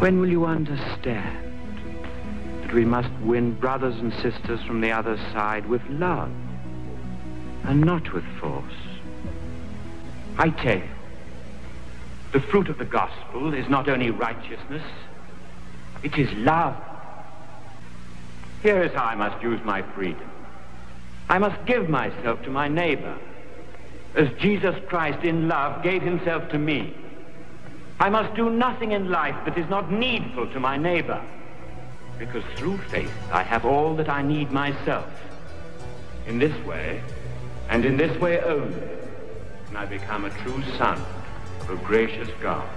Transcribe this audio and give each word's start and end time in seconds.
When 0.00 0.20
will 0.20 0.30
you 0.30 0.46
understand 0.46 1.38
that 2.62 2.72
we 2.72 2.84
must 2.84 3.10
win 3.22 3.52
brothers 3.54 3.96
and 3.96 4.12
sisters 4.14 4.60
from 4.66 4.80
the 4.80 4.90
other 4.90 5.16
side 5.32 5.66
with 5.66 5.82
love 5.88 6.32
and 7.64 7.82
not 7.82 8.12
with 8.12 8.24
force? 8.40 8.72
I 10.38 10.48
tell 10.48 10.78
you, 10.78 10.88
the 12.32 12.40
fruit 12.40 12.68
of 12.68 12.78
the 12.78 12.84
gospel 12.84 13.54
is 13.54 13.68
not 13.68 13.88
only 13.88 14.10
righteousness, 14.10 14.84
it 16.02 16.16
is 16.16 16.32
love. 16.34 16.76
Here 18.62 18.82
is 18.82 18.92
how 18.92 19.04
I 19.04 19.14
must 19.14 19.42
use 19.42 19.60
my 19.64 19.82
freedom. 19.82 20.30
I 21.28 21.38
must 21.38 21.64
give 21.66 21.88
myself 21.88 22.42
to 22.42 22.50
my 22.50 22.68
neighbor, 22.68 23.16
as 24.14 24.28
Jesus 24.38 24.74
Christ 24.88 25.24
in 25.24 25.48
love 25.48 25.82
gave 25.82 26.02
himself 26.02 26.48
to 26.50 26.58
me. 26.58 26.94
I 27.98 28.10
must 28.10 28.34
do 28.34 28.48
nothing 28.48 28.92
in 28.92 29.10
life 29.10 29.36
that 29.44 29.58
is 29.58 29.68
not 29.68 29.90
needful 29.90 30.46
to 30.52 30.60
my 30.60 30.76
neighbor, 30.76 31.22
because 32.18 32.44
through 32.56 32.78
faith 32.90 33.12
I 33.32 33.42
have 33.42 33.64
all 33.64 33.94
that 33.96 34.08
I 34.08 34.22
need 34.22 34.52
myself. 34.52 35.08
In 36.26 36.38
this 36.38 36.56
way, 36.64 37.02
and 37.68 37.84
in 37.84 37.96
this 37.96 38.16
way 38.20 38.40
only, 38.40 38.82
can 39.66 39.76
I 39.76 39.86
become 39.86 40.24
a 40.24 40.30
true 40.30 40.62
son 40.76 41.00
a 41.70 41.76
gracious 41.76 42.28
God. 42.40 42.68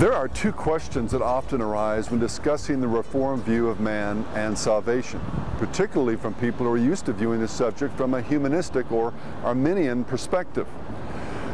There 0.00 0.14
are 0.14 0.28
two 0.28 0.50
questions 0.50 1.12
that 1.12 1.20
often 1.20 1.60
arise 1.60 2.10
when 2.10 2.18
discussing 2.18 2.80
the 2.80 2.88
Reformed 2.88 3.44
view 3.44 3.68
of 3.68 3.80
man 3.80 4.24
and 4.34 4.58
salvation, 4.58 5.20
particularly 5.58 6.16
from 6.16 6.34
people 6.34 6.66
who 6.66 6.72
are 6.72 6.78
used 6.78 7.06
to 7.06 7.12
viewing 7.12 7.40
the 7.40 7.48
subject 7.48 7.96
from 7.96 8.14
a 8.14 8.22
humanistic 8.22 8.90
or 8.90 9.12
Arminian 9.44 10.04
perspective. 10.04 10.66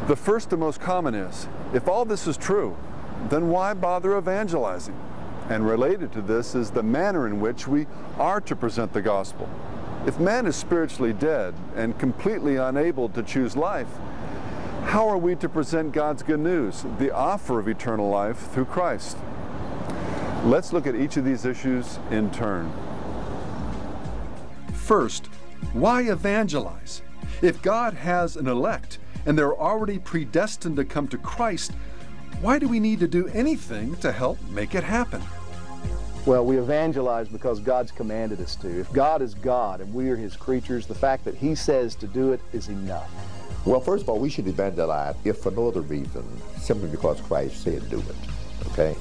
The 0.07 0.15
first 0.15 0.53
and 0.53 0.61
most 0.61 0.79
common 0.79 1.13
is, 1.13 1.49
if 1.73 1.89
all 1.89 2.05
this 2.05 2.27
is 2.27 2.37
true, 2.37 2.77
then 3.27 3.49
why 3.49 3.73
bother 3.73 4.17
evangelizing? 4.17 4.97
And 5.49 5.67
related 5.67 6.13
to 6.13 6.21
this 6.21 6.55
is 6.55 6.71
the 6.71 6.81
manner 6.81 7.27
in 7.27 7.41
which 7.41 7.67
we 7.67 7.87
are 8.17 8.39
to 8.39 8.55
present 8.55 8.93
the 8.93 9.01
gospel. 9.01 9.49
If 10.05 10.17
man 10.17 10.45
is 10.45 10.55
spiritually 10.55 11.11
dead 11.11 11.53
and 11.75 11.99
completely 11.99 12.55
unable 12.55 13.09
to 13.09 13.21
choose 13.21 13.57
life, 13.57 13.89
how 14.85 15.09
are 15.09 15.17
we 15.17 15.35
to 15.35 15.49
present 15.49 15.91
God's 15.91 16.23
good 16.23 16.39
news, 16.39 16.85
the 16.99 17.11
offer 17.11 17.59
of 17.59 17.67
eternal 17.67 18.09
life 18.09 18.49
through 18.51 18.65
Christ? 18.65 19.17
Let's 20.45 20.71
look 20.71 20.87
at 20.87 20.95
each 20.95 21.17
of 21.17 21.25
these 21.25 21.43
issues 21.43 21.99
in 22.11 22.31
turn. 22.31 22.71
First, 24.73 25.25
why 25.73 26.03
evangelize? 26.03 27.01
If 27.41 27.61
God 27.61 27.93
has 27.95 28.37
an 28.37 28.47
elect 28.47 28.99
and 29.27 29.37
they're 29.37 29.59
already 29.59 29.99
predestined 29.99 30.77
to 30.77 30.85
come 30.85 31.07
to 31.09 31.17
Christ, 31.17 31.73
why 32.39 32.57
do 32.57 32.67
we 32.67 32.79
need 32.79 33.01
to 33.01 33.07
do 33.09 33.27
anything 33.27 33.95
to 33.97 34.11
help 34.11 34.41
make 34.49 34.73
it 34.73 34.85
happen? 34.85 35.21
Well, 36.25 36.45
we 36.45 36.57
evangelize 36.57 37.27
because 37.27 37.59
God's 37.59 37.91
commanded 37.91 38.39
us 38.41 38.55
to. 38.57 38.79
If 38.79 38.91
God 38.93 39.21
is 39.21 39.33
God 39.33 39.81
and 39.81 39.93
we 39.93 40.09
are 40.09 40.15
His 40.15 40.35
creatures, 40.35 40.87
the 40.87 40.95
fact 40.95 41.25
that 41.25 41.35
He 41.35 41.55
says 41.55 41.93
to 41.95 42.07
do 42.07 42.31
it 42.31 42.39
is 42.53 42.69
enough. 42.69 43.11
Well, 43.65 43.81
first 43.81 44.03
of 44.03 44.09
all, 44.09 44.17
we 44.17 44.29
should 44.29 44.47
evangelize 44.47 45.15
if 45.25 45.39
for 45.39 45.51
no 45.51 45.67
other 45.67 45.81
reason, 45.81 46.25
simply 46.57 46.87
because 46.89 47.19
Christ 47.19 47.63
said 47.63 47.89
do 47.89 47.99
it, 47.99 48.15
okay? 48.71 48.95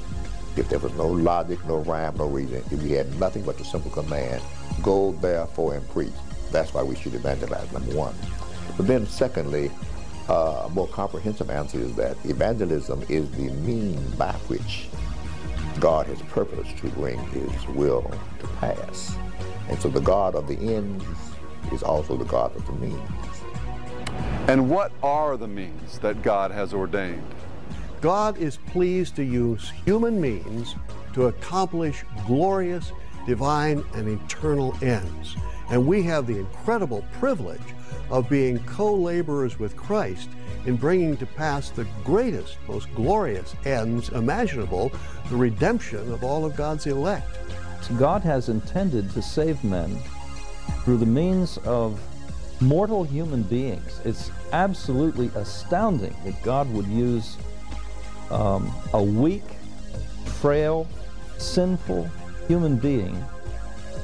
If 0.56 0.68
there 0.68 0.80
was 0.80 0.92
no 0.94 1.06
logic, 1.06 1.64
no 1.66 1.76
rhyme, 1.78 2.16
no 2.16 2.26
reason, 2.26 2.64
if 2.72 2.82
we 2.82 2.90
had 2.92 3.14
nothing 3.20 3.44
but 3.44 3.58
the 3.58 3.64
simple 3.64 3.92
command, 3.92 4.42
go 4.82 5.12
therefore 5.12 5.74
and 5.74 5.88
preach, 5.90 6.12
that's 6.50 6.74
why 6.74 6.82
we 6.82 6.96
should 6.96 7.14
evangelize, 7.14 7.70
number 7.72 7.94
one. 7.94 8.14
But 8.76 8.88
then 8.88 9.06
secondly, 9.06 9.70
uh, 10.28 10.64
a 10.66 10.68
more 10.70 10.88
comprehensive 10.88 11.50
answer 11.50 11.78
is 11.78 11.94
that 11.96 12.16
evangelism 12.24 13.02
is 13.08 13.30
the 13.32 13.50
mean 13.50 14.00
by 14.18 14.32
which 14.48 14.88
God 15.78 16.06
has 16.06 16.20
purposed 16.22 16.76
to 16.78 16.88
bring 16.90 17.18
his 17.30 17.66
will 17.68 18.10
to 18.40 18.46
pass. 18.60 19.16
And 19.68 19.78
so 19.80 19.88
the 19.88 20.00
God 20.00 20.34
of 20.34 20.48
the 20.48 20.56
ends 20.56 21.04
is 21.72 21.82
also 21.82 22.16
the 22.16 22.24
God 22.24 22.54
of 22.56 22.66
the 22.66 22.72
means. 22.72 23.00
And 24.48 24.70
what 24.70 24.92
are 25.02 25.36
the 25.36 25.48
means 25.48 25.98
that 25.98 26.22
God 26.22 26.50
has 26.50 26.72
ordained? 26.72 27.34
God 28.00 28.38
is 28.38 28.58
pleased 28.58 29.16
to 29.16 29.24
use 29.24 29.70
human 29.84 30.20
means 30.20 30.76
to 31.14 31.26
accomplish 31.26 32.04
glorious, 32.26 32.92
divine, 33.26 33.84
and 33.94 34.20
eternal 34.20 34.76
ends. 34.82 35.36
And 35.70 35.86
we 35.86 36.02
have 36.04 36.26
the 36.26 36.38
incredible 36.38 37.04
privilege 37.18 37.60
of 38.10 38.28
being 38.28 38.58
co 38.64 38.94
laborers 38.94 39.58
with 39.58 39.76
Christ 39.76 40.28
in 40.66 40.76
bringing 40.76 41.16
to 41.18 41.26
pass 41.26 41.70
the 41.70 41.86
greatest, 42.04 42.56
most 42.68 42.92
glorious 42.94 43.54
ends 43.64 44.08
imaginable 44.10 44.92
the 45.30 45.36
redemption 45.36 46.12
of 46.12 46.24
all 46.24 46.44
of 46.44 46.56
God's 46.56 46.86
elect. 46.86 47.38
God 47.98 48.22
has 48.22 48.48
intended 48.48 49.10
to 49.12 49.22
save 49.22 49.62
men 49.62 49.96
through 50.84 50.98
the 50.98 51.06
means 51.06 51.56
of 51.58 52.00
mortal 52.60 53.04
human 53.04 53.42
beings. 53.42 54.00
It's 54.04 54.30
absolutely 54.52 55.30
astounding 55.34 56.16
that 56.24 56.42
God 56.42 56.72
would 56.72 56.86
use 56.86 57.36
um, 58.30 58.74
a 58.92 59.02
weak, 59.02 59.44
frail, 60.40 60.88
sinful 61.38 62.10
human 62.48 62.76
being 62.76 63.22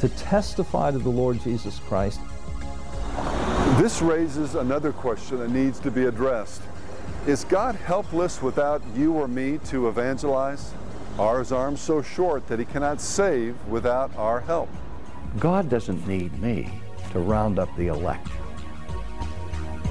to 0.00 0.08
testify 0.10 0.90
to 0.90 0.98
the 0.98 1.08
Lord 1.08 1.40
Jesus 1.40 1.78
Christ. 1.80 2.20
This 3.80 4.02
raises 4.02 4.54
another 4.54 4.92
question 4.92 5.38
that 5.38 5.50
needs 5.50 5.80
to 5.80 5.90
be 5.90 6.04
addressed. 6.04 6.60
Is 7.26 7.44
God 7.44 7.74
helpless 7.74 8.42
without 8.42 8.82
you 8.94 9.14
or 9.14 9.26
me 9.26 9.58
to 9.66 9.88
evangelize? 9.88 10.74
Are 11.18 11.38
his 11.38 11.52
arms 11.52 11.80
so 11.80 12.02
short 12.02 12.46
that 12.48 12.58
he 12.58 12.64
cannot 12.66 13.00
save 13.00 13.56
without 13.66 14.14
our 14.16 14.40
help? 14.40 14.68
God 15.38 15.70
doesn't 15.70 16.06
need 16.06 16.38
me 16.40 16.70
to 17.12 17.18
round 17.18 17.58
up 17.58 17.74
the 17.76 17.86
elect. 17.86 18.28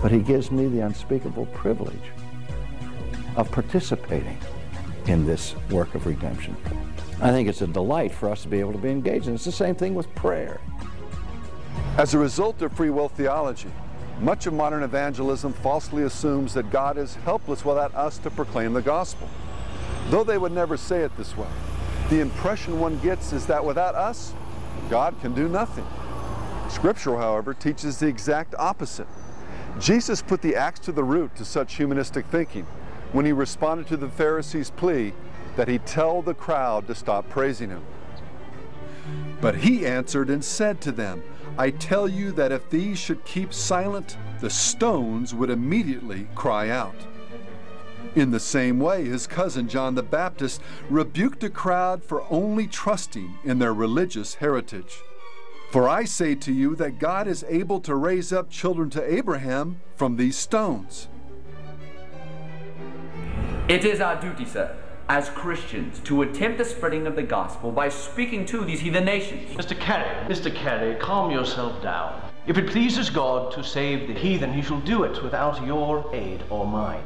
But 0.02 0.12
he 0.12 0.20
gives 0.20 0.52
me 0.52 0.68
the 0.68 0.82
unspeakable 0.82 1.48
privilege 1.48 2.12
of 3.36 3.52
participating 3.52 4.38
in 5.08 5.26
this 5.26 5.56
work 5.72 5.96
of 5.96 6.06
redemption. 6.06 6.56
I 7.20 7.32
think 7.32 7.50
it's 7.50 7.62
a 7.62 7.68
delight 7.68 8.12
for 8.12 8.30
us 8.30 8.44
to 8.44 8.48
be 8.48 8.60
able 8.60 8.74
to 8.74 8.78
be 8.78 8.90
engaged, 8.90 9.26
and 9.26 9.36
it's 9.36 9.46
the 9.46 9.52
same 9.52 9.76
thing 9.76 9.96
with 9.96 10.14
prayer. 10.14 10.62
As 11.98 12.14
a 12.14 12.18
result 12.18 12.62
of 12.62 12.72
free 12.72 12.90
will 12.90 13.10
theology, 13.10 13.70
much 14.22 14.48
of 14.48 14.54
modern 14.54 14.82
evangelism 14.82 15.52
falsely 15.52 16.04
assumes 16.04 16.54
that 16.54 16.72
God 16.72 16.98
is 16.98 17.16
helpless 17.16 17.66
without 17.66 17.94
us 17.94 18.18
to 18.20 18.30
proclaim 18.30 18.72
the 18.72 18.82
gospel. 18.82 19.28
Though 20.10 20.24
they 20.24 20.38
would 20.38 20.54
never 20.54 20.78
say 20.78 21.02
it 21.02 21.16
this 21.18 21.36
way, 21.36 21.50
the 22.10 22.22
impression 22.22 22.80
one 22.80 22.98
gets 23.00 23.34
is 23.34 23.46
that 23.48 23.66
without 23.66 23.96
us, 23.96 24.34
God 24.90 25.20
can 25.22 25.34
do 25.34 25.50
nothing. 25.50 25.86
Scripture, 26.70 27.18
however, 27.18 27.54
teaches 27.54 28.00
the 28.00 28.08
exact 28.08 28.56
opposite. 28.58 29.08
Jesus 29.78 30.22
put 30.22 30.42
the 30.42 30.56
axe 30.56 30.80
to 30.82 30.94
the 30.94 31.04
root 31.04 31.36
to 31.36 31.44
such 31.44 31.76
humanistic 31.76 32.26
thinking 32.28 32.66
when 33.12 33.26
he 33.26 33.34
responded 33.34 33.88
to 33.88 33.98
the 33.98 34.10
Pharisees' 34.10 34.70
plea 34.70 35.12
that 35.58 35.68
he 35.68 35.80
tell 35.80 36.22
the 36.22 36.34
crowd 36.34 36.88
to 36.88 36.96
stop 36.96 37.30
praising 37.30 37.70
him. 37.70 37.84
But 39.42 39.56
he 39.56 39.86
answered 39.86 40.30
and 40.30 40.44
said 40.44 40.80
to 40.82 40.94
them, 40.94 41.22
I 41.58 41.70
tell 41.72 42.08
you 42.08 42.32
that 42.34 42.52
if 42.52 42.70
these 42.70 42.98
should 42.98 43.24
keep 43.26 43.54
silent, 43.54 44.18
the 44.40 44.50
stones 44.50 45.36
would 45.36 45.50
immediately 45.50 46.28
cry 46.34 46.70
out. 46.70 46.96
In 48.16 48.32
the 48.32 48.40
same 48.40 48.80
way, 48.80 49.06
his 49.06 49.28
cousin 49.28 49.68
John 49.68 49.96
the 49.96 50.04
Baptist 50.04 50.62
rebuked 50.90 51.44
a 51.44 51.50
crowd 51.50 52.04
for 52.04 52.26
only 52.30 52.68
trusting 52.68 53.38
in 53.44 53.60
their 53.60 53.74
religious 53.74 54.36
heritage. 54.36 55.02
For 55.72 55.88
I 55.88 56.04
say 56.04 56.36
to 56.36 56.52
you 56.52 56.76
that 56.76 57.00
God 57.00 57.28
is 57.28 57.46
able 57.48 57.80
to 57.82 57.96
raise 57.96 58.34
up 58.34 58.50
children 58.50 58.90
to 58.90 59.14
Abraham 59.14 59.80
from 59.96 60.18
these 60.18 60.36
stones. 60.36 61.08
It 63.70 63.86
is 63.86 64.02
our 64.02 64.20
duty, 64.20 64.44
sir, 64.44 64.76
as 65.12 65.28
Christians, 65.32 66.00
to 66.06 66.22
attempt 66.22 66.58
the 66.58 66.64
spreading 66.64 67.06
of 67.06 67.18
the 67.18 67.22
gospel 67.22 67.70
by 67.70 67.90
speaking 67.90 68.46
to 68.46 68.64
these 68.64 68.80
heathen 68.80 69.04
nations. 69.04 69.54
Mr. 69.58 69.78
Carey, 69.78 70.08
Mr. 70.34 70.56
Carey, 70.56 70.96
calm 71.02 71.30
yourself 71.30 71.84
down. 71.84 72.22
If 72.48 72.58
it 72.58 72.70
pleases 72.70 73.10
God 73.10 73.52
to 73.52 73.62
save 73.62 74.08
the 74.08 74.14
heathen, 74.14 74.54
he 74.54 74.62
shall 74.62 74.80
do 74.80 75.04
it 75.04 75.22
without 75.22 75.66
your 75.66 76.10
aid 76.14 76.44
or 76.50 76.66
mine. 76.66 77.04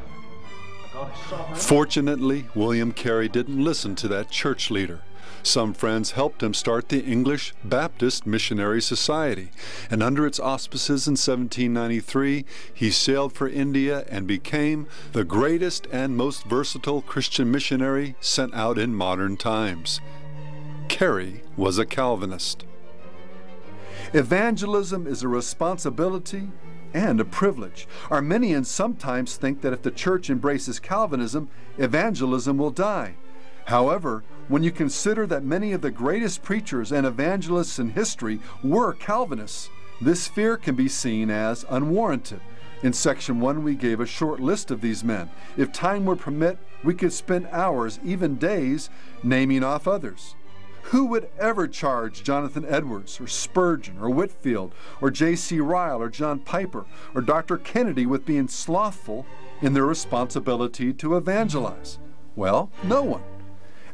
Fortunately, 1.54 2.46
William 2.54 2.92
Carey 2.92 3.28
didn't 3.28 3.64
listen 3.64 3.96
to 3.96 4.06
that 4.06 4.30
church 4.30 4.70
leader, 4.70 5.00
Some 5.42 5.74
friends 5.74 6.12
helped 6.12 6.42
him 6.42 6.54
start 6.54 6.88
the 6.88 7.04
English 7.04 7.54
Baptist 7.64 8.26
Missionary 8.26 8.82
Society, 8.82 9.50
and 9.90 10.02
under 10.02 10.26
its 10.26 10.40
auspices 10.40 11.06
in 11.06 11.12
1793, 11.12 12.44
he 12.72 12.90
sailed 12.90 13.32
for 13.32 13.48
India 13.48 14.04
and 14.08 14.26
became 14.26 14.86
the 15.12 15.24
greatest 15.24 15.86
and 15.92 16.16
most 16.16 16.44
versatile 16.44 17.02
Christian 17.02 17.50
missionary 17.50 18.16
sent 18.20 18.54
out 18.54 18.78
in 18.78 18.94
modern 18.94 19.36
times. 19.36 20.00
Carey 20.88 21.42
was 21.56 21.78
a 21.78 21.86
Calvinist. 21.86 22.64
Evangelism 24.12 25.06
is 25.06 25.22
a 25.22 25.28
responsibility 25.28 26.50
and 26.94 27.20
a 27.20 27.24
privilege. 27.24 27.86
Arminians 28.10 28.68
sometimes 28.68 29.36
think 29.36 29.60
that 29.60 29.72
if 29.72 29.82
the 29.82 29.90
church 29.90 30.30
embraces 30.30 30.78
Calvinism, 30.78 31.48
evangelism 31.76 32.56
will 32.56 32.70
die. 32.70 33.14
However, 33.66 34.22
when 34.48 34.62
you 34.62 34.70
consider 34.70 35.26
that 35.26 35.42
many 35.42 35.72
of 35.72 35.80
the 35.80 35.90
greatest 35.90 36.42
preachers 36.42 36.92
and 36.92 37.06
evangelists 37.06 37.78
in 37.78 37.90
history 37.90 38.38
were 38.62 38.92
Calvinists, 38.92 39.70
this 40.00 40.28
fear 40.28 40.56
can 40.56 40.74
be 40.74 40.88
seen 40.88 41.30
as 41.30 41.64
unwarranted. 41.68 42.40
In 42.82 42.92
section 42.92 43.40
1, 43.40 43.64
we 43.64 43.74
gave 43.74 44.00
a 44.00 44.06
short 44.06 44.38
list 44.38 44.70
of 44.70 44.80
these 44.80 45.02
men. 45.02 45.30
If 45.56 45.72
time 45.72 46.04
would 46.04 46.20
permit, 46.20 46.58
we 46.84 46.94
could 46.94 47.12
spend 47.12 47.48
hours, 47.50 47.98
even 48.04 48.36
days, 48.36 48.90
naming 49.22 49.64
off 49.64 49.88
others. 49.88 50.36
Who 50.90 51.06
would 51.06 51.28
ever 51.38 51.66
charge 51.66 52.22
Jonathan 52.22 52.64
Edwards 52.68 53.20
or 53.20 53.26
Spurgeon 53.26 53.98
or 54.00 54.10
Whitefield 54.10 54.72
or 55.00 55.10
J.C. 55.10 55.58
Ryle 55.58 56.00
or 56.00 56.08
John 56.08 56.38
Piper 56.38 56.84
or 57.12 57.22
Dr. 57.22 57.56
Kennedy 57.56 58.06
with 58.06 58.24
being 58.24 58.46
slothful 58.46 59.26
in 59.60 59.72
their 59.72 59.86
responsibility 59.86 60.92
to 60.92 61.16
evangelize? 61.16 61.98
Well, 62.36 62.70
no 62.84 63.02
one. 63.02 63.22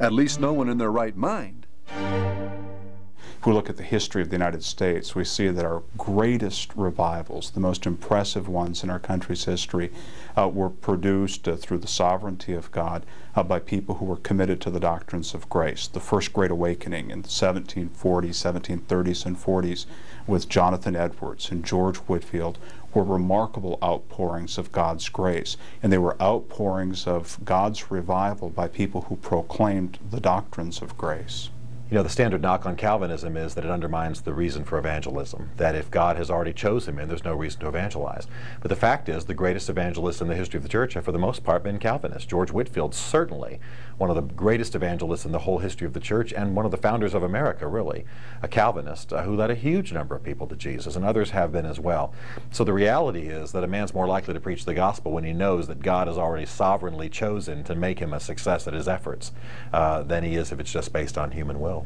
At 0.02 0.12
least 0.12 0.40
no 0.40 0.52
one 0.52 0.68
in 0.68 0.78
their 0.78 0.90
right 0.90 1.16
mind. 1.16 1.68
If 1.96 3.46
we 3.46 3.52
look 3.52 3.70
at 3.70 3.76
the 3.76 3.84
history 3.84 4.20
of 4.20 4.30
the 4.30 4.34
United 4.34 4.64
States, 4.64 5.14
we 5.14 5.22
see 5.22 5.46
that 5.46 5.64
our 5.64 5.84
greatest 5.96 6.72
revivals, 6.74 7.52
the 7.52 7.60
most 7.60 7.86
impressive 7.86 8.48
ones 8.48 8.82
in 8.82 8.90
our 8.90 8.98
country's 8.98 9.44
history, 9.44 9.92
uh, 10.36 10.48
were 10.48 10.70
produced 10.70 11.46
uh, 11.46 11.54
through 11.54 11.78
the 11.78 11.86
sovereignty 11.86 12.52
of 12.52 12.72
God 12.72 13.06
uh, 13.36 13.44
by 13.44 13.60
people 13.60 13.96
who 13.96 14.04
were 14.04 14.16
committed 14.16 14.60
to 14.62 14.70
the 14.70 14.80
doctrines 14.80 15.34
of 15.34 15.48
grace. 15.48 15.86
The 15.86 16.00
first 16.00 16.32
Great 16.32 16.50
Awakening 16.50 17.10
in 17.10 17.22
the 17.22 17.28
1740s, 17.28 17.90
1730s, 17.92 19.24
and 19.24 19.36
40s 19.36 19.86
with 20.26 20.48
Jonathan 20.48 20.96
Edwards 20.96 21.52
and 21.52 21.64
George 21.64 21.98
Whitefield 21.98 22.58
were 22.94 23.04
remarkable 23.04 23.78
outpourings 23.82 24.58
of 24.58 24.72
God's 24.72 25.08
grace. 25.08 25.56
And 25.82 25.92
they 25.92 25.98
were 25.98 26.20
outpourings 26.20 27.06
of 27.06 27.38
God's 27.44 27.90
revival 27.90 28.50
by 28.50 28.68
people 28.68 29.02
who 29.02 29.16
proclaimed 29.16 29.98
the 30.10 30.20
doctrines 30.20 30.82
of 30.82 30.98
grace. 30.98 31.50
You 31.92 31.98
know, 31.98 32.04
the 32.04 32.08
standard 32.08 32.40
knock 32.40 32.64
on 32.64 32.74
Calvinism 32.76 33.36
is 33.36 33.52
that 33.52 33.66
it 33.66 33.70
undermines 33.70 34.22
the 34.22 34.32
reason 34.32 34.64
for 34.64 34.78
evangelism, 34.78 35.50
that 35.58 35.74
if 35.74 35.90
God 35.90 36.16
has 36.16 36.30
already 36.30 36.54
chosen 36.54 36.98
him, 36.98 37.06
there's 37.06 37.22
no 37.22 37.34
reason 37.34 37.60
to 37.60 37.68
evangelize. 37.68 38.26
But 38.62 38.70
the 38.70 38.76
fact 38.76 39.10
is, 39.10 39.26
the 39.26 39.34
greatest 39.34 39.68
evangelists 39.68 40.22
in 40.22 40.28
the 40.28 40.34
history 40.34 40.56
of 40.56 40.62
the 40.62 40.70
church 40.70 40.94
have, 40.94 41.04
for 41.04 41.12
the 41.12 41.18
most 41.18 41.44
part, 41.44 41.62
been 41.62 41.78
Calvinists. 41.78 42.24
George 42.24 42.50
Whitefield, 42.50 42.94
certainly 42.94 43.60
one 43.98 44.08
of 44.08 44.16
the 44.16 44.22
greatest 44.22 44.74
evangelists 44.74 45.26
in 45.26 45.32
the 45.32 45.40
whole 45.40 45.58
history 45.58 45.86
of 45.86 45.92
the 45.92 46.00
church 46.00 46.32
and 46.32 46.56
one 46.56 46.64
of 46.64 46.70
the 46.70 46.78
founders 46.78 47.12
of 47.12 47.22
America, 47.22 47.68
really, 47.68 48.06
a 48.40 48.48
Calvinist 48.48 49.12
uh, 49.12 49.22
who 49.24 49.36
led 49.36 49.50
a 49.50 49.54
huge 49.54 49.92
number 49.92 50.14
of 50.14 50.22
people 50.22 50.46
to 50.46 50.56
Jesus, 50.56 50.96
and 50.96 51.04
others 51.04 51.32
have 51.32 51.52
been 51.52 51.66
as 51.66 51.78
well. 51.78 52.14
So 52.52 52.64
the 52.64 52.72
reality 52.72 53.28
is 53.28 53.52
that 53.52 53.64
a 53.64 53.68
man's 53.68 53.92
more 53.92 54.06
likely 54.06 54.32
to 54.32 54.40
preach 54.40 54.64
the 54.64 54.72
gospel 54.72 55.12
when 55.12 55.24
he 55.24 55.34
knows 55.34 55.66
that 55.68 55.82
God 55.82 56.08
has 56.08 56.16
already 56.16 56.46
sovereignly 56.46 57.10
chosen 57.10 57.62
to 57.64 57.74
make 57.74 57.98
him 57.98 58.14
a 58.14 58.18
success 58.18 58.66
at 58.66 58.72
his 58.72 58.88
efforts 58.88 59.30
uh, 59.74 60.02
than 60.04 60.24
he 60.24 60.36
is 60.36 60.52
if 60.52 60.58
it's 60.58 60.72
just 60.72 60.90
based 60.90 61.18
on 61.18 61.32
human 61.32 61.60
will. 61.60 61.81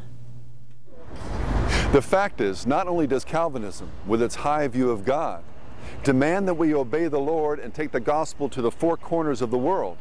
The 1.91 2.01
fact 2.01 2.41
is, 2.41 2.67
not 2.67 2.87
only 2.87 3.07
does 3.07 3.23
Calvinism, 3.23 3.89
with 4.05 4.21
its 4.21 4.35
high 4.35 4.67
view 4.67 4.91
of 4.91 5.05
God, 5.05 5.43
demand 6.03 6.47
that 6.47 6.55
we 6.55 6.73
obey 6.73 7.07
the 7.07 7.19
Lord 7.19 7.59
and 7.59 7.73
take 7.73 7.91
the 7.91 7.99
gospel 7.99 8.49
to 8.49 8.61
the 8.61 8.71
four 8.71 8.97
corners 8.97 9.41
of 9.41 9.51
the 9.51 9.57
world, 9.57 9.97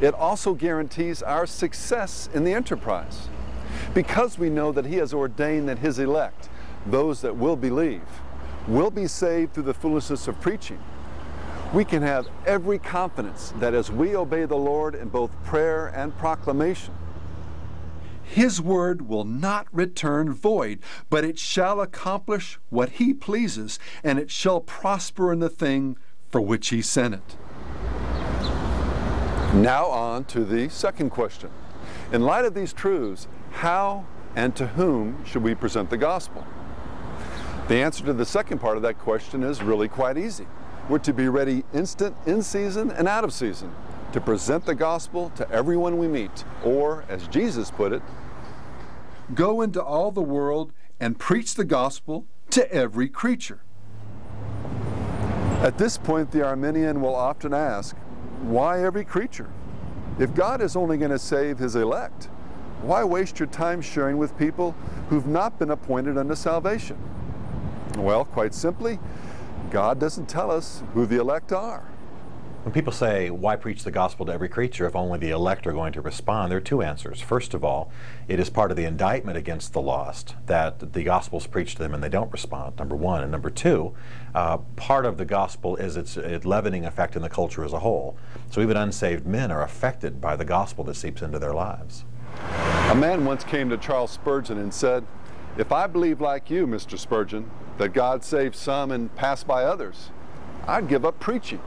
it 0.00 0.14
also 0.14 0.52
guarantees 0.52 1.22
our 1.22 1.46
success 1.46 2.28
in 2.34 2.42
the 2.44 2.52
enterprise. 2.52 3.28
Because 3.94 4.38
we 4.38 4.50
know 4.50 4.72
that 4.72 4.86
He 4.86 4.96
has 4.96 5.14
ordained 5.14 5.68
that 5.68 5.78
His 5.78 5.98
elect, 5.98 6.48
those 6.86 7.20
that 7.20 7.36
will 7.36 7.56
believe, 7.56 8.02
will 8.66 8.90
be 8.90 9.06
saved 9.06 9.54
through 9.54 9.62
the 9.64 9.74
foolishness 9.74 10.26
of 10.26 10.40
preaching, 10.40 10.82
we 11.72 11.84
can 11.84 12.02
have 12.02 12.28
every 12.46 12.78
confidence 12.78 13.54
that 13.56 13.74
as 13.74 13.90
we 13.90 14.14
obey 14.14 14.44
the 14.44 14.56
Lord 14.56 14.94
in 14.94 15.08
both 15.08 15.30
prayer 15.44 15.86
and 15.94 16.16
proclamation, 16.18 16.92
his 18.32 18.62
word 18.62 19.06
will 19.08 19.24
not 19.24 19.66
return 19.72 20.32
void, 20.32 20.78
but 21.10 21.22
it 21.22 21.38
shall 21.38 21.82
accomplish 21.82 22.58
what 22.70 22.88
he 22.90 23.12
pleases, 23.12 23.78
and 24.02 24.18
it 24.18 24.30
shall 24.30 24.58
prosper 24.58 25.32
in 25.34 25.40
the 25.40 25.50
thing 25.50 25.98
for 26.30 26.40
which 26.40 26.70
he 26.70 26.80
sent 26.80 27.14
it. 27.14 27.36
Now 29.54 29.84
on 29.84 30.24
to 30.24 30.46
the 30.46 30.70
second 30.70 31.10
question. 31.10 31.50
In 32.10 32.22
light 32.22 32.46
of 32.46 32.54
these 32.54 32.72
truths, 32.72 33.28
how 33.50 34.06
and 34.34 34.56
to 34.56 34.66
whom 34.66 35.22
should 35.26 35.42
we 35.42 35.54
present 35.54 35.90
the 35.90 35.98
gospel? 35.98 36.46
The 37.68 37.76
answer 37.76 38.02
to 38.06 38.14
the 38.14 38.24
second 38.24 38.60
part 38.60 38.78
of 38.78 38.82
that 38.82 38.98
question 38.98 39.42
is 39.42 39.62
really 39.62 39.88
quite 39.88 40.16
easy. 40.16 40.46
We're 40.88 41.00
to 41.00 41.12
be 41.12 41.28
ready 41.28 41.64
instant, 41.74 42.16
in 42.24 42.42
season, 42.42 42.90
and 42.92 43.06
out 43.06 43.24
of 43.24 43.32
season 43.34 43.74
to 44.12 44.20
present 44.20 44.66
the 44.66 44.74
gospel 44.74 45.30
to 45.36 45.50
everyone 45.50 45.96
we 45.96 46.06
meet, 46.06 46.44
or, 46.64 47.04
as 47.08 47.26
Jesus 47.28 47.70
put 47.70 47.92
it, 47.92 48.02
go 49.34 49.60
into 49.60 49.82
all 49.82 50.10
the 50.10 50.22
world 50.22 50.72
and 51.00 51.18
preach 51.18 51.54
the 51.54 51.64
gospel 51.64 52.26
to 52.50 52.70
every 52.72 53.08
creature. 53.08 53.60
At 55.62 55.78
this 55.78 55.96
point, 55.96 56.30
the 56.30 56.44
Arminian 56.44 57.00
will 57.00 57.14
often 57.14 57.54
ask, 57.54 57.96
why 58.42 58.84
every 58.84 59.04
creature? 59.04 59.50
If 60.18 60.34
God 60.34 60.60
is 60.60 60.76
only 60.76 60.98
going 60.98 61.10
to 61.10 61.18
save 61.18 61.58
his 61.58 61.76
elect, 61.76 62.28
why 62.82 63.04
waste 63.04 63.38
your 63.38 63.46
time 63.46 63.80
sharing 63.80 64.18
with 64.18 64.36
people 64.36 64.72
who've 65.08 65.26
not 65.26 65.58
been 65.58 65.70
appointed 65.70 66.18
unto 66.18 66.34
salvation? 66.34 66.98
Well, 67.96 68.24
quite 68.24 68.54
simply, 68.54 68.98
God 69.70 70.00
doesn't 70.00 70.28
tell 70.28 70.50
us 70.50 70.82
who 70.92 71.06
the 71.06 71.20
elect 71.20 71.52
are. 71.52 71.91
When 72.62 72.72
people 72.72 72.92
say, 72.92 73.28
why 73.28 73.56
preach 73.56 73.82
the 73.82 73.90
gospel 73.90 74.24
to 74.26 74.32
every 74.32 74.48
creature 74.48 74.86
if 74.86 74.94
only 74.94 75.18
the 75.18 75.30
elect 75.30 75.66
are 75.66 75.72
going 75.72 75.92
to 75.94 76.00
respond, 76.00 76.48
there 76.48 76.58
are 76.58 76.60
two 76.60 76.80
answers. 76.80 77.20
First 77.20 77.54
of 77.54 77.64
all, 77.64 77.90
it 78.28 78.38
is 78.38 78.50
part 78.50 78.70
of 78.70 78.76
the 78.76 78.84
indictment 78.84 79.36
against 79.36 79.72
the 79.72 79.80
lost 79.80 80.36
that 80.46 80.92
the 80.92 81.02
gospel 81.02 81.40
is 81.40 81.48
preached 81.48 81.78
to 81.78 81.82
them 81.82 81.92
and 81.92 82.04
they 82.04 82.08
don't 82.08 82.30
respond, 82.30 82.78
number 82.78 82.94
one. 82.94 83.24
And 83.24 83.32
number 83.32 83.50
two, 83.50 83.94
uh, 84.32 84.58
part 84.76 85.06
of 85.06 85.18
the 85.18 85.24
gospel 85.24 85.74
is 85.74 85.96
its, 85.96 86.16
its 86.16 86.46
leavening 86.46 86.84
effect 86.84 87.16
in 87.16 87.22
the 87.22 87.28
culture 87.28 87.64
as 87.64 87.72
a 87.72 87.80
whole. 87.80 88.16
So 88.52 88.60
even 88.60 88.76
unsaved 88.76 89.26
men 89.26 89.50
are 89.50 89.64
affected 89.64 90.20
by 90.20 90.36
the 90.36 90.44
gospel 90.44 90.84
that 90.84 90.94
seeps 90.94 91.20
into 91.20 91.40
their 91.40 91.54
lives. 91.54 92.04
A 92.90 92.94
man 92.94 93.24
once 93.24 93.42
came 93.42 93.70
to 93.70 93.76
Charles 93.76 94.12
Spurgeon 94.12 94.58
and 94.58 94.72
said, 94.72 95.04
if 95.58 95.72
I 95.72 95.88
believe 95.88 96.20
like 96.20 96.48
you, 96.48 96.68
Mr. 96.68 96.96
Spurgeon, 96.96 97.50
that 97.78 97.88
God 97.88 98.22
saves 98.22 98.56
some 98.56 98.92
and 98.92 99.12
passed 99.16 99.48
by 99.48 99.64
others, 99.64 100.10
I'd 100.68 100.88
give 100.88 101.04
up 101.04 101.18
preaching. 101.18 101.60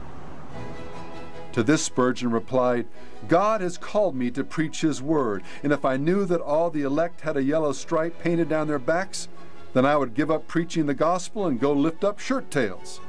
To 1.56 1.62
this 1.62 1.82
Spurgeon 1.82 2.30
replied, 2.30 2.86
God 3.28 3.62
has 3.62 3.78
called 3.78 4.14
me 4.14 4.30
to 4.32 4.44
preach 4.44 4.82
His 4.82 5.00
word, 5.00 5.42
and 5.62 5.72
if 5.72 5.86
I 5.86 5.96
knew 5.96 6.26
that 6.26 6.42
all 6.42 6.68
the 6.68 6.82
elect 6.82 7.22
had 7.22 7.38
a 7.38 7.42
yellow 7.42 7.72
stripe 7.72 8.18
painted 8.18 8.50
down 8.50 8.68
their 8.68 8.78
backs, 8.78 9.28
then 9.72 9.86
I 9.86 9.96
would 9.96 10.12
give 10.12 10.30
up 10.30 10.48
preaching 10.48 10.84
the 10.84 10.92
gospel 10.92 11.46
and 11.46 11.58
go 11.58 11.72
lift 11.72 12.04
up 12.04 12.18
shirt 12.18 12.50
tails. 12.50 13.00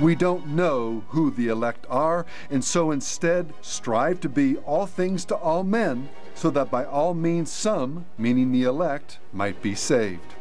We 0.00 0.14
don't 0.14 0.50
know 0.50 1.02
who 1.08 1.32
the 1.32 1.48
elect 1.48 1.84
are, 1.90 2.26
and 2.48 2.64
so 2.64 2.92
instead 2.92 3.52
strive 3.60 4.20
to 4.20 4.28
be 4.28 4.58
all 4.58 4.86
things 4.86 5.24
to 5.24 5.34
all 5.34 5.64
men, 5.64 6.10
so 6.36 6.48
that 6.50 6.70
by 6.70 6.84
all 6.84 7.12
means 7.12 7.50
some, 7.50 8.06
meaning 8.16 8.52
the 8.52 8.62
elect, 8.62 9.18
might 9.32 9.60
be 9.60 9.74
saved. 9.74 10.36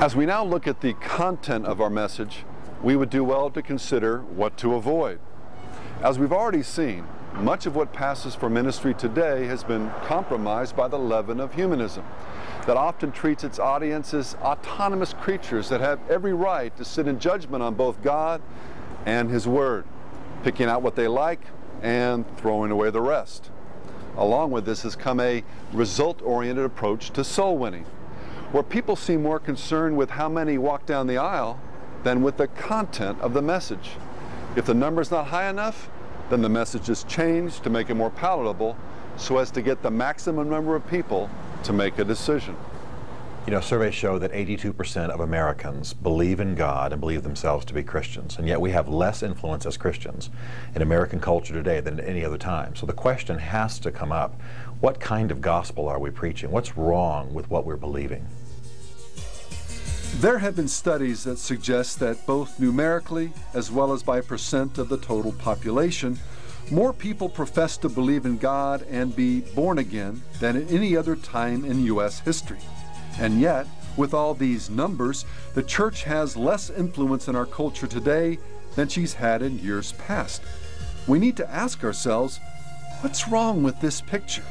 As 0.00 0.14
we 0.14 0.26
now 0.26 0.44
look 0.44 0.68
at 0.68 0.80
the 0.80 0.94
content 0.94 1.66
of 1.66 1.80
our 1.80 1.90
message, 1.90 2.44
we 2.82 2.96
would 2.96 3.10
do 3.10 3.22
well 3.22 3.50
to 3.50 3.62
consider 3.62 4.18
what 4.20 4.56
to 4.58 4.74
avoid. 4.74 5.20
As 6.02 6.18
we've 6.18 6.32
already 6.32 6.62
seen, 6.62 7.06
much 7.34 7.64
of 7.64 7.76
what 7.76 7.92
passes 7.92 8.34
for 8.34 8.50
ministry 8.50 8.92
today 8.92 9.46
has 9.46 9.64
been 9.64 9.90
compromised 10.04 10.76
by 10.76 10.88
the 10.88 10.98
leaven 10.98 11.40
of 11.40 11.54
humanism 11.54 12.04
that 12.66 12.76
often 12.76 13.10
treats 13.10 13.44
its 13.44 13.58
audience 13.58 14.12
as 14.12 14.34
autonomous 14.42 15.14
creatures 15.14 15.68
that 15.68 15.80
have 15.80 15.98
every 16.10 16.32
right 16.32 16.76
to 16.76 16.84
sit 16.84 17.08
in 17.08 17.18
judgment 17.18 17.62
on 17.62 17.74
both 17.74 18.02
God 18.02 18.42
and 19.06 19.30
His 19.30 19.48
Word, 19.48 19.84
picking 20.44 20.66
out 20.66 20.82
what 20.82 20.94
they 20.94 21.08
like 21.08 21.40
and 21.82 22.24
throwing 22.36 22.70
away 22.70 22.90
the 22.90 23.00
rest. 23.00 23.50
Along 24.16 24.50
with 24.50 24.66
this 24.66 24.82
has 24.82 24.94
come 24.94 25.20
a 25.20 25.42
result-oriented 25.72 26.64
approach 26.64 27.10
to 27.12 27.24
soul 27.24 27.56
winning, 27.56 27.84
where 28.52 28.62
people 28.62 28.94
seem 28.94 29.22
more 29.22 29.40
concerned 29.40 29.96
with 29.96 30.10
how 30.10 30.28
many 30.28 30.58
walk 30.58 30.84
down 30.84 31.06
the 31.06 31.16
aisle 31.16 31.58
than 32.04 32.22
with 32.22 32.36
the 32.36 32.48
content 32.48 33.20
of 33.20 33.34
the 33.34 33.42
message. 33.42 33.90
If 34.56 34.66
the 34.66 34.74
number 34.74 35.00
is 35.00 35.10
not 35.10 35.28
high 35.28 35.48
enough, 35.48 35.88
then 36.30 36.42
the 36.42 36.48
message 36.48 36.88
is 36.88 37.04
changed 37.04 37.62
to 37.64 37.70
make 37.70 37.90
it 37.90 37.94
more 37.94 38.10
palatable 38.10 38.76
so 39.16 39.38
as 39.38 39.50
to 39.52 39.62
get 39.62 39.82
the 39.82 39.90
maximum 39.90 40.48
number 40.48 40.74
of 40.74 40.86
people 40.88 41.30
to 41.64 41.72
make 41.72 41.98
a 41.98 42.04
decision. 42.04 42.56
You 43.46 43.50
know, 43.50 43.60
surveys 43.60 43.94
show 43.94 44.20
that 44.20 44.32
82% 44.32 45.10
of 45.10 45.18
Americans 45.18 45.94
believe 45.94 46.38
in 46.38 46.54
God 46.54 46.92
and 46.92 47.00
believe 47.00 47.24
themselves 47.24 47.64
to 47.66 47.74
be 47.74 47.82
Christians, 47.82 48.38
and 48.38 48.46
yet 48.46 48.60
we 48.60 48.70
have 48.70 48.88
less 48.88 49.20
influence 49.20 49.66
as 49.66 49.76
Christians 49.76 50.30
in 50.76 50.82
American 50.82 51.18
culture 51.18 51.52
today 51.52 51.80
than 51.80 51.98
at 51.98 52.08
any 52.08 52.24
other 52.24 52.38
time. 52.38 52.76
So 52.76 52.86
the 52.86 52.92
question 52.92 53.38
has 53.38 53.80
to 53.80 53.90
come 53.90 54.12
up, 54.12 54.40
what 54.80 55.00
kind 55.00 55.32
of 55.32 55.40
gospel 55.40 55.88
are 55.88 55.98
we 55.98 56.10
preaching? 56.10 56.52
What's 56.52 56.76
wrong 56.76 57.34
with 57.34 57.50
what 57.50 57.66
we're 57.66 57.76
believing? 57.76 58.28
There 60.16 60.38
have 60.38 60.56
been 60.56 60.68
studies 60.68 61.24
that 61.24 61.38
suggest 61.38 61.98
that 62.00 62.26
both 62.26 62.60
numerically 62.60 63.32
as 63.54 63.72
well 63.72 63.92
as 63.92 64.02
by 64.02 64.20
percent 64.20 64.76
of 64.76 64.90
the 64.90 64.98
total 64.98 65.32
population, 65.32 66.18
more 66.70 66.92
people 66.92 67.30
profess 67.30 67.78
to 67.78 67.88
believe 67.88 68.26
in 68.26 68.36
God 68.36 68.82
and 68.90 69.16
be 69.16 69.40
born 69.40 69.78
again 69.78 70.22
than 70.38 70.56
at 70.56 70.70
any 70.70 70.96
other 70.96 71.16
time 71.16 71.64
in 71.64 71.86
U.S. 71.86 72.20
history. 72.20 72.58
And 73.18 73.40
yet, 73.40 73.66
with 73.96 74.12
all 74.12 74.34
these 74.34 74.68
numbers, 74.68 75.24
the 75.54 75.62
church 75.62 76.04
has 76.04 76.36
less 76.36 76.68
influence 76.68 77.26
in 77.26 77.34
our 77.34 77.46
culture 77.46 77.86
today 77.86 78.38
than 78.76 78.88
she's 78.88 79.14
had 79.14 79.40
in 79.42 79.58
years 79.58 79.92
past. 79.92 80.42
We 81.08 81.18
need 81.18 81.38
to 81.38 81.50
ask 81.50 81.82
ourselves, 81.82 82.38
what's 83.00 83.28
wrong 83.28 83.62
with 83.62 83.80
this 83.80 84.02
picture? 84.02 84.44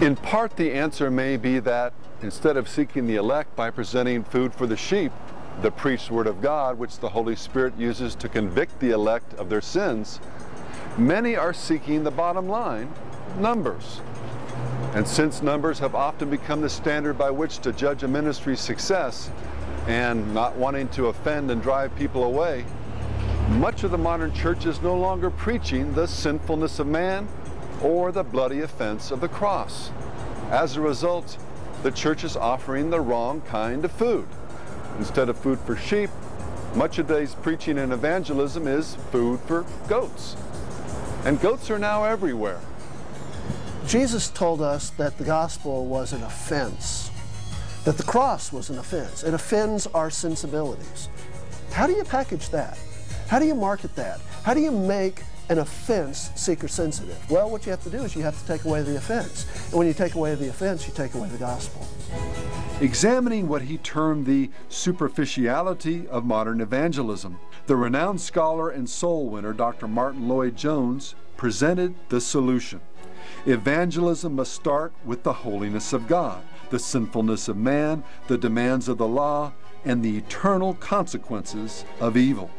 In 0.00 0.16
part, 0.16 0.56
the 0.56 0.72
answer 0.72 1.10
may 1.10 1.36
be 1.36 1.60
that 1.60 1.92
instead 2.22 2.56
of 2.56 2.68
seeking 2.68 3.06
the 3.06 3.16
elect 3.16 3.54
by 3.54 3.70
presenting 3.70 4.24
food 4.24 4.54
for 4.54 4.66
the 4.66 4.76
sheep, 4.76 5.12
the 5.62 5.70
preached 5.70 6.10
word 6.10 6.26
of 6.26 6.40
God, 6.40 6.78
which 6.78 6.98
the 6.98 7.08
Holy 7.08 7.36
Spirit 7.36 7.74
uses 7.78 8.14
to 8.16 8.28
convict 8.28 8.78
the 8.80 8.90
elect 8.90 9.34
of 9.34 9.48
their 9.48 9.60
sins, 9.60 10.20
many 10.96 11.36
are 11.36 11.52
seeking 11.52 12.04
the 12.04 12.10
bottom 12.10 12.48
line, 12.48 12.92
numbers. 13.38 14.00
And 14.94 15.06
since 15.06 15.42
numbers 15.42 15.78
have 15.78 15.94
often 15.94 16.30
become 16.30 16.60
the 16.60 16.68
standard 16.68 17.18
by 17.18 17.30
which 17.30 17.58
to 17.58 17.72
judge 17.72 18.02
a 18.02 18.08
ministry's 18.08 18.60
success, 18.60 19.30
and 19.86 20.34
not 20.34 20.54
wanting 20.56 20.88
to 20.88 21.06
offend 21.06 21.50
and 21.50 21.62
drive 21.62 21.94
people 21.96 22.24
away, 22.24 22.64
much 23.52 23.82
of 23.82 23.90
the 23.90 23.98
modern 23.98 24.32
church 24.34 24.66
is 24.66 24.82
no 24.82 24.96
longer 24.96 25.30
preaching 25.30 25.94
the 25.94 26.06
sinfulness 26.06 26.78
of 26.78 26.86
man 26.86 27.26
or 27.82 28.12
the 28.12 28.22
bloody 28.22 28.60
offense 28.60 29.10
of 29.10 29.20
the 29.20 29.28
cross. 29.28 29.90
As 30.50 30.76
a 30.76 30.80
result, 30.80 31.38
the 31.82 31.90
church 31.90 32.24
is 32.24 32.36
offering 32.36 32.90
the 32.90 33.00
wrong 33.00 33.40
kind 33.42 33.84
of 33.84 33.92
food. 33.92 34.26
Instead 34.98 35.28
of 35.28 35.38
food 35.38 35.58
for 35.60 35.76
sheep, 35.76 36.10
much 36.74 36.98
of 36.98 37.06
today's 37.06 37.34
preaching 37.34 37.78
and 37.78 37.92
evangelism 37.92 38.66
is 38.66 38.96
food 39.10 39.40
for 39.40 39.64
goats. 39.88 40.36
And 41.24 41.40
goats 41.40 41.70
are 41.70 41.78
now 41.78 42.04
everywhere. 42.04 42.60
Jesus 43.86 44.28
told 44.28 44.60
us 44.60 44.90
that 44.90 45.16
the 45.18 45.24
gospel 45.24 45.86
was 45.86 46.12
an 46.12 46.22
offense, 46.22 47.10
that 47.84 47.96
the 47.96 48.02
cross 48.02 48.52
was 48.52 48.70
an 48.70 48.78
offense. 48.78 49.22
It 49.22 49.32
offends 49.32 49.86
our 49.88 50.10
sensibilities. 50.10 51.08
How 51.72 51.86
do 51.86 51.94
you 51.94 52.04
package 52.04 52.50
that? 52.50 52.78
How 53.28 53.38
do 53.38 53.46
you 53.46 53.54
market 53.54 53.94
that? 53.96 54.20
How 54.42 54.52
do 54.52 54.60
you 54.60 54.72
make 54.72 55.22
an 55.48 55.58
offense 55.58 56.30
seeker 56.34 56.68
sensitive? 56.68 57.18
Well, 57.30 57.50
what 57.50 57.64
you 57.64 57.70
have 57.70 57.82
to 57.84 57.90
do 57.90 58.02
is 58.02 58.14
you 58.14 58.22
have 58.22 58.38
to 58.38 58.46
take 58.46 58.64
away 58.64 58.82
the 58.82 58.96
offense. 58.96 59.46
And 59.70 59.78
when 59.78 59.86
you 59.86 59.94
take 59.94 60.14
away 60.14 60.34
the 60.34 60.48
offense, 60.48 60.86
you 60.86 60.92
take 60.94 61.14
away 61.14 61.28
the 61.28 61.38
gospel. 61.38 61.86
Examining 62.80 63.48
what 63.48 63.62
he 63.62 63.78
termed 63.78 64.26
the 64.26 64.50
superficiality 64.68 66.06
of 66.08 66.24
modern 66.24 66.60
evangelism, 66.60 67.38
the 67.66 67.76
renowned 67.76 68.20
scholar 68.20 68.70
and 68.70 68.88
soul 68.88 69.28
winner 69.28 69.52
Dr. 69.52 69.88
Martyn 69.88 70.28
Lloyd-Jones 70.28 71.14
presented 71.36 71.94
the 72.08 72.20
solution. 72.20 72.80
Evangelism 73.46 74.36
must 74.36 74.52
start 74.52 74.92
with 75.04 75.22
the 75.22 75.32
holiness 75.32 75.92
of 75.92 76.06
God, 76.06 76.42
the 76.70 76.78
sinfulness 76.78 77.48
of 77.48 77.56
man, 77.56 78.04
the 78.26 78.38
demands 78.38 78.88
of 78.88 78.98
the 78.98 79.08
law, 79.08 79.52
and 79.84 80.02
the 80.02 80.16
eternal 80.16 80.74
consequences 80.74 81.84
of 82.00 82.16
evil. 82.16 82.50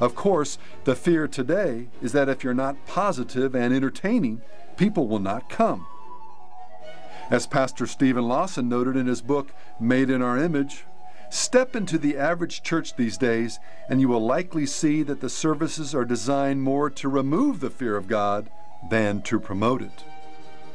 Of 0.00 0.14
course, 0.14 0.58
the 0.84 0.94
fear 0.94 1.26
today 1.26 1.88
is 2.00 2.12
that 2.12 2.28
if 2.28 2.44
you're 2.44 2.54
not 2.54 2.86
positive 2.86 3.54
and 3.54 3.74
entertaining, 3.74 4.42
people 4.76 5.08
will 5.08 5.18
not 5.18 5.48
come. 5.48 5.86
As 7.30 7.46
Pastor 7.46 7.86
Steven 7.86 8.26
Lawson 8.26 8.68
noted 8.68 8.96
in 8.96 9.06
his 9.06 9.20
book, 9.20 9.52
Made 9.80 10.08
in 10.08 10.22
Our 10.22 10.38
Image, 10.38 10.84
step 11.30 11.76
into 11.76 11.98
the 11.98 12.16
average 12.16 12.62
church 12.62 12.96
these 12.96 13.18
days 13.18 13.58
and 13.88 14.00
you 14.00 14.08
will 14.08 14.24
likely 14.24 14.64
see 14.64 15.02
that 15.02 15.20
the 15.20 15.28
services 15.28 15.94
are 15.94 16.04
designed 16.04 16.62
more 16.62 16.88
to 16.88 17.08
remove 17.08 17.60
the 17.60 17.68
fear 17.68 17.96
of 17.96 18.08
God 18.08 18.48
than 18.88 19.20
to 19.22 19.40
promote 19.40 19.82
it. 19.82 20.04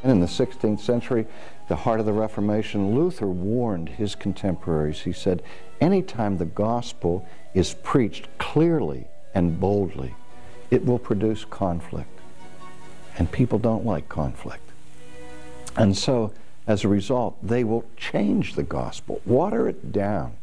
In 0.03 0.19
the 0.19 0.27
16th 0.27 0.81
century, 0.81 1.25
the 1.69 1.77
heart 1.77 2.01
of 2.01 2.05
the 2.05 2.13
Reformation, 2.13 2.93
Luther 2.93 3.27
warned 3.27 3.87
his 3.87 4.15
contemporaries. 4.15 4.99
He 4.99 5.13
said, 5.13 5.41
anytime 5.79 6.37
the 6.37 6.45
gospel 6.45 7.25
is 7.53 7.73
preached 7.81 8.27
clearly 8.37 9.07
and 9.33 9.59
boldly, 9.59 10.15
it 10.71 10.85
will 10.85 10.99
produce 10.99 11.45
conflict. 11.45 12.09
And 13.17 13.31
people 13.31 13.59
don't 13.59 13.85
like 13.85 14.09
conflict. 14.09 14.71
And 15.75 15.95
so, 15.97 16.33
as 16.67 16.83
a 16.83 16.87
result, 16.87 17.37
they 17.43 17.63
will 17.63 17.85
change 17.97 18.55
the 18.55 18.63
gospel, 18.63 19.21
water 19.25 19.67
it 19.67 19.91
down, 19.91 20.33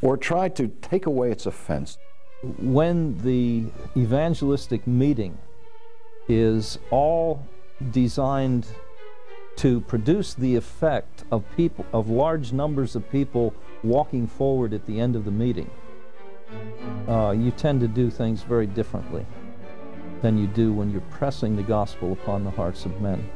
or 0.00 0.16
try 0.16 0.48
to 0.50 0.68
take 0.82 1.06
away 1.06 1.30
its 1.30 1.46
offense. 1.46 1.98
When 2.58 3.18
the 3.22 3.64
evangelistic 3.96 4.86
meeting 4.86 5.38
is 6.28 6.78
all 6.90 7.46
designed 7.90 8.66
to 9.56 9.80
produce 9.82 10.34
the 10.34 10.56
effect 10.56 11.24
of 11.30 11.44
people 11.56 11.84
of 11.92 12.08
large 12.08 12.52
numbers 12.52 12.96
of 12.96 13.10
people 13.10 13.54
walking 13.82 14.26
forward 14.26 14.72
at 14.72 14.86
the 14.86 14.98
end 14.98 15.14
of 15.14 15.24
the 15.24 15.30
meeting 15.30 15.70
uh, 17.08 17.30
you 17.30 17.50
tend 17.50 17.80
to 17.80 17.88
do 17.88 18.10
things 18.10 18.42
very 18.42 18.66
differently 18.66 19.26
than 20.22 20.38
you 20.38 20.46
do 20.46 20.72
when 20.72 20.90
you're 20.90 21.00
pressing 21.02 21.56
the 21.56 21.62
gospel 21.62 22.12
upon 22.12 22.44
the 22.44 22.50
hearts 22.50 22.84
of 22.84 23.00
men 23.00 23.28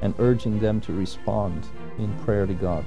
and 0.00 0.14
urging 0.18 0.60
them 0.60 0.80
to 0.80 0.92
respond 0.92 1.66
in 1.98 2.16
prayer 2.20 2.46
to 2.46 2.54
God. 2.54 2.84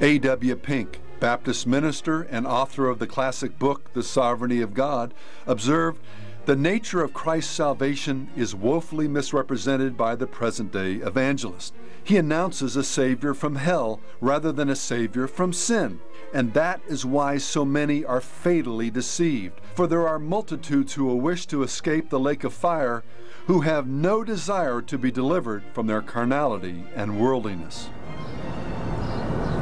A.W. 0.00 0.56
Pink, 0.56 1.00
Baptist 1.20 1.66
minister 1.66 2.22
and 2.22 2.46
author 2.46 2.88
of 2.88 2.98
the 2.98 3.06
classic 3.06 3.58
book, 3.58 3.92
The 3.92 4.02
Sovereignty 4.02 4.62
of 4.62 4.72
God, 4.72 5.12
observed 5.46 6.00
the 6.50 6.56
nature 6.56 7.00
of 7.00 7.14
Christ's 7.14 7.54
salvation 7.54 8.28
is 8.34 8.56
woefully 8.56 9.06
misrepresented 9.06 9.96
by 9.96 10.16
the 10.16 10.26
present 10.26 10.72
day 10.72 10.94
evangelist. 10.94 11.72
He 12.02 12.16
announces 12.16 12.74
a 12.74 12.82
Savior 12.82 13.34
from 13.34 13.54
hell 13.54 14.00
rather 14.20 14.50
than 14.50 14.68
a 14.68 14.74
Savior 14.74 15.28
from 15.28 15.52
sin. 15.52 16.00
And 16.34 16.52
that 16.54 16.80
is 16.88 17.06
why 17.06 17.38
so 17.38 17.64
many 17.64 18.04
are 18.04 18.20
fatally 18.20 18.90
deceived. 18.90 19.60
For 19.76 19.86
there 19.86 20.08
are 20.08 20.18
multitudes 20.18 20.94
who 20.94 21.04
will 21.04 21.20
wish 21.20 21.46
to 21.46 21.62
escape 21.62 22.10
the 22.10 22.18
lake 22.18 22.42
of 22.42 22.52
fire 22.52 23.04
who 23.46 23.60
have 23.60 23.86
no 23.86 24.24
desire 24.24 24.82
to 24.82 24.98
be 24.98 25.12
delivered 25.12 25.62
from 25.72 25.86
their 25.86 26.02
carnality 26.02 26.82
and 26.96 27.20
worldliness. 27.20 27.90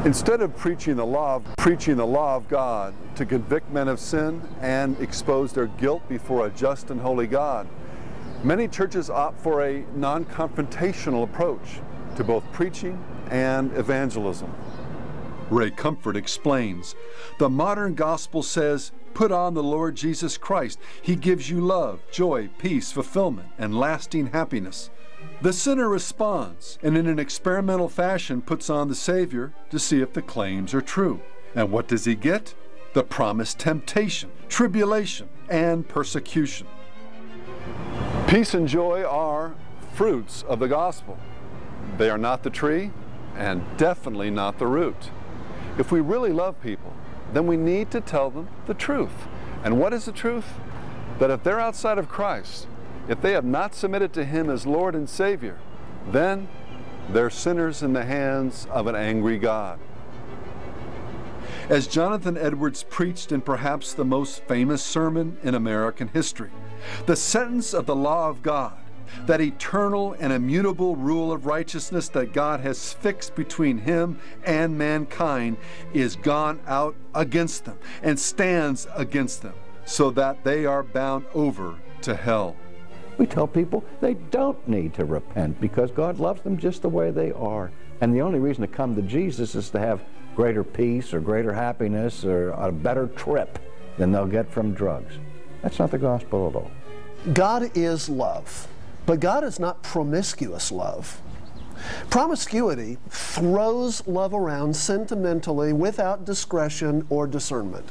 Instead 0.04 0.40
of 0.40 0.56
preaching 0.56 0.94
the 0.94 1.04
law, 1.04 1.36
of, 1.36 1.56
preaching 1.56 1.96
the 1.96 2.06
law 2.06 2.36
of 2.36 2.48
God 2.48 2.94
to 3.16 3.26
convict 3.26 3.68
men 3.72 3.88
of 3.88 3.98
sin 3.98 4.40
and 4.60 4.98
expose 5.00 5.52
their 5.52 5.66
guilt 5.66 6.08
before 6.08 6.46
a 6.46 6.50
just 6.50 6.90
and 6.90 7.00
holy 7.00 7.26
God, 7.26 7.66
many 8.44 8.68
churches 8.68 9.10
opt 9.10 9.40
for 9.40 9.60
a 9.62 9.84
non-confrontational 9.96 11.24
approach 11.24 11.80
to 12.14 12.22
both 12.22 12.44
preaching 12.52 13.02
and 13.30 13.76
evangelism. 13.76 14.54
Ray 15.50 15.72
Comfort 15.72 16.16
explains 16.16 16.94
The 17.38 17.50
modern 17.50 17.94
gospel 17.94 18.44
says, 18.44 18.92
Put 19.14 19.32
on 19.32 19.54
the 19.54 19.64
Lord 19.64 19.96
Jesus 19.96 20.38
Christ. 20.38 20.78
He 21.02 21.16
gives 21.16 21.50
you 21.50 21.60
love, 21.60 22.00
joy, 22.12 22.50
peace, 22.58 22.92
fulfillment, 22.92 23.48
and 23.58 23.76
lasting 23.76 24.28
happiness. 24.28 24.90
The 25.40 25.52
sinner 25.52 25.88
responds 25.88 26.78
and, 26.82 26.96
in 26.96 27.06
an 27.06 27.18
experimental 27.18 27.88
fashion, 27.88 28.42
puts 28.42 28.68
on 28.68 28.88
the 28.88 28.94
Savior 28.94 29.52
to 29.70 29.78
see 29.78 30.00
if 30.00 30.12
the 30.12 30.22
claims 30.22 30.74
are 30.74 30.80
true. 30.80 31.20
And 31.54 31.70
what 31.70 31.88
does 31.88 32.04
he 32.04 32.14
get? 32.14 32.54
The 32.92 33.04
promised 33.04 33.58
temptation, 33.58 34.30
tribulation, 34.48 35.28
and 35.48 35.88
persecution. 35.88 36.66
Peace 38.26 38.52
and 38.52 38.66
joy 38.66 39.04
are 39.04 39.54
fruits 39.94 40.42
of 40.42 40.58
the 40.58 40.68
gospel. 40.68 41.18
They 41.96 42.10
are 42.10 42.18
not 42.18 42.42
the 42.42 42.50
tree 42.50 42.90
and 43.36 43.64
definitely 43.76 44.30
not 44.30 44.58
the 44.58 44.66
root. 44.66 45.10
If 45.78 45.92
we 45.92 46.00
really 46.00 46.32
love 46.32 46.60
people, 46.60 46.92
then 47.32 47.46
we 47.46 47.56
need 47.56 47.90
to 47.92 48.00
tell 48.00 48.30
them 48.30 48.48
the 48.66 48.74
truth. 48.74 49.28
And 49.62 49.78
what 49.78 49.92
is 49.92 50.04
the 50.04 50.12
truth? 50.12 50.46
That 51.18 51.30
if 51.30 51.42
they're 51.42 51.60
outside 51.60 51.98
of 51.98 52.08
Christ, 52.08 52.66
if 53.08 53.20
they 53.22 53.32
have 53.32 53.44
not 53.44 53.74
submitted 53.74 54.12
to 54.12 54.24
Him 54.24 54.50
as 54.50 54.66
Lord 54.66 54.94
and 54.94 55.08
Savior, 55.08 55.58
then 56.10 56.48
they're 57.10 57.30
sinners 57.30 57.82
in 57.82 57.94
the 57.94 58.04
hands 58.04 58.66
of 58.70 58.86
an 58.86 58.94
angry 58.94 59.38
God. 59.38 59.78
As 61.68 61.86
Jonathan 61.86 62.36
Edwards 62.36 62.82
preached 62.82 63.32
in 63.32 63.40
perhaps 63.40 63.92
the 63.92 64.04
most 64.04 64.42
famous 64.44 64.82
sermon 64.82 65.38
in 65.42 65.54
American 65.54 66.08
history, 66.08 66.50
The 67.06 67.16
sentence 67.16 67.74
of 67.74 67.86
the 67.86 67.96
law 67.96 68.28
of 68.28 68.42
God, 68.42 68.78
that 69.26 69.40
eternal 69.40 70.14
and 70.20 70.32
immutable 70.32 70.96
rule 70.96 71.32
of 71.32 71.46
righteousness 71.46 72.08
that 72.10 72.32
God 72.32 72.60
has 72.60 72.92
fixed 72.92 73.34
between 73.34 73.78
Him 73.78 74.18
and 74.44 74.76
mankind, 74.76 75.56
is 75.92 76.16
gone 76.16 76.60
out 76.66 76.94
against 77.14 77.64
them 77.64 77.78
and 78.02 78.18
stands 78.18 78.86
against 78.94 79.42
them, 79.42 79.54
so 79.84 80.10
that 80.10 80.44
they 80.44 80.66
are 80.66 80.82
bound 80.82 81.24
over 81.34 81.76
to 82.02 82.14
hell. 82.14 82.56
We 83.18 83.26
tell 83.26 83.46
people 83.48 83.84
they 84.00 84.14
don't 84.14 84.66
need 84.68 84.94
to 84.94 85.04
repent 85.04 85.60
because 85.60 85.90
God 85.90 86.18
loves 86.20 86.40
them 86.42 86.56
just 86.56 86.82
the 86.82 86.88
way 86.88 87.10
they 87.10 87.32
are. 87.32 87.70
And 88.00 88.14
the 88.14 88.22
only 88.22 88.38
reason 88.38 88.62
to 88.62 88.68
come 88.68 88.94
to 88.94 89.02
Jesus 89.02 89.56
is 89.56 89.70
to 89.70 89.80
have 89.80 90.00
greater 90.36 90.62
peace 90.62 91.12
or 91.12 91.20
greater 91.20 91.52
happiness 91.52 92.24
or 92.24 92.50
a 92.50 92.70
better 92.70 93.08
trip 93.08 93.58
than 93.96 94.12
they'll 94.12 94.26
get 94.26 94.48
from 94.50 94.72
drugs. 94.72 95.14
That's 95.62 95.80
not 95.80 95.90
the 95.90 95.98
gospel 95.98 96.48
at 96.48 96.54
all. 96.54 96.70
God 97.34 97.76
is 97.76 98.08
love, 98.08 98.68
but 99.04 99.18
God 99.18 99.42
is 99.42 99.58
not 99.58 99.82
promiscuous 99.82 100.70
love. 100.70 101.20
Promiscuity 102.10 102.98
throws 103.08 104.06
love 104.06 104.32
around 104.32 104.74
sentimentally 104.74 105.72
without 105.72 106.24
discretion 106.24 107.04
or 107.10 107.26
discernment. 107.26 107.88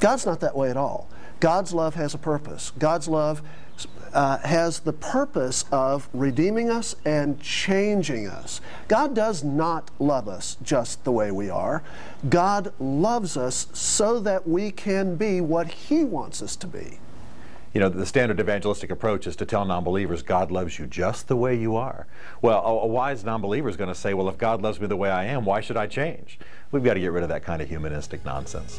God's 0.00 0.24
not 0.24 0.40
that 0.40 0.56
way 0.56 0.70
at 0.70 0.76
all. 0.76 1.08
God's 1.40 1.72
love 1.74 1.94
has 1.94 2.14
a 2.14 2.18
purpose. 2.18 2.72
God's 2.78 3.08
love 3.08 3.42
uh, 4.12 4.38
has 4.38 4.80
the 4.80 4.92
purpose 4.92 5.64
of 5.72 6.08
redeeming 6.12 6.70
us 6.70 6.94
and 7.04 7.40
changing 7.40 8.28
us. 8.28 8.60
God 8.86 9.14
does 9.14 9.42
not 9.42 9.90
love 9.98 10.28
us 10.28 10.56
just 10.62 11.02
the 11.04 11.12
way 11.12 11.32
we 11.32 11.50
are. 11.50 11.82
God 12.28 12.72
loves 12.78 13.36
us 13.36 13.66
so 13.72 14.20
that 14.20 14.46
we 14.48 14.70
can 14.70 15.16
be 15.16 15.40
what 15.40 15.66
He 15.66 16.04
wants 16.04 16.40
us 16.42 16.54
to 16.56 16.66
be. 16.66 16.98
You 17.72 17.80
know, 17.80 17.88
the 17.88 18.06
standard 18.06 18.38
evangelistic 18.38 18.92
approach 18.92 19.26
is 19.26 19.34
to 19.34 19.44
tell 19.44 19.64
non-believers 19.64 20.22
God 20.22 20.52
loves 20.52 20.78
you 20.78 20.86
just 20.86 21.26
the 21.26 21.34
way 21.34 21.56
you 21.56 21.74
are. 21.74 22.06
Well, 22.40 22.64
a, 22.64 22.70
a 22.70 22.86
wise 22.86 23.24
non-believer 23.24 23.68
is 23.68 23.76
going 23.76 23.88
to 23.88 23.96
say, 23.96 24.14
well, 24.14 24.28
if 24.28 24.38
God 24.38 24.62
loves 24.62 24.80
me 24.80 24.86
the 24.86 24.96
way 24.96 25.10
I 25.10 25.24
am, 25.24 25.44
why 25.44 25.60
should 25.60 25.76
I 25.76 25.88
change? 25.88 26.38
We've 26.70 26.84
got 26.84 26.94
to 26.94 27.00
get 27.00 27.10
rid 27.10 27.24
of 27.24 27.30
that 27.30 27.42
kind 27.42 27.60
of 27.60 27.68
humanistic 27.68 28.24
nonsense. 28.24 28.78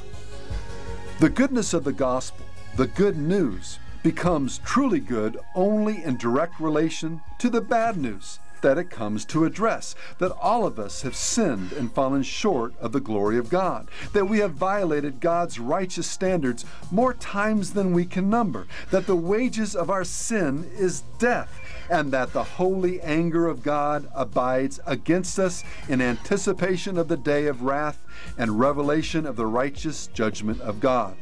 The 1.17 1.29
goodness 1.29 1.73
of 1.73 1.85
the 1.85 1.93
gospel, 1.93 2.45
the 2.75 2.87
good 2.87 3.15
news, 3.15 3.79
becomes 4.03 4.57
truly 4.65 4.99
good 4.99 5.37
only 5.55 6.03
in 6.03 6.17
direct 6.17 6.59
relation 6.59 7.21
to 7.39 7.49
the 7.49 7.61
bad 7.61 7.95
news 7.95 8.39
that 8.59 8.77
it 8.77 8.89
comes 8.89 9.23
to 9.25 9.45
address 9.45 9.95
that 10.17 10.33
all 10.33 10.65
of 10.65 10.77
us 10.77 11.03
have 11.03 11.15
sinned 11.15 11.71
and 11.71 11.89
fallen 11.89 12.21
short 12.21 12.73
of 12.81 12.91
the 12.91 12.99
glory 12.99 13.37
of 13.37 13.49
God, 13.49 13.87
that 14.11 14.27
we 14.27 14.39
have 14.39 14.55
violated 14.55 15.21
God's 15.21 15.57
righteous 15.57 16.07
standards 16.07 16.65
more 16.91 17.13
times 17.13 17.71
than 17.71 17.93
we 17.93 18.05
can 18.05 18.29
number, 18.29 18.67
that 18.91 19.07
the 19.07 19.15
wages 19.15 19.73
of 19.73 19.89
our 19.89 20.03
sin 20.03 20.69
is 20.77 21.03
death, 21.17 21.61
and 21.89 22.11
that 22.11 22.33
the 22.33 22.43
holy 22.43 23.01
anger 23.01 23.47
of 23.47 23.63
God 23.63 24.09
abides 24.13 24.79
against 24.85 25.39
us 25.39 25.63
in 25.87 26.01
anticipation 26.01 26.97
of 26.97 27.07
the 27.07 27.17
day 27.17 27.47
of 27.47 27.63
wrath 27.63 28.03
and 28.37 28.59
revelation 28.59 29.25
of 29.25 29.35
the 29.35 29.45
righteous 29.45 30.07
judgment 30.07 30.61
of 30.61 30.79
God 30.79 31.15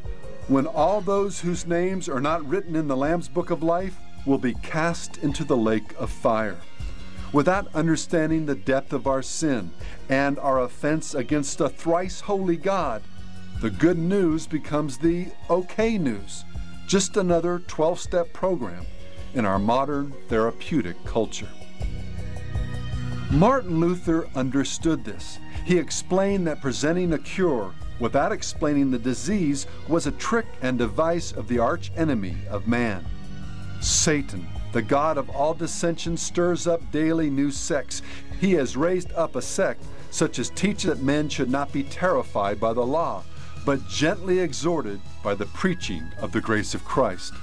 when 0.48 0.68
all 0.68 1.00
those 1.00 1.40
whose 1.40 1.66
names 1.66 2.10
are 2.10 2.20
not 2.20 2.46
written 2.46 2.76
in 2.76 2.88
the 2.88 2.98
Lamb's 2.98 3.30
book 3.30 3.50
of 3.50 3.64
life 3.64 3.98
will 4.26 4.38
be 4.38 4.54
cast 4.56 5.18
into 5.18 5.44
the 5.44 5.56
lake 5.58 5.94
of 5.98 6.10
fire. 6.10 6.58
Without 7.32 7.74
understanding 7.74 8.46
the 8.46 8.56
depth 8.56 8.94
of 8.94 9.08
our 9.08 9.22
sin 9.22 9.72
and 10.10 10.38
our 10.40 10.62
offense 10.62 11.16
against 11.16 11.62
a 11.62 11.70
thrice 11.70 12.22
holy 12.22 12.58
God, 12.58 13.02
the 13.62 13.70
good 13.70 13.98
news 13.98 14.46
becomes 14.46 14.98
the 14.98 15.28
okay 15.50 15.98
news, 15.98 16.44
just 16.88 17.16
another 17.18 17.60
12 17.60 18.00
step 18.00 18.34
program 18.34 18.86
in 19.34 19.46
our 19.46 19.60
modern 19.60 20.14
therapeutic 20.28 21.04
culture. 21.06 21.50
Martin 23.32 23.80
Luther 23.80 24.28
understood 24.36 25.04
this. 25.04 25.40
He 25.66 25.78
explained 25.78 26.46
that 26.48 26.62
presenting 26.62 27.14
a 27.14 27.18
cure 27.18 27.74
without 28.00 28.32
explaining 28.32 28.92
the 28.92 29.00
disease 29.00 29.66
was 29.88 30.06
a 30.06 30.12
trick 30.12 30.46
and 30.62 30.78
device 30.78 31.32
of 31.32 31.48
the 31.48 31.60
arch 31.60 31.92
enemy 31.96 32.36
of 32.50 32.68
man. 32.68 33.06
Satan, 33.82 34.48
the 34.72 34.82
God 34.82 35.18
of 35.18 35.30
all 35.30 35.54
dissension, 35.54 36.18
stirs 36.18 36.68
up 36.68 36.92
daily 36.92 37.30
new 37.30 37.52
sects. 37.52 38.02
He 38.40 38.54
has 38.54 38.78
raised 38.78 39.12
up 39.14 39.36
a 39.36 39.42
sect 39.42 39.84
such 40.12 40.38
as 40.38 40.52
teaches 40.52 40.84
that 40.86 41.02
men 41.02 41.28
should 41.28 41.50
not 41.50 41.72
be 41.72 41.84
terrified 41.84 42.60
by 42.60 42.72
the 42.74 42.86
law, 42.86 43.24
but 43.66 43.88
gently 43.88 44.40
exhorted 44.40 45.00
by 45.24 45.34
the 45.34 45.46
preaching 45.48 46.04
of 46.20 46.32
the 46.32 46.42
grace 46.42 46.76
of 46.76 46.86
Christ. 46.86 47.34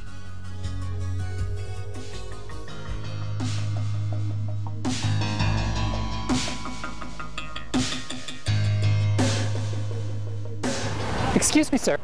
Excuse 11.41 11.73
me, 11.73 11.79
sir. 11.79 11.97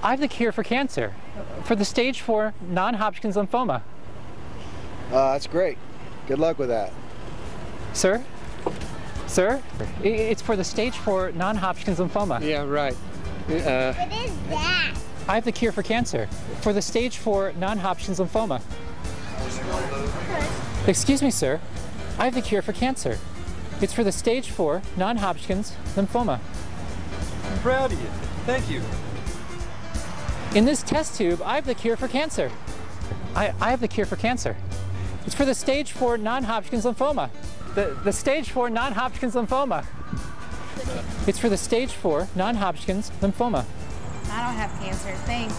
I 0.00 0.10
have 0.10 0.20
the 0.20 0.28
cure 0.28 0.52
for 0.52 0.62
cancer, 0.62 1.12
for 1.64 1.74
the 1.74 1.84
stage 1.84 2.20
4 2.20 2.54
non-Hodgkin's 2.68 3.34
lymphoma. 3.34 3.82
Uh, 5.10 5.32
that's 5.32 5.48
great. 5.48 5.76
Good 6.28 6.38
luck 6.38 6.56
with 6.56 6.68
that. 6.68 6.92
Sir? 7.94 8.22
Sir? 9.26 9.60
It's 10.04 10.40
for 10.40 10.54
the 10.54 10.62
stage 10.62 10.94
4 10.94 11.32
non-Hodgkin's 11.32 11.98
lymphoma. 11.98 12.40
Yeah, 12.42 12.62
right. 12.62 12.94
Uh, 13.48 13.92
what 13.92 14.12
is 14.12 14.38
that? 14.50 14.94
I 15.26 15.34
have 15.34 15.44
the 15.44 15.50
cure 15.50 15.72
for 15.72 15.82
cancer, 15.82 16.28
for 16.60 16.72
the 16.72 16.80
stage 16.80 17.16
4 17.16 17.54
non-Hodgkin's 17.58 18.20
lymphoma. 18.20 18.62
Excuse 20.86 21.24
me, 21.24 21.32
sir. 21.32 21.58
I 22.20 22.26
have 22.26 22.36
the 22.36 22.40
cure 22.40 22.62
for 22.62 22.72
cancer. 22.72 23.18
It's 23.80 23.92
for 23.92 24.04
the 24.04 24.12
stage 24.12 24.48
4 24.50 24.80
non-Hodgkin's 24.96 25.72
lymphoma. 25.96 26.38
I'm 27.50 27.58
proud 27.58 27.92
of 27.92 28.00
you. 28.00 28.29
Thank 28.46 28.70
you. 28.70 28.82
In 30.54 30.64
this 30.64 30.82
test 30.82 31.16
tube, 31.16 31.40
I 31.44 31.54
have 31.54 31.66
the 31.66 31.74
cure 31.74 31.96
for 31.96 32.08
cancer. 32.08 32.50
I, 33.36 33.54
I 33.60 33.70
have 33.70 33.80
the 33.80 33.88
cure 33.88 34.06
for 34.06 34.16
cancer. 34.16 34.56
It's 35.26 35.34
for 35.34 35.44
the 35.44 35.54
stage 35.54 35.92
4 35.92 36.18
non-Hodgkin's 36.18 36.84
lymphoma. 36.84 37.30
The, 37.74 37.96
the 38.02 38.12
stage 38.12 38.50
4 38.50 38.70
non-Hodgkin's 38.70 39.34
lymphoma. 39.34 39.84
It's 41.28 41.38
for 41.38 41.48
the 41.48 41.56
stage 41.56 41.92
4 41.92 42.28
non-Hodgkin's 42.34 43.10
lymphoma. 43.20 43.64
I 44.30 44.42
don't 44.42 44.54
have 44.54 44.70
cancer, 44.80 45.14
thanks. 45.26 45.54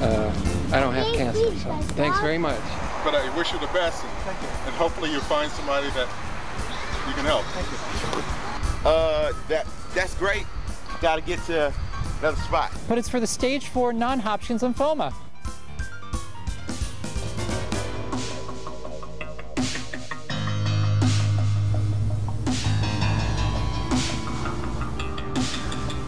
Uh, 0.00 0.32
I 0.72 0.78
don't 0.78 0.94
have 0.94 1.16
cancer, 1.16 1.56
so 1.58 1.76
thanks 1.96 2.20
very 2.20 2.38
much. 2.38 2.60
But 3.02 3.16
I 3.16 3.34
wish 3.36 3.52
you 3.52 3.58
the 3.58 3.66
best, 3.68 4.04
and, 4.04 4.36
and 4.66 4.74
hopefully 4.76 5.10
you'll 5.10 5.20
find 5.22 5.50
somebody 5.50 5.88
that 5.88 6.08
you 7.08 7.14
can 7.14 7.24
help. 7.24 7.44
Thank 7.46 7.66
you. 7.72 8.88
Uh, 8.88 9.32
that 9.48 9.66
that's 9.94 10.14
great. 10.14 10.46
Got 11.00 11.16
to 11.16 11.22
get 11.22 11.38
to 11.44 11.72
another 12.18 12.36
spot. 12.38 12.72
But 12.88 12.98
it's 12.98 13.08
for 13.08 13.20
the 13.20 13.26
stage 13.26 13.68
4 13.68 13.92
non-Hodgkin's 13.92 14.62
lymphoma. 14.62 15.14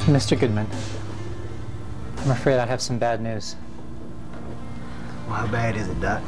Mr. 0.07 0.39
Goodman, 0.39 0.67
I'm 2.19 2.33
afraid 2.33 2.59
I 2.59 2.67
have 2.67 2.81
some 2.81 2.99
bad 2.99 3.21
news. 3.21 3.55
Well, 5.29 5.37
how 5.37 5.47
bad 5.47 5.77
is 5.77 5.87
it, 5.87 6.01
Doc? 6.01 6.21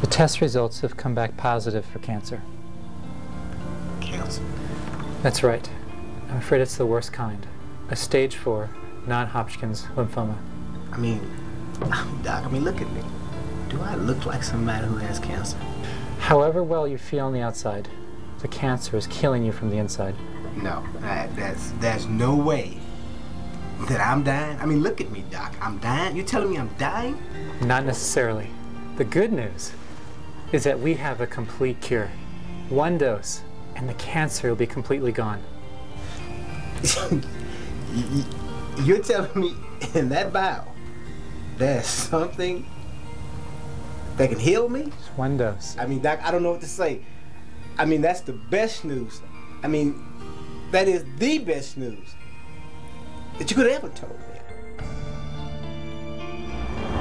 The 0.00 0.08
test 0.08 0.40
results 0.40 0.80
have 0.80 0.96
come 0.96 1.14
back 1.14 1.36
positive 1.36 1.84
for 1.84 2.00
cancer. 2.00 2.42
That's 5.22 5.42
right. 5.42 5.68
I'm 6.30 6.36
afraid 6.36 6.60
it's 6.60 6.76
the 6.76 6.86
worst 6.86 7.12
kind. 7.12 7.46
A 7.90 7.96
stage 7.96 8.36
4 8.36 8.68
non-Hodgkin's 9.06 9.84
lymphoma. 9.96 10.36
I 10.92 10.98
mean, 10.98 11.20
Doc, 12.22 12.44
I 12.44 12.48
mean, 12.48 12.64
look 12.64 12.80
at 12.80 12.90
me. 12.92 13.02
Do 13.68 13.80
I 13.80 13.94
look 13.94 14.26
like 14.26 14.42
somebody 14.42 14.86
who 14.86 14.96
has 14.96 15.18
cancer? 15.18 15.58
However 16.18 16.62
well 16.62 16.86
you 16.86 16.98
feel 16.98 17.26
on 17.26 17.32
the 17.32 17.40
outside, 17.40 17.88
the 18.40 18.48
cancer 18.48 18.96
is 18.96 19.06
killing 19.06 19.44
you 19.44 19.52
from 19.52 19.70
the 19.70 19.78
inside. 19.78 20.14
No, 20.56 20.84
that, 21.00 21.34
that's 21.36 21.72
there's 21.80 22.06
no 22.06 22.34
way 22.34 22.78
that 23.88 24.00
I'm 24.00 24.22
dying. 24.24 24.58
I 24.60 24.66
mean, 24.66 24.82
look 24.82 25.00
at 25.00 25.10
me, 25.10 25.24
Doc. 25.30 25.54
I'm 25.60 25.78
dying. 25.78 26.16
You're 26.16 26.26
telling 26.26 26.50
me 26.50 26.58
I'm 26.58 26.70
dying? 26.78 27.20
Not 27.62 27.84
necessarily. 27.84 28.48
The 28.96 29.04
good 29.04 29.32
news 29.32 29.72
is 30.52 30.64
that 30.64 30.80
we 30.80 30.94
have 30.94 31.20
a 31.20 31.26
complete 31.26 31.80
cure. 31.80 32.10
One 32.68 32.98
dose, 32.98 33.42
and 33.78 33.88
the 33.88 33.94
cancer 33.94 34.48
will 34.48 34.56
be 34.56 34.66
completely 34.66 35.12
gone. 35.12 35.40
You're 38.82 38.98
telling 38.98 39.40
me 39.40 39.54
in 39.94 40.08
that 40.08 40.30
vial 40.32 40.74
there's 41.56 41.86
something 41.86 42.66
that 44.16 44.30
can 44.30 44.38
heal 44.38 44.68
me? 44.68 44.84
Just 44.84 45.16
one 45.16 45.36
dose. 45.36 45.76
I 45.78 45.86
mean, 45.86 46.00
Doc, 46.00 46.20
I 46.22 46.32
don't 46.32 46.42
know 46.42 46.50
what 46.50 46.60
to 46.60 46.68
say. 46.68 47.00
I 47.78 47.84
mean, 47.84 48.00
that's 48.00 48.20
the 48.20 48.32
best 48.32 48.84
news. 48.84 49.22
I 49.62 49.68
mean, 49.68 50.04
that 50.72 50.88
is 50.88 51.04
the 51.18 51.38
best 51.38 51.76
news 51.76 52.14
that 53.38 53.48
you 53.48 53.56
could 53.56 53.68
ever 53.68 53.88
told 53.90 54.18
me. 54.18 54.24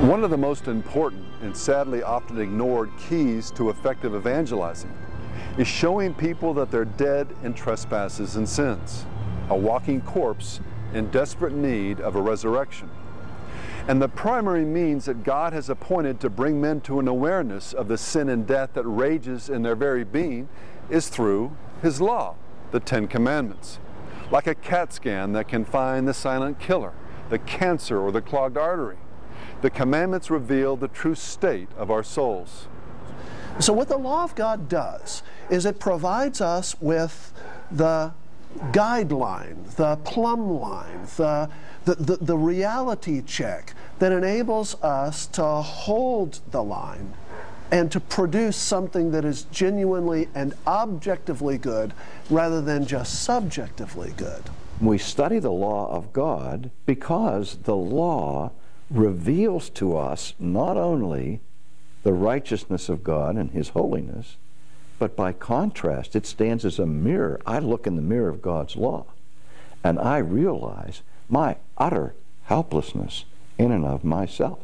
One 0.07 0.23
of 0.23 0.29
the 0.29 0.37
most 0.37 0.67
important 0.67 1.25
and 1.41 1.57
sadly 1.57 2.03
often 2.03 2.39
ignored 2.39 2.91
keys 3.09 3.49
to 3.51 3.71
effective 3.71 4.13
evangelizing 4.13 4.93
is 5.57 5.67
showing 5.67 6.13
people 6.13 6.53
that 6.53 6.69
they're 6.69 6.85
dead 6.85 7.27
in 7.43 7.53
trespasses 7.53 8.35
and 8.35 8.47
sins, 8.47 9.05
a 9.49 9.57
walking 9.57 10.01
corpse 10.01 10.59
in 10.93 11.09
desperate 11.09 11.53
need 11.53 11.99
of 11.99 12.15
a 12.15 12.21
resurrection. 12.21 12.89
And 13.87 14.01
the 14.01 14.09
primary 14.09 14.65
means 14.65 15.05
that 15.05 15.23
God 15.23 15.53
has 15.53 15.69
appointed 15.69 16.19
to 16.19 16.29
bring 16.29 16.59
men 16.59 16.81
to 16.81 16.99
an 16.99 17.07
awareness 17.07 17.73
of 17.73 17.87
the 17.87 17.97
sin 17.97 18.29
and 18.29 18.45
death 18.45 18.71
that 18.73 18.83
rages 18.83 19.49
in 19.49 19.63
their 19.63 19.75
very 19.75 20.03
being 20.03 20.49
is 20.89 21.07
through 21.07 21.55
His 21.81 22.01
law, 22.01 22.35
the 22.71 22.79
Ten 22.79 23.07
Commandments. 23.07 23.79
Like 24.29 24.45
a 24.45 24.55
CAT 24.55 24.91
scan 24.91 25.31
that 25.33 25.47
can 25.47 25.63
find 25.63 26.07
the 26.07 26.13
silent 26.13 26.59
killer, 26.59 26.93
the 27.29 27.39
cancer, 27.39 27.99
or 27.99 28.11
the 28.11 28.21
clogged 28.21 28.57
artery. 28.57 28.97
The 29.61 29.69
commandments 29.69 30.29
reveal 30.29 30.75
the 30.75 30.89
true 30.89 31.15
state 31.15 31.69
of 31.77 31.89
our 31.89 32.03
souls. 32.03 32.67
So, 33.59 33.73
what 33.73 33.87
the 33.87 33.97
law 33.97 34.23
of 34.23 34.35
God 34.35 34.69
does 34.69 35.23
is 35.49 35.65
it 35.65 35.79
provides 35.79 36.41
us 36.41 36.79
with 36.79 37.33
the 37.71 38.13
guideline, 38.71 39.75
the 39.75 39.97
plumb 39.97 40.49
line, 40.49 41.07
the, 41.17 41.49
the, 41.85 41.95
the, 41.95 42.17
the, 42.17 42.37
reality 42.37 43.21
check 43.21 43.73
that 43.99 44.11
enables 44.11 44.75
us 44.83 45.25
to 45.27 45.43
hold 45.43 46.39
the 46.51 46.63
line 46.63 47.13
and 47.71 47.91
to 47.91 47.99
produce 47.99 48.55
something 48.55 49.11
that 49.11 49.25
is 49.25 49.43
genuinely 49.43 50.29
and 50.33 50.53
objectively 50.65 51.57
good 51.57 51.93
rather 52.29 52.61
than 52.61 52.85
just 52.85 53.23
subjectively 53.23 54.13
good. 54.17 54.43
We 54.79 54.97
study 54.97 55.39
the 55.39 55.51
law 55.51 55.91
of 55.91 56.13
God 56.13 56.71
because 56.85 57.57
the 57.63 57.75
law 57.75 58.51
reveals 58.89 59.69
to 59.71 59.97
us 59.97 60.33
not 60.39 60.77
only 60.77 61.41
the 62.07 62.13
righteousness 62.13 62.87
of 62.87 63.03
God 63.03 63.35
and 63.35 63.51
His 63.51 63.67
holiness, 63.67 64.37
but 64.97 65.13
by 65.13 65.33
contrast, 65.33 66.15
it 66.15 66.25
stands 66.25 66.63
as 66.63 66.79
a 66.79 66.85
mirror. 66.85 67.37
I 67.45 67.59
look 67.59 67.85
in 67.85 67.97
the 67.97 68.01
mirror 68.01 68.29
of 68.29 68.41
God's 68.41 68.77
law 68.77 69.07
and 69.83 69.99
I 69.99 70.19
realize 70.19 71.01
my 71.27 71.57
utter 71.77 72.15
helplessness 72.43 73.25
in 73.57 73.73
and 73.73 73.83
of 73.83 74.05
myself. 74.05 74.59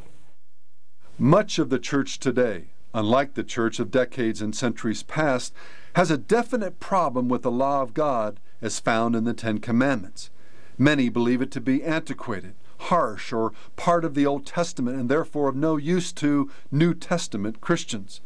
Much 1.19 1.59
of 1.59 1.69
the 1.69 1.79
church 1.79 2.17
today, 2.17 2.67
unlike 2.93 3.33
the 3.33 3.43
church 3.43 3.77
of 3.77 3.91
decades 3.91 4.41
and 4.41 4.55
centuries 4.55 5.03
past, 5.03 5.53
has 5.97 6.09
a 6.09 6.17
definite 6.17 6.79
problem 6.79 7.27
with 7.27 7.41
the 7.41 7.51
law 7.51 7.81
of 7.81 7.93
God 7.93 8.39
as 8.61 8.79
found 8.79 9.17
in 9.17 9.25
the 9.25 9.33
Ten 9.33 9.57
Commandments. 9.57 10.29
Many 10.77 11.09
believe 11.09 11.41
it 11.41 11.51
to 11.51 11.59
be 11.59 11.83
antiquated, 11.83 12.55
harsh, 12.83 13.31
or 13.31 13.53
part 13.75 14.03
of 14.03 14.13
the 14.13 14.25
Old 14.25 14.45
Testament 14.45 14.99
and 14.99 15.09
therefore 15.09 15.49
of 15.49 15.55
no 15.55 15.77
use 15.77 16.11
to 16.13 16.51
New 16.71 16.93
Testament 16.93 17.61
Christians. 17.61 18.21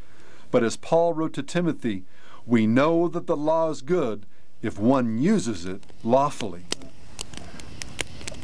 But 0.52 0.64
as 0.64 0.78
Paul 0.78 1.14
wrote 1.14 1.34
to 1.34 1.44
Timothy, 1.44 2.04
we 2.46 2.66
know 2.66 3.08
that 3.08 3.28
the 3.28 3.38
law 3.38 3.70
is 3.70 3.82
good 3.82 4.26
if 4.62 4.80
one 4.80 5.18
uses 5.18 5.66
it 5.66 5.84
lawfully. 6.04 6.66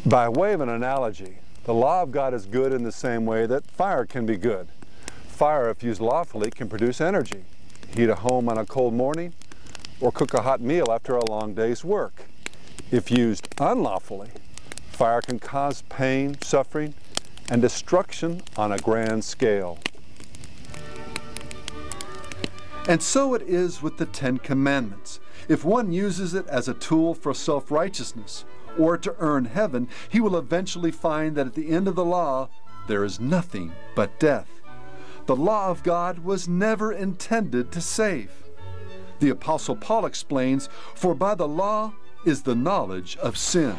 By 0.06 0.28
way 0.28 0.54
of 0.54 0.62
an 0.62 0.70
analogy, 0.70 1.40
the 1.64 1.74
law 1.74 2.04
of 2.04 2.12
God 2.12 2.34
is 2.34 2.46
good 2.46 2.74
in 2.74 2.84
the 2.84 2.92
same 2.92 3.26
way 3.26 3.46
that 3.46 3.72
fire 3.72 4.06
can 4.06 4.26
be 4.26 4.36
good. 4.36 4.68
Fire, 5.28 5.70
if 5.70 5.82
used 5.82 6.02
lawfully, 6.02 6.52
can 6.52 6.68
produce 6.68 7.00
energy, 7.00 7.46
heat 7.96 8.10
a 8.10 8.16
home 8.16 8.50
on 8.50 8.58
a 8.58 8.66
cold 8.66 8.94
morning, 8.94 9.34
or 10.02 10.12
cook 10.12 10.34
a 10.34 10.42
hot 10.42 10.60
meal 10.60 10.92
after 10.92 11.16
a 11.16 11.26
long 11.26 11.54
day's 11.54 11.84
work. 11.84 12.26
If 12.92 13.10
used 13.10 13.48
unlawfully, 13.58 14.30
fire 14.94 15.22
can 15.22 15.40
cause 15.40 15.84
pain, 15.90 16.38
suffering, 16.42 16.94
and 17.50 17.62
destruction 17.62 18.42
on 18.56 18.72
a 18.72 18.78
grand 18.78 19.24
scale. 19.24 19.80
And 22.88 23.02
so 23.02 23.34
it 23.34 23.42
is 23.44 23.82
with 23.82 23.98
the 23.98 24.06
Ten 24.06 24.38
Commandments. 24.38 25.20
If 25.48 25.64
one 25.64 25.92
uses 25.92 26.34
it 26.34 26.48
as 26.48 26.68
a 26.68 26.74
tool 26.74 27.14
for 27.14 27.34
self 27.34 27.72
righteousness 27.72 28.46
or 28.78 28.98
to 28.98 29.16
earn 29.20 29.46
heaven, 29.46 29.88
he 30.10 30.20
will 30.20 30.38
eventually 30.38 30.92
find 30.92 31.36
that 31.36 31.48
at 31.48 31.54
the 31.54 31.70
end 31.70 31.88
of 31.88 31.96
the 31.96 32.06
law, 32.06 32.50
there 32.88 33.04
is 33.04 33.20
nothing 33.20 33.72
but 33.96 34.20
death. 34.20 34.50
The 35.26 35.36
law 35.36 35.70
of 35.70 35.84
God 35.84 36.20
was 36.20 36.48
never 36.48 36.92
intended 36.92 37.72
to 37.72 37.82
save. 37.82 38.32
The 39.20 39.30
Apostle 39.30 39.78
Paul 39.78 40.06
explains, 40.06 40.68
For 40.94 41.16
by 41.16 41.36
the 41.36 41.48
law 41.48 41.94
is 42.26 42.42
the 42.42 42.56
knowledge 42.56 43.16
of 43.18 43.38
sin, 43.38 43.78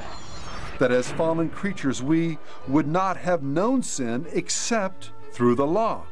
that 0.79 0.93
as 0.93 1.11
fallen 1.13 1.51
creatures 1.51 2.03
we 2.03 2.39
would 2.69 2.87
not 2.87 3.17
have 3.17 3.43
known 3.43 3.83
sin 3.83 4.27
except 4.33 5.11
through 5.33 5.55
the 5.55 5.67
law. 5.67 6.05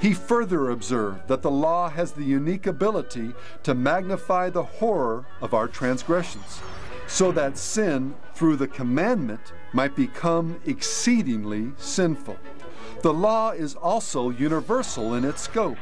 He 0.00 0.12
further 0.12 0.70
observed 0.70 1.28
that 1.28 1.42
the 1.42 1.50
law 1.50 1.88
has 1.88 2.12
the 2.12 2.24
unique 2.24 2.66
ability 2.66 3.32
to 3.62 3.74
magnify 3.74 4.50
the 4.50 4.64
horror 4.64 5.24
of 5.40 5.54
our 5.54 5.68
transgressions, 5.68 6.60
so 7.06 7.32
that 7.32 7.56
sin, 7.56 8.14
through 8.34 8.56
the 8.56 8.68
commandment, 8.68 9.52
might 9.72 9.94
become 9.94 10.60
exceedingly 10.66 11.72
sinful. 11.76 12.36
The 13.02 13.12
law 13.12 13.50
is 13.52 13.76
also 13.76 14.30
universal 14.30 15.14
in 15.14 15.24
its 15.24 15.42
scope, 15.42 15.78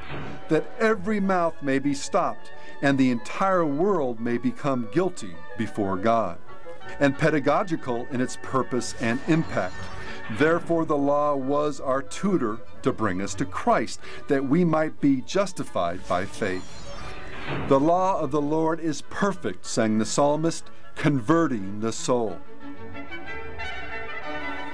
that 0.48 0.70
every 0.78 1.20
mouth 1.20 1.54
may 1.62 1.78
be 1.78 1.94
stopped 1.94 2.52
and 2.82 2.98
the 2.98 3.10
entire 3.10 3.64
world 3.64 4.20
may 4.20 4.36
become 4.36 4.88
guilty 4.92 5.34
before 5.56 5.96
God, 5.96 6.38
and 7.00 7.18
pedagogical 7.18 8.06
in 8.10 8.20
its 8.20 8.38
purpose 8.42 8.94
and 9.00 9.20
impact. 9.28 9.74
Therefore, 10.38 10.84
the 10.84 10.96
law 10.96 11.36
was 11.36 11.80
our 11.80 12.02
tutor 12.02 12.58
to 12.82 12.92
bring 12.92 13.22
us 13.22 13.34
to 13.36 13.44
Christ, 13.44 14.00
that 14.28 14.44
we 14.44 14.64
might 14.64 15.00
be 15.00 15.20
justified 15.20 16.06
by 16.08 16.24
faith. 16.24 16.86
The 17.68 17.78
law 17.78 18.18
of 18.18 18.32
the 18.32 18.42
Lord 18.42 18.80
is 18.80 19.02
perfect, 19.02 19.66
sang 19.66 19.98
the 19.98 20.04
psalmist, 20.04 20.68
converting 20.96 21.80
the 21.80 21.92
soul. 21.92 22.38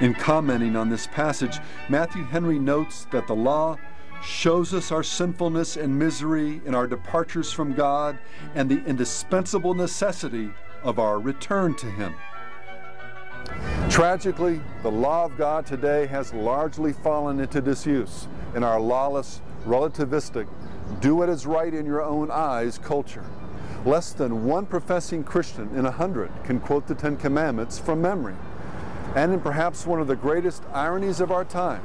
In 0.01 0.14
commenting 0.14 0.75
on 0.75 0.88
this 0.88 1.07
passage, 1.07 1.59
Matthew 1.88 2.25
Henry 2.25 2.59
notes 2.59 3.07
that 3.11 3.27
the 3.27 3.37
law 3.37 3.77
shows 4.25 4.72
us 4.72 4.90
our 4.90 5.03
sinfulness 5.03 5.77
and 5.77 5.98
misery 5.98 6.62
in 6.64 6.75
our 6.75 6.87
departures 6.87 7.53
from 7.53 7.75
God 7.75 8.18
and 8.55 8.70
the 8.70 8.83
indispensable 8.85 9.75
necessity 9.75 10.51
of 10.83 10.99
our 10.99 11.18
return 11.18 11.75
to 11.77 11.87
Him. 11.87 12.14
Tragically, 13.90 14.61
the 14.83 14.90
law 14.90 15.25
of 15.25 15.37
God 15.37 15.66
today 15.66 16.07
has 16.07 16.33
largely 16.33 16.92
fallen 16.92 17.40
into 17.40 17.61
disuse 17.61 18.27
in 18.55 18.64
our 18.64 18.81
lawless, 18.81 19.42
relativistic, 19.66 20.49
do 21.01 21.16
what 21.16 21.29
is 21.29 21.47
right 21.47 21.73
in 21.73 21.85
your 21.87 22.03
own 22.03 22.31
eyes 22.31 22.79
culture. 22.79 23.25
Less 23.85 24.12
than 24.12 24.45
one 24.45 24.66
professing 24.66 25.25
Christian 25.25 25.68
in 25.77 25.87
a 25.87 25.90
hundred 25.90 26.31
can 26.45 26.61
quote 26.61 26.87
the 26.87 26.95
Ten 26.95 27.16
Commandments 27.16 27.79
from 27.79 28.01
memory. 28.01 28.37
And 29.16 29.33
in 29.33 29.40
perhaps 29.40 29.87
one 29.87 30.01
of 30.01 30.07
the 30.07 30.16
greatest 30.16 30.62
ironies 30.73 31.21
of 31.21 31.33
our 31.33 31.45
time, 31.45 31.83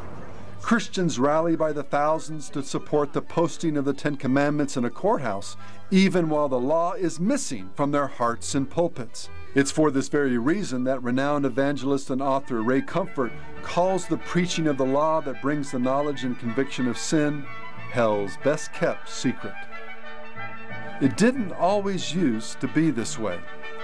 Christians 0.61 1.19
rally 1.19 1.55
by 1.55 1.71
the 1.71 1.83
thousands 1.83 2.49
to 2.49 2.61
support 2.61 3.13
the 3.13 3.21
posting 3.21 3.77
of 3.77 3.85
the 3.85 3.93
Ten 3.93 4.17
Commandments 4.17 4.75
in 4.75 4.85
a 4.85 4.89
courthouse, 4.89 5.55
even 5.91 6.29
while 6.29 6.49
the 6.49 6.59
law 6.59 6.93
is 6.93 7.19
missing 7.19 7.69
from 7.75 7.91
their 7.91 8.07
hearts 8.07 8.53
and 8.55 8.69
pulpits. 8.69 9.29
It's 9.55 9.71
for 9.71 9.91
this 9.91 10.09
very 10.09 10.37
reason 10.37 10.83
that 10.83 11.01
renowned 11.01 11.45
evangelist 11.45 12.09
and 12.09 12.21
author 12.21 12.61
Ray 12.61 12.81
Comfort 12.81 13.31
calls 13.61 14.07
the 14.07 14.17
preaching 14.17 14.67
of 14.67 14.77
the 14.77 14.85
law 14.85 15.21
that 15.21 15.41
brings 15.41 15.71
the 15.71 15.79
knowledge 15.79 16.23
and 16.23 16.37
conviction 16.37 16.87
of 16.87 16.97
sin 16.97 17.45
hell's 17.91 18.37
best 18.43 18.73
kept 18.73 19.09
secret. 19.09 19.53
It 21.01 21.15
didn't 21.15 21.53
always 21.53 22.13
used 22.13 22.59
to 22.61 22.67
be 22.67 22.91
this 22.91 23.17
way. 23.17 23.39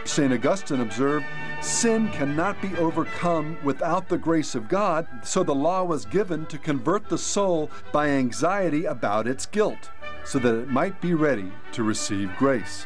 St. 0.06 0.34
Augustine 0.34 0.82
observed, 0.82 1.26
Sin 1.62 2.10
cannot 2.10 2.62
be 2.62 2.76
overcome 2.76 3.58
without 3.64 4.10
the 4.10 4.18
grace 4.18 4.54
of 4.54 4.68
God, 4.68 5.08
so 5.24 5.44
the 5.44 5.56
law 5.56 5.84
was 5.84 6.06
given 6.06 6.46
to 6.48 6.58
convert 6.58 7.08
the 7.08 7.18
soul 7.18 7.72
by 7.94 8.10
anxiety 8.10 8.84
about 8.84 9.28
its 9.28 9.46
guilt, 9.46 9.90
so 10.26 10.40
that 10.40 10.56
it 10.56 10.70
might 10.70 11.00
be 11.00 11.14
ready 11.14 11.52
to 11.72 11.84
receive 11.84 12.36
grace. 12.38 12.86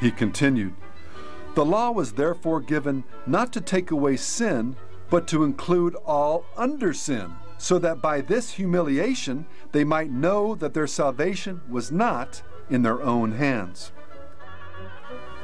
He 0.00 0.10
continued, 0.10 0.74
The 1.54 1.64
law 1.64 1.92
was 1.92 2.14
therefore 2.14 2.60
given 2.60 3.04
not 3.24 3.52
to 3.52 3.60
take 3.60 3.92
away 3.92 4.16
sin, 4.16 4.74
but 5.08 5.28
to 5.28 5.44
include 5.44 5.94
all 6.04 6.44
under 6.56 6.92
sin, 6.92 7.36
so 7.56 7.78
that 7.78 8.02
by 8.02 8.20
this 8.20 8.50
humiliation 8.50 9.46
they 9.70 9.84
might 9.84 10.10
know 10.10 10.56
that 10.56 10.74
their 10.74 10.88
salvation 10.88 11.60
was 11.68 11.92
not 11.92 12.42
in 12.68 12.82
their 12.82 13.00
own 13.00 13.32
hands. 13.32 13.92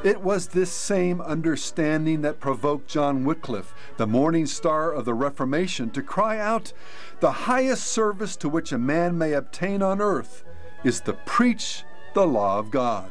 It 0.03 0.23
was 0.23 0.49
this 0.49 0.71
same 0.71 1.21
understanding 1.21 2.23
that 2.23 2.41
provoked 2.41 2.89
John 2.89 3.23
Wycliffe, 3.23 3.75
the 3.99 4.07
morning 4.07 4.47
star 4.47 4.91
of 4.91 5.05
the 5.05 5.13
Reformation, 5.13 5.91
to 5.91 6.03
cry 6.03 6.39
out, 6.39 6.73
The 7.21 7.33
highest 7.33 7.87
service 7.87 8.35
to 8.37 8.49
which 8.49 8.73
a 8.73 8.79
man 8.79 9.19
may 9.19 9.35
obtain 9.35 9.83
on 9.83 10.01
earth 10.01 10.43
is 10.85 11.01
to 11.03 11.13
preach 11.13 11.85
the 12.15 12.27
law 12.27 12.59
of 12.59 12.71
God. 12.71 13.11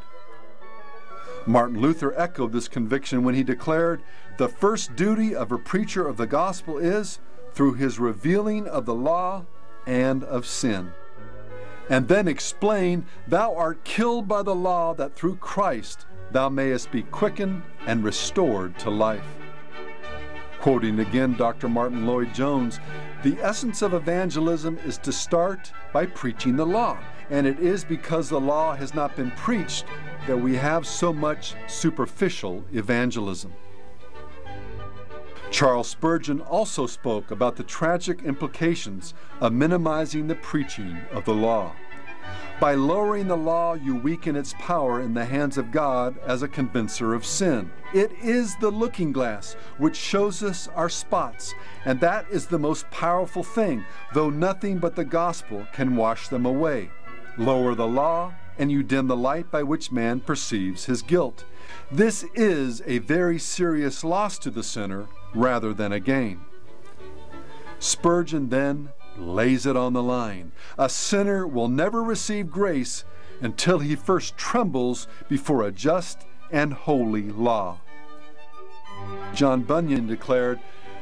Martin 1.45 1.79
Luther 1.79 2.11
echoed 2.17 2.53
this 2.53 2.67
conviction 2.67 3.23
when 3.23 3.35
he 3.35 3.43
declared, 3.43 4.01
The 4.39 4.49
first 4.49 4.95
duty 4.95 5.35
of 5.35 5.51
a 5.51 5.59
preacher 5.59 6.07
of 6.07 6.17
the 6.17 6.25
gospel 6.25 6.79
is, 6.79 7.19
through 7.53 7.75
his 7.75 7.99
revealing 7.99 8.67
of 8.67 8.87
the 8.87 8.95
law 8.95 9.45
and 9.85 10.23
of 10.23 10.47
sin. 10.47 10.91
And 11.87 12.07
then 12.07 12.27
explain, 12.27 13.05
Thou 13.27 13.55
art 13.55 13.83
killed 13.83 14.27
by 14.27 14.41
the 14.41 14.55
law, 14.55 14.95
that 14.95 15.15
through 15.15 15.35
Christ 15.35 16.07
thou 16.31 16.49
mayest 16.49 16.91
be 16.91 17.03
quickened 17.03 17.61
and 17.87 18.03
restored 18.03 18.77
to 18.79 18.89
life. 18.89 19.37
Quoting 20.59 20.99
again 20.99 21.35
Dr. 21.35 21.69
Martyn 21.69 22.05
Lloyd-Jones, 22.05 22.79
the 23.23 23.37
essence 23.41 23.81
of 23.81 23.93
evangelism 23.93 24.77
is 24.85 24.97
to 24.99 25.11
start 25.11 25.71
by 25.93 26.05
preaching 26.05 26.55
the 26.55 26.65
law. 26.65 26.97
And 27.29 27.45
it 27.45 27.59
is 27.59 27.83
because 27.83 28.29
the 28.29 28.39
law 28.39 28.75
has 28.75 28.93
not 28.93 29.15
been 29.15 29.31
preached 29.31 29.85
that 30.27 30.37
we 30.37 30.55
have 30.55 30.85
so 30.85 31.13
much 31.13 31.55
superficial 31.67 32.63
evangelism. 32.73 33.53
Charles 35.51 35.89
Spurgeon 35.89 36.41
also 36.41 36.85
spoke 36.85 37.31
about 37.31 37.55
the 37.55 37.63
tragic 37.63 38.23
implications 38.23 39.13
of 39.41 39.53
minimizing 39.53 40.27
the 40.27 40.35
preaching 40.35 40.97
of 41.11 41.25
the 41.25 41.33
law. 41.33 41.73
By 42.59 42.75
lowering 42.75 43.27
the 43.27 43.37
law, 43.37 43.73
you 43.73 43.95
weaken 43.95 44.35
its 44.35 44.53
power 44.59 44.99
in 44.99 45.13
the 45.13 45.25
hands 45.25 45.57
of 45.57 45.71
God 45.71 46.17
as 46.25 46.43
a 46.43 46.47
convincer 46.47 47.13
of 47.13 47.25
sin. 47.25 47.71
It 47.93 48.11
is 48.21 48.55
the 48.57 48.69
looking 48.69 49.13
glass 49.13 49.55
which 49.77 49.95
shows 49.95 50.43
us 50.43 50.67
our 50.75 50.89
spots, 50.89 51.55
and 51.85 52.01
that 52.01 52.25
is 52.29 52.47
the 52.47 52.59
most 52.59 52.89
powerful 52.91 53.43
thing, 53.43 53.85
though 54.13 54.29
nothing 54.29 54.77
but 54.77 54.95
the 54.95 55.05
gospel 55.05 55.67
can 55.71 55.95
wash 55.95 56.27
them 56.27 56.45
away. 56.45 56.91
Lower 57.37 57.75
the 57.75 57.87
law, 57.87 58.33
and 58.57 58.69
you 58.69 58.83
dim 58.83 59.07
the 59.07 59.15
light 59.15 59.49
by 59.49 59.63
which 59.63 59.91
man 59.91 60.19
perceives 60.19 60.85
his 60.85 61.01
guilt. 61.01 61.45
This 61.89 62.25
is 62.35 62.81
a 62.85 62.97
very 62.97 63.39
serious 63.39 64.03
loss 64.03 64.37
to 64.39 64.51
the 64.51 64.63
sinner 64.63 65.07
rather 65.33 65.73
than 65.73 65.93
a 65.93 65.99
gain. 66.01 66.41
Spurgeon 67.79 68.49
then 68.49 68.89
lays 69.19 69.65
it 69.65 69.75
on 69.75 69.93
the 69.93 70.03
line. 70.03 70.51
A 70.77 70.89
sinner 70.89 71.45
will 71.45 71.67
never 71.67 72.03
receive 72.03 72.49
grace 72.49 73.03
until 73.41 73.79
he 73.79 73.95
first 73.95 74.37
trembles 74.37 75.07
before 75.27 75.63
a 75.63 75.71
just 75.71 76.25
and 76.51 76.73
holy 76.73 77.31
law. 77.31 77.79
John 79.33 79.61
Bunyan 79.63 80.07
declared, 80.07 80.59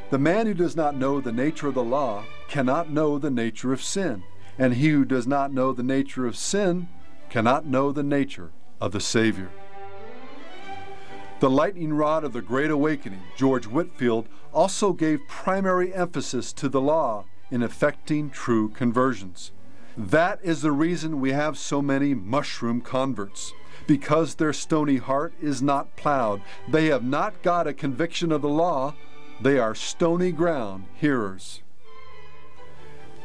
The 0.10 0.20
man 0.20 0.46
who 0.46 0.54
does 0.54 0.76
not 0.76 0.96
know 0.96 1.22
the 1.22 1.32
nature 1.32 1.68
of 1.68 1.74
the 1.74 1.84
law 1.84 2.26
cannot 2.48 2.90
know 2.90 3.18
the 3.18 3.32
nature 3.32 3.74
of 3.74 3.82
sin, 3.82 4.24
and 4.58 4.76
he 4.76 4.90
who 4.90 5.06
does 5.06 5.28
not 5.28 5.54
know 5.54 5.72
the 5.72 5.84
nature 5.84 6.26
of 6.26 6.36
sin 6.36 6.88
cannot 7.30 7.66
know 7.66 7.92
the 7.92 8.04
nature 8.04 8.52
of 8.80 8.92
the 8.92 9.00
Savior. 9.00 9.50
The 11.40 11.50
lightning 11.50 11.94
rod 11.94 12.24
of 12.24 12.34
the 12.34 12.42
Great 12.42 12.72
Awakening, 12.72 13.22
George 13.36 13.68
Whitefield, 13.68 14.28
also 14.54 14.92
gave 14.92 15.20
primary 15.28 15.94
emphasis 15.94 16.52
to 16.54 16.68
the 16.68 16.82
law 16.82 17.26
in 17.52 17.64
effecting 17.64 18.30
true 18.30 18.70
conversions. 18.70 19.52
That 19.98 20.40
is 20.44 20.62
the 20.62 20.72
reason 20.72 21.20
we 21.20 21.32
have 21.32 21.58
so 21.58 21.82
many 21.82 22.14
mushroom 22.14 22.82
converts. 22.82 23.54
Because 23.88 24.36
their 24.36 24.54
stony 24.54 24.98
heart 24.98 25.34
is 25.42 25.62
not 25.62 25.96
plowed, 25.96 26.42
they 26.68 26.88
have 26.88 27.04
not 27.04 27.42
got 27.42 27.68
a 27.68 27.74
conviction 27.74 28.32
of 28.32 28.42
the 28.42 28.50
law, 28.50 28.96
they 29.42 29.58
are 29.58 29.74
stony 29.74 30.32
ground 30.32 30.86
hearers. 30.96 31.62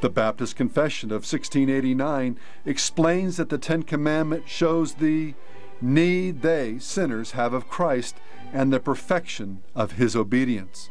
The 0.03 0.11
Baptist 0.11 0.57
Confession 0.57 1.11
of 1.11 1.23
1689 1.23 2.39
explains 2.65 3.37
that 3.37 3.51
the 3.51 3.59
Ten 3.59 3.83
Commandments 3.83 4.51
shows 4.51 4.95
the 4.95 5.35
need 5.81 6.43
they, 6.43 6.79
sinners, 6.79 7.33
have 7.33 7.53
of 7.53 7.69
Christ 7.69 8.17
and 8.53 8.73
the 8.73 8.81
perfection 8.81 9.63
of 9.75 9.93
his 9.93 10.17
obedience. 10.17 10.91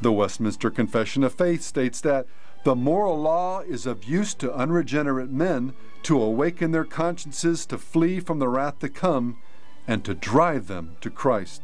The 0.00 0.12
Westminster 0.12 0.70
Confession 0.70 1.24
of 1.24 1.34
Faith 1.34 1.62
states 1.62 2.00
that 2.02 2.26
the 2.64 2.74
moral 2.74 3.20
law 3.20 3.60
is 3.60 3.86
of 3.86 4.04
use 4.04 4.34
to 4.34 4.54
unregenerate 4.54 5.30
men 5.30 5.74
to 6.02 6.20
awaken 6.20 6.72
their 6.72 6.84
consciences 6.84 7.64
to 7.66 7.78
flee 7.78 8.20
from 8.20 8.38
the 8.38 8.48
wrath 8.48 8.78
to 8.80 8.88
come 8.88 9.38
and 9.86 10.04
to 10.04 10.14
drive 10.14 10.66
them 10.66 10.96
to 11.00 11.10
Christ. 11.10 11.62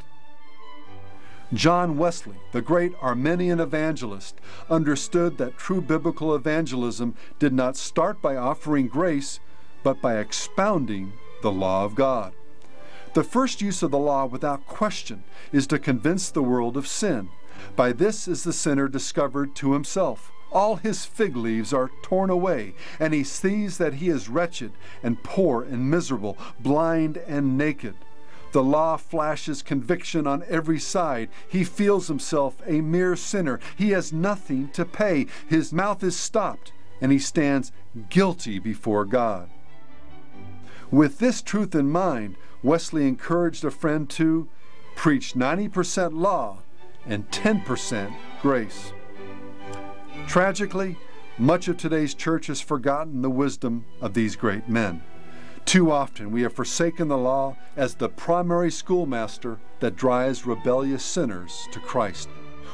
John 1.52 1.98
Wesley, 1.98 2.36
the 2.52 2.62
great 2.62 2.92
Arminian 3.02 3.58
evangelist, 3.58 4.40
understood 4.68 5.36
that 5.38 5.58
true 5.58 5.80
biblical 5.80 6.34
evangelism 6.34 7.14
did 7.38 7.52
not 7.52 7.76
start 7.76 8.22
by 8.22 8.36
offering 8.36 8.86
grace, 8.86 9.40
but 9.82 10.00
by 10.00 10.18
expounding 10.18 11.12
the 11.42 11.50
law 11.50 11.84
of 11.84 11.94
God. 11.96 12.34
The 13.14 13.24
first 13.24 13.60
use 13.60 13.82
of 13.82 13.90
the 13.90 13.98
law, 13.98 14.26
without 14.26 14.66
question, 14.66 15.24
is 15.50 15.66
to 15.66 15.78
convince 15.80 16.30
the 16.30 16.42
world 16.42 16.76
of 16.76 16.86
sin. 16.86 17.30
By 17.76 17.92
this 17.92 18.26
is 18.26 18.44
the 18.44 18.52
sinner 18.52 18.88
discovered 18.88 19.54
to 19.56 19.72
himself. 19.72 20.32
All 20.52 20.76
his 20.76 21.04
fig 21.04 21.36
leaves 21.36 21.72
are 21.72 21.90
torn 22.02 22.28
away, 22.28 22.74
and 22.98 23.14
he 23.14 23.22
sees 23.22 23.78
that 23.78 23.94
he 23.94 24.08
is 24.08 24.28
wretched 24.28 24.72
and 25.02 25.22
poor 25.22 25.62
and 25.62 25.90
miserable, 25.90 26.36
blind 26.58 27.16
and 27.18 27.56
naked. 27.56 27.94
The 28.52 28.64
law 28.64 28.96
flashes 28.96 29.62
conviction 29.62 30.26
on 30.26 30.42
every 30.48 30.80
side. 30.80 31.28
He 31.48 31.62
feels 31.62 32.08
himself 32.08 32.56
a 32.66 32.80
mere 32.80 33.14
sinner. 33.14 33.60
He 33.76 33.90
has 33.90 34.12
nothing 34.12 34.70
to 34.70 34.84
pay. 34.84 35.26
His 35.48 35.72
mouth 35.72 36.02
is 36.02 36.16
stopped, 36.16 36.72
and 37.00 37.12
he 37.12 37.20
stands 37.20 37.70
guilty 38.08 38.58
before 38.58 39.04
God. 39.04 39.50
With 40.90 41.18
this 41.18 41.42
truth 41.42 41.76
in 41.76 41.90
mind, 41.90 42.34
Wesley 42.64 43.06
encouraged 43.06 43.64
a 43.64 43.70
friend 43.70 44.10
to 44.10 44.48
preach 44.96 45.34
90% 45.34 46.14
law 46.14 46.58
and 47.06 47.28
10% 47.30 48.14
grace. 48.42 48.92
Tragically, 50.26 50.96
much 51.38 51.68
of 51.68 51.76
today's 51.76 52.14
church 52.14 52.48
has 52.48 52.60
forgotten 52.60 53.22
the 53.22 53.30
wisdom 53.30 53.84
of 54.00 54.14
these 54.14 54.36
great 54.36 54.68
men. 54.68 55.02
Too 55.64 55.90
often 55.90 56.30
we 56.30 56.42
have 56.42 56.52
forsaken 56.52 57.08
the 57.08 57.18
law 57.18 57.56
as 57.76 57.94
the 57.94 58.08
primary 58.08 58.70
schoolmaster 58.70 59.58
that 59.80 59.96
drives 59.96 60.46
rebellious 60.46 61.04
sinners 61.04 61.68
to 61.72 61.80
Christ. 61.80 62.28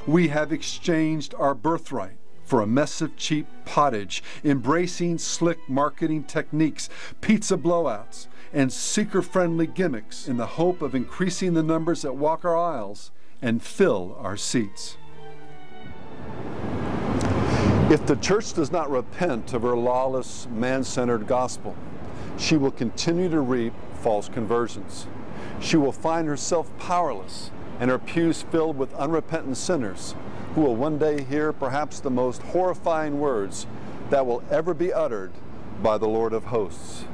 We 0.07 0.29
have 0.29 0.53
exchanged 0.53 1.35
our 1.39 1.55
birthright 1.55 2.17
for 2.45 2.63
a 2.63 2.67
mess 2.67 3.01
of 3.01 3.17
cheap 3.17 3.47
pottage, 3.65 4.23
embracing 4.45 5.19
slick 5.19 5.59
marketing 5.69 6.25
techniques, 6.25 6.89
pizza 7.21 7.57
blowouts, 7.57 8.29
and 8.53 8.73
seeker 8.73 9.21
friendly 9.21 9.67
gimmicks 9.67 10.29
in 10.29 10.37
the 10.37 10.47
hope 10.47 10.81
of 10.81 10.95
increasing 10.95 11.55
the 11.55 11.63
numbers 11.63 12.03
that 12.03 12.15
walk 12.15 12.45
our 12.45 12.57
aisles 12.57 13.11
and 13.47 13.63
fill 13.63 14.19
our 14.19 14.37
seats. 14.37 14.97
If 17.89 18.05
the 18.05 18.17
church 18.17 18.53
does 18.55 18.73
not 18.73 18.91
repent 18.91 19.53
of 19.53 19.63
her 19.63 19.77
lawless, 19.77 20.49
man 20.51 20.83
centered 20.83 21.29
gospel, 21.29 21.77
she 22.37 22.57
will 22.57 22.73
continue 22.73 23.29
to 23.29 23.39
reap 23.39 23.73
false 24.03 24.29
conversions. 24.29 25.07
She 25.61 25.77
will 25.77 25.93
find 25.93 26.27
herself 26.27 26.77
powerless 26.77 27.53
and 27.79 27.89
her 27.89 28.01
pews 28.01 28.43
filled 28.43 28.77
with 28.77 28.93
unrepentant 28.95 29.57
sinners 29.57 30.17
who 30.57 30.63
will 30.63 30.75
one 30.75 30.99
day 30.99 31.23
hear 31.23 31.53
perhaps 31.53 32.01
the 32.01 32.11
most 32.11 32.43
horrifying 32.43 33.21
words 33.21 33.69
that 34.11 34.27
will 34.27 34.43
ever 34.51 34.75
be 34.75 34.93
uttered 34.93 35.31
by 35.85 35.97
the 35.99 36.09
Lord 36.09 36.33
of 36.33 36.43
hosts. 36.47 37.05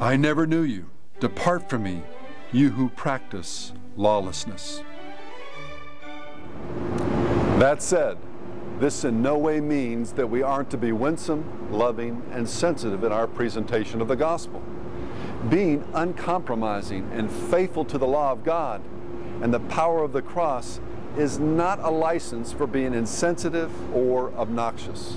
I 0.00 0.16
never 0.16 0.46
knew 0.46 0.62
you. 0.62 0.88
Depart 1.18 1.68
from 1.68 1.82
me, 1.82 2.04
you 2.52 2.70
who 2.70 2.90
practice 2.90 3.72
lawlessness. 3.96 4.84
That 7.58 7.82
said, 7.82 8.18
this 8.78 9.04
in 9.04 9.22
no 9.22 9.38
way 9.38 9.60
means 9.60 10.12
that 10.12 10.26
we 10.26 10.42
aren't 10.42 10.70
to 10.70 10.76
be 10.76 10.92
winsome, 10.92 11.72
loving, 11.72 12.22
and 12.32 12.48
sensitive 12.48 13.02
in 13.04 13.12
our 13.12 13.26
presentation 13.26 14.02
of 14.02 14.08
the 14.08 14.16
gospel. 14.16 14.62
Being 15.48 15.84
uncompromising 15.94 17.10
and 17.12 17.30
faithful 17.30 17.84
to 17.86 17.96
the 17.96 18.06
law 18.06 18.32
of 18.32 18.44
God 18.44 18.82
and 19.40 19.52
the 19.52 19.60
power 19.60 20.02
of 20.02 20.12
the 20.12 20.22
cross 20.22 20.80
is 21.16 21.38
not 21.38 21.78
a 21.78 21.90
license 21.90 22.52
for 22.52 22.66
being 22.66 22.92
insensitive 22.92 23.70
or 23.94 24.32
obnoxious. 24.34 25.16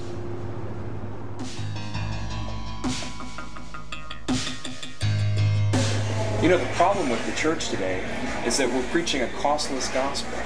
You 6.42 6.48
know, 6.48 6.58
the 6.58 6.74
problem 6.76 7.10
with 7.10 7.26
the 7.26 7.36
church 7.36 7.68
today 7.68 8.02
is 8.46 8.56
that 8.58 8.70
we're 8.70 8.88
preaching 8.92 9.24
a 9.24 9.28
costless 9.40 9.90
gospel, 9.90 10.40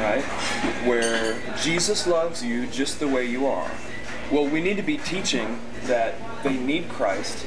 right? 0.00 0.22
Where 0.84 1.40
Jesus 1.62 2.06
loves 2.06 2.44
you 2.44 2.66
just 2.66 3.00
the 3.00 3.08
way 3.08 3.26
you 3.26 3.46
are. 3.46 3.70
Well, 4.30 4.46
we 4.46 4.60
need 4.60 4.76
to 4.76 4.82
be 4.82 4.98
teaching 4.98 5.60
that 5.84 6.14
they 6.42 6.56
need 6.56 6.88
Christ 6.88 7.46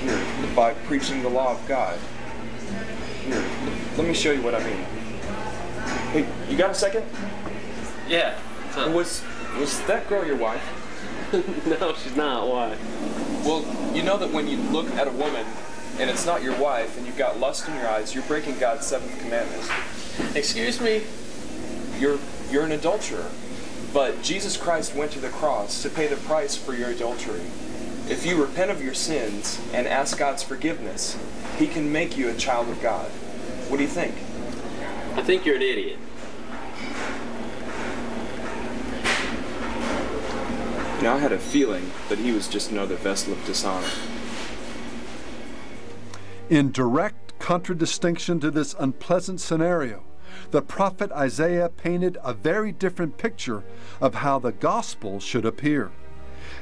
here, 0.00 0.20
by 0.54 0.74
preaching 0.74 1.22
the 1.22 1.28
law 1.28 1.52
of 1.52 1.68
God. 1.68 1.98
Here, 3.24 3.44
let 3.96 4.06
me 4.06 4.14
show 4.14 4.32
you 4.32 4.42
what 4.42 4.54
I 4.54 4.64
mean. 4.64 4.84
Hey, 6.12 6.26
you 6.50 6.56
got 6.56 6.70
a 6.70 6.74
second? 6.74 7.04
Yeah. 8.08 8.38
Was 8.92 9.22
was 9.58 9.80
that 9.82 10.08
girl 10.08 10.24
your 10.26 10.36
wife? 10.36 10.62
no, 11.66 11.94
she's 11.94 12.16
not. 12.16 12.48
Why? 12.48 12.76
Well, 13.44 13.64
you 13.94 14.02
know 14.02 14.16
that 14.18 14.32
when 14.32 14.48
you 14.48 14.56
look 14.56 14.90
at 14.92 15.06
a 15.06 15.12
woman 15.12 15.46
and 15.98 16.10
it's 16.10 16.26
not 16.26 16.42
your 16.42 16.56
wife 16.58 16.96
and 16.96 17.06
you've 17.06 17.18
got 17.18 17.38
lust 17.38 17.68
in 17.68 17.74
your 17.74 17.88
eyes, 17.88 18.14
you're 18.14 18.24
breaking 18.24 18.58
God's 18.58 18.86
seventh 18.86 19.18
commandment. 19.20 19.70
Excuse 20.34 20.80
me? 20.80 21.02
you're 22.02 22.18
you're 22.50 22.64
an 22.64 22.72
adulterer. 22.72 23.30
But 23.94 24.22
Jesus 24.22 24.56
Christ 24.56 24.94
went 24.94 25.12
to 25.12 25.20
the 25.20 25.28
cross 25.28 25.82
to 25.82 25.88
pay 25.88 26.06
the 26.06 26.16
price 26.16 26.56
for 26.56 26.74
your 26.74 26.90
adultery. 26.90 27.42
If 28.08 28.26
you 28.26 28.42
repent 28.42 28.70
of 28.70 28.82
your 28.82 28.94
sins 28.94 29.60
and 29.72 29.86
ask 29.86 30.18
God's 30.18 30.42
forgiveness, 30.42 31.16
He 31.58 31.68
can 31.68 31.92
make 31.92 32.16
you 32.16 32.28
a 32.28 32.34
child 32.34 32.68
of 32.68 32.82
God. 32.82 33.08
What 33.68 33.76
do 33.76 33.82
you 33.82 33.88
think? 33.88 34.14
I 35.16 35.22
think 35.22 35.46
you're 35.46 35.56
an 35.56 35.62
idiot. 35.62 35.98
You 40.96 41.02
know, 41.04 41.14
I 41.14 41.18
had 41.18 41.32
a 41.32 41.38
feeling 41.38 41.90
that 42.08 42.18
he 42.18 42.32
was 42.32 42.48
just 42.48 42.70
another 42.70 42.94
vessel 42.94 43.32
of 43.32 43.44
dishonor. 43.44 43.88
In 46.52 46.70
direct 46.70 47.38
contradistinction 47.38 48.38
to 48.40 48.50
this 48.50 48.76
unpleasant 48.78 49.40
scenario, 49.40 50.04
the 50.50 50.60
prophet 50.60 51.10
Isaiah 51.10 51.70
painted 51.70 52.18
a 52.22 52.34
very 52.34 52.72
different 52.72 53.16
picture 53.16 53.64
of 54.02 54.16
how 54.16 54.38
the 54.38 54.52
gospel 54.52 55.18
should 55.18 55.46
appear. 55.46 55.92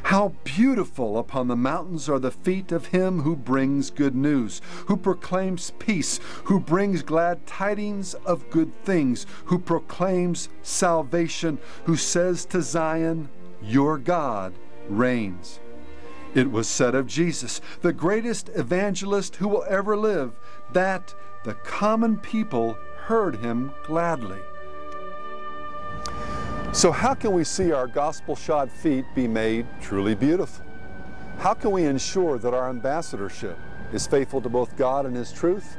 How 0.04 0.34
beautiful 0.44 1.18
upon 1.18 1.48
the 1.48 1.56
mountains 1.56 2.08
are 2.08 2.20
the 2.20 2.30
feet 2.30 2.70
of 2.70 2.86
him 2.94 3.22
who 3.22 3.34
brings 3.34 3.90
good 3.90 4.14
news, 4.14 4.62
who 4.86 4.96
proclaims 4.96 5.72
peace, 5.80 6.20
who 6.44 6.60
brings 6.60 7.02
glad 7.02 7.44
tidings 7.44 8.14
of 8.14 8.48
good 8.48 8.72
things, 8.84 9.26
who 9.46 9.58
proclaims 9.58 10.50
salvation, 10.62 11.58
who 11.86 11.96
says 11.96 12.44
to 12.44 12.62
Zion, 12.62 13.28
Your 13.60 13.98
God 13.98 14.54
reigns. 14.88 15.58
It 16.34 16.50
was 16.50 16.68
said 16.68 16.94
of 16.94 17.06
Jesus, 17.06 17.60
the 17.80 17.92
greatest 17.92 18.50
evangelist 18.54 19.36
who 19.36 19.48
will 19.48 19.64
ever 19.68 19.96
live, 19.96 20.32
that 20.72 21.14
the 21.44 21.54
common 21.54 22.18
people 22.18 22.76
heard 23.04 23.36
him 23.36 23.72
gladly. 23.84 24.40
So, 26.72 26.92
how 26.92 27.14
can 27.14 27.32
we 27.32 27.42
see 27.42 27.72
our 27.72 27.88
gospel 27.88 28.36
shod 28.36 28.70
feet 28.70 29.04
be 29.12 29.26
made 29.26 29.66
truly 29.80 30.14
beautiful? 30.14 30.64
How 31.38 31.52
can 31.52 31.72
we 31.72 31.84
ensure 31.84 32.38
that 32.38 32.54
our 32.54 32.68
ambassadorship 32.68 33.58
is 33.92 34.06
faithful 34.06 34.40
to 34.42 34.48
both 34.48 34.76
God 34.76 35.04
and 35.04 35.16
His 35.16 35.32
truth, 35.32 35.76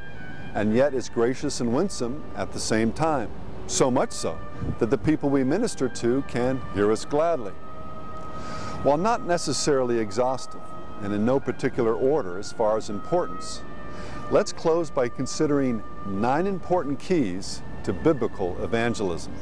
and 0.54 0.74
yet 0.74 0.92
is 0.92 1.08
gracious 1.08 1.60
and 1.60 1.72
winsome 1.72 2.22
at 2.36 2.52
the 2.52 2.60
same 2.60 2.92
time? 2.92 3.30
So 3.68 3.90
much 3.90 4.12
so 4.12 4.38
that 4.80 4.90
the 4.90 4.98
people 4.98 5.30
we 5.30 5.44
minister 5.44 5.88
to 5.88 6.22
can 6.28 6.60
hear 6.74 6.92
us 6.92 7.06
gladly. 7.06 7.52
While 8.82 8.96
not 8.96 9.24
necessarily 9.24 9.98
exhaustive, 9.98 10.60
and 11.02 11.14
in 11.14 11.24
no 11.24 11.38
particular 11.38 11.94
order 11.94 12.38
as 12.38 12.52
far 12.52 12.76
as 12.76 12.90
importance, 12.90 13.62
let's 14.32 14.52
close 14.52 14.90
by 14.90 15.08
considering 15.08 15.82
nine 16.06 16.48
important 16.48 16.98
keys 16.98 17.62
to 17.84 17.92
biblical 17.92 18.60
evangelism. 18.62 19.32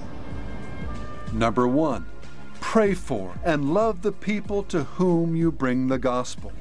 Number 1.33 1.67
one, 1.67 2.05
pray 2.61 2.93
for 2.93 3.35
and 3.43 3.73
love 3.73 4.03
the 4.03 4.13
people 4.13 4.63
to 4.65 4.85
whom 4.85 5.35
you 5.35 5.51
bring 5.51 5.89
the 5.89 5.99
gospel. 5.99 6.53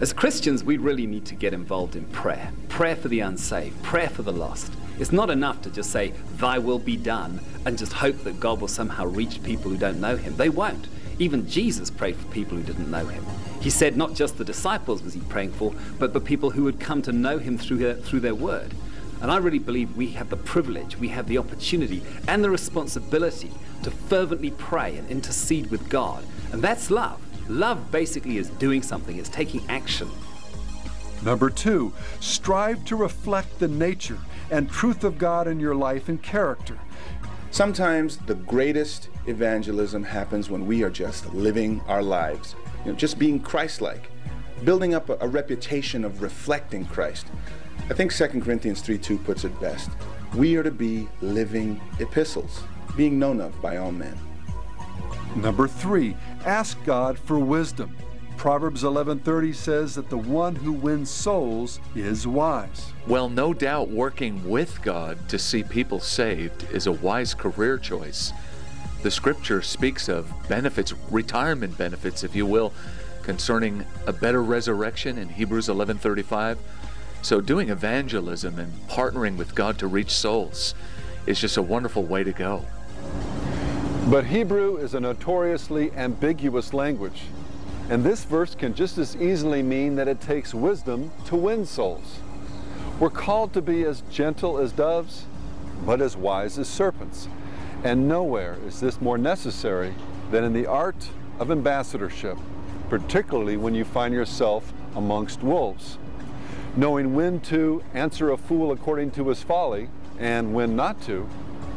As 0.00 0.12
Christians, 0.12 0.62
we 0.62 0.76
really 0.76 1.06
need 1.06 1.24
to 1.26 1.34
get 1.34 1.54
involved 1.54 1.96
in 1.96 2.04
prayer. 2.06 2.52
Prayer 2.68 2.96
for 2.96 3.08
the 3.08 3.20
unsaved, 3.20 3.82
prayer 3.82 4.10
for 4.10 4.22
the 4.22 4.32
lost. 4.32 4.72
It's 4.98 5.12
not 5.12 5.30
enough 5.30 5.62
to 5.62 5.70
just 5.70 5.90
say, 5.90 6.12
Thy 6.36 6.58
will 6.58 6.78
be 6.78 6.96
done, 6.96 7.40
and 7.64 7.78
just 7.78 7.94
hope 7.94 8.18
that 8.24 8.38
God 8.38 8.60
will 8.60 8.68
somehow 8.68 9.06
reach 9.06 9.42
people 9.42 9.70
who 9.70 9.78
don't 9.78 10.00
know 10.00 10.16
Him. 10.16 10.36
They 10.36 10.50
won't. 10.50 10.88
Even 11.18 11.48
Jesus 11.48 11.90
prayed 11.90 12.16
for 12.16 12.28
people 12.28 12.56
who 12.56 12.62
didn't 12.62 12.90
know 12.90 13.06
Him. 13.06 13.24
He 13.60 13.70
said 13.70 13.96
not 13.96 14.14
just 14.14 14.38
the 14.38 14.44
disciples 14.44 15.02
was 15.02 15.14
He 15.14 15.20
praying 15.20 15.52
for, 15.52 15.74
but 15.98 16.12
the 16.12 16.20
people 16.20 16.50
who 16.50 16.64
would 16.64 16.78
come 16.78 17.02
to 17.02 17.12
know 17.12 17.38
Him 17.38 17.58
through 17.58 17.78
their, 17.78 17.94
through 17.94 18.20
their 18.20 18.34
word. 18.34 18.74
And 19.20 19.30
I 19.32 19.38
really 19.38 19.58
believe 19.58 19.96
we 19.96 20.10
have 20.10 20.30
the 20.30 20.36
privilege, 20.36 20.96
we 20.96 21.08
have 21.08 21.26
the 21.26 21.38
opportunity, 21.38 22.02
and 22.28 22.42
the 22.42 22.50
responsibility 22.50 23.50
to 23.82 23.90
fervently 23.90 24.52
pray 24.52 24.96
and 24.96 25.10
intercede 25.10 25.70
with 25.70 25.88
God. 25.88 26.24
And 26.52 26.62
that's 26.62 26.90
love. 26.90 27.20
Love 27.48 27.90
basically 27.90 28.36
is 28.36 28.50
doing 28.50 28.82
something, 28.82 29.18
it's 29.18 29.28
taking 29.28 29.62
action. 29.68 30.08
Number 31.24 31.50
two, 31.50 31.92
strive 32.20 32.84
to 32.84 32.96
reflect 32.96 33.58
the 33.58 33.66
nature 33.66 34.18
and 34.50 34.70
truth 34.70 35.02
of 35.02 35.18
God 35.18 35.48
in 35.48 35.58
your 35.58 35.74
life 35.74 36.08
and 36.08 36.22
character. 36.22 36.78
Sometimes 37.50 38.18
the 38.18 38.34
greatest 38.34 39.08
evangelism 39.28 40.02
happens 40.02 40.50
when 40.50 40.66
we 40.66 40.82
are 40.82 40.90
just 40.90 41.32
living 41.34 41.80
our 41.86 42.02
lives, 42.02 42.56
you 42.84 42.92
know, 42.92 42.96
just 42.96 43.18
being 43.18 43.38
Christ 43.38 43.80
like, 43.80 44.10
building 44.64 44.94
up 44.94 45.08
a, 45.08 45.18
a 45.20 45.28
reputation 45.28 46.04
of 46.04 46.22
reflecting 46.22 46.84
Christ. 46.86 47.26
I 47.90 47.94
think 47.94 48.12
2 48.12 48.26
Corinthians 48.40 48.80
3 48.80 48.98
2 48.98 49.18
puts 49.18 49.44
it 49.44 49.60
best. 49.60 49.90
We 50.34 50.56
are 50.56 50.62
to 50.62 50.70
be 50.70 51.08
living 51.20 51.80
epistles, 52.00 52.62
being 52.96 53.18
known 53.18 53.40
of 53.40 53.60
by 53.62 53.78
all 53.78 53.92
men. 53.92 54.18
Number 55.36 55.68
three, 55.68 56.16
ask 56.44 56.82
God 56.84 57.18
for 57.18 57.38
wisdom. 57.38 57.96
Proverbs 58.36 58.84
11:30 58.84 59.52
says 59.52 59.94
that 59.96 60.08
the 60.10 60.16
one 60.16 60.54
who 60.54 60.72
wins 60.72 61.10
souls 61.10 61.80
is 61.96 62.26
wise. 62.26 62.92
Well, 63.06 63.28
no 63.28 63.52
doubt 63.52 63.90
working 63.90 64.48
with 64.48 64.80
God 64.82 65.28
to 65.28 65.38
see 65.38 65.64
people 65.64 65.98
saved 65.98 66.64
is 66.70 66.86
a 66.86 66.92
wise 66.92 67.34
career 67.34 67.78
choice. 67.78 68.32
The 69.02 69.10
scripture 69.12 69.62
speaks 69.62 70.08
of 70.08 70.32
benefits, 70.48 70.92
retirement 71.10 71.78
benefits 71.78 72.24
if 72.24 72.34
you 72.34 72.46
will, 72.46 72.72
concerning 73.22 73.84
a 74.06 74.12
better 74.12 74.42
resurrection 74.42 75.18
in 75.18 75.28
Hebrews 75.28 75.68
11:35. 75.68 76.58
So 77.22 77.40
doing 77.40 77.68
evangelism 77.68 78.58
and 78.58 78.72
partnering 78.88 79.36
with 79.36 79.54
God 79.54 79.78
to 79.78 79.86
reach 79.86 80.10
souls 80.10 80.74
is 81.26 81.40
just 81.40 81.56
a 81.56 81.62
wonderful 81.62 82.02
way 82.02 82.24
to 82.24 82.32
go. 82.32 82.64
But 84.10 84.26
Hebrew 84.26 84.78
is 84.78 84.94
a 84.94 85.00
notoriously 85.00 85.92
ambiguous 85.92 86.72
language. 86.72 87.22
And 87.90 88.02
this 88.02 88.24
verse 88.24 88.54
can 88.54 88.74
just 88.74 88.98
as 88.98 89.14
easily 89.16 89.62
mean 89.62 89.94
that 89.96 90.08
it 90.08 90.20
takes 90.20 90.54
wisdom 90.54 91.12
to 91.26 91.36
win 91.36 91.66
souls. 91.66 92.18
We're 92.98 93.10
called 93.10 93.52
to 93.52 93.62
be 93.62 93.84
as 93.84 94.02
gentle 94.10 94.58
as 94.58 94.72
doves, 94.72 95.26
but 95.86 96.00
as 96.00 96.16
wise 96.16 96.58
as 96.58 96.68
serpents. 96.68 97.28
And 97.84 98.08
nowhere 98.08 98.56
is 98.66 98.80
this 98.80 99.00
more 99.00 99.18
necessary 99.18 99.94
than 100.30 100.44
in 100.44 100.52
the 100.52 100.66
art 100.66 101.08
of 101.38 101.50
ambassadorship, 101.50 102.36
particularly 102.88 103.56
when 103.56 103.74
you 103.74 103.84
find 103.84 104.12
yourself 104.12 104.72
amongst 104.96 105.42
wolves. 105.42 105.98
Knowing 106.76 107.14
when 107.14 107.40
to 107.40 107.82
answer 107.94 108.30
a 108.30 108.36
fool 108.36 108.72
according 108.72 109.10
to 109.12 109.28
his 109.28 109.42
folly 109.42 109.88
and 110.18 110.52
when 110.52 110.74
not 110.74 111.00
to 111.02 111.28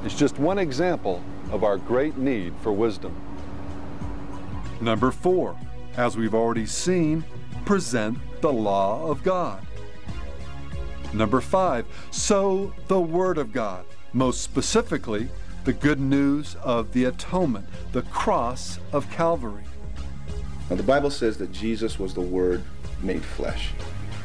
is 0.06 0.16
just 0.16 0.40
one 0.40 0.58
example 0.58 1.22
of 1.52 1.64
our 1.64 1.78
great 1.78 2.18
need 2.18 2.54
for 2.62 2.72
wisdom. 2.72 3.16
Number 4.80 5.12
four, 5.12 5.56
as 5.98 6.18
we've 6.18 6.34
already 6.34 6.66
seen, 6.66 7.24
present 7.66 8.18
the 8.42 8.52
law 8.52 9.08
of 9.08 9.22
God. 9.24 9.64
Number 11.14 11.42
five, 11.42 11.86
sow 12.10 12.74
the 12.88 13.00
Word 13.00 13.38
of 13.38 13.54
God, 13.54 13.86
most 14.14 14.42
specifically, 14.42 15.30
the 15.64 15.74
good 15.74 16.00
news 16.00 16.56
of 16.64 16.92
the 16.92 17.06
atonement, 17.06 17.68
the 17.92 18.02
cross 18.04 18.80
of 18.92 19.10
Calvary. 19.12 19.64
Now, 20.70 20.76
the 20.76 20.84
Bible 20.84 21.12
says 21.12 21.38
that 21.38 21.52
Jesus 21.52 22.00
was 22.00 22.14
the 22.14 22.22
Word 22.22 22.64
made 23.02 23.24
flesh. 23.24 23.72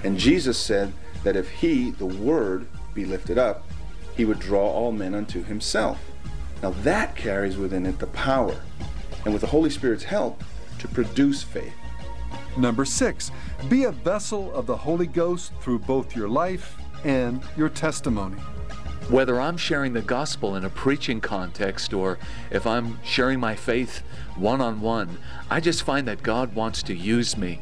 And 0.02 0.18
Jesus 0.18 0.58
said 0.58 0.92
that 1.24 1.36
if 1.36 1.50
He, 1.50 1.90
the 1.90 2.06
Word, 2.06 2.66
be 2.94 3.04
lifted 3.04 3.36
up, 3.36 3.66
He 4.16 4.24
would 4.24 4.38
draw 4.38 4.66
all 4.66 4.92
men 4.92 5.14
unto 5.14 5.42
Himself. 5.42 6.00
Now, 6.62 6.70
that 6.82 7.16
carries 7.16 7.58
within 7.58 7.84
it 7.84 7.98
the 7.98 8.06
power, 8.08 8.56
and 9.24 9.34
with 9.34 9.42
the 9.42 9.48
Holy 9.48 9.70
Spirit's 9.70 10.04
help, 10.04 10.42
to 10.78 10.88
produce 10.88 11.42
faith. 11.42 11.74
Number 12.56 12.86
six, 12.86 13.30
be 13.68 13.84
a 13.84 13.92
vessel 13.92 14.54
of 14.54 14.66
the 14.66 14.76
Holy 14.76 15.06
Ghost 15.06 15.52
through 15.60 15.80
both 15.80 16.16
your 16.16 16.28
life 16.28 16.76
and 17.04 17.42
your 17.56 17.68
testimony. 17.68 18.38
Whether 19.08 19.40
I'm 19.40 19.56
sharing 19.56 19.92
the 19.92 20.02
gospel 20.02 20.56
in 20.56 20.64
a 20.64 20.68
preaching 20.68 21.20
context 21.20 21.92
or 21.92 22.18
if 22.50 22.66
I'm 22.66 22.98
sharing 23.04 23.38
my 23.38 23.54
faith 23.54 24.02
one 24.34 24.60
on 24.60 24.80
one, 24.80 25.18
I 25.48 25.60
just 25.60 25.84
find 25.84 26.08
that 26.08 26.24
God 26.24 26.56
wants 26.56 26.82
to 26.82 26.94
use 26.94 27.36
me. 27.36 27.60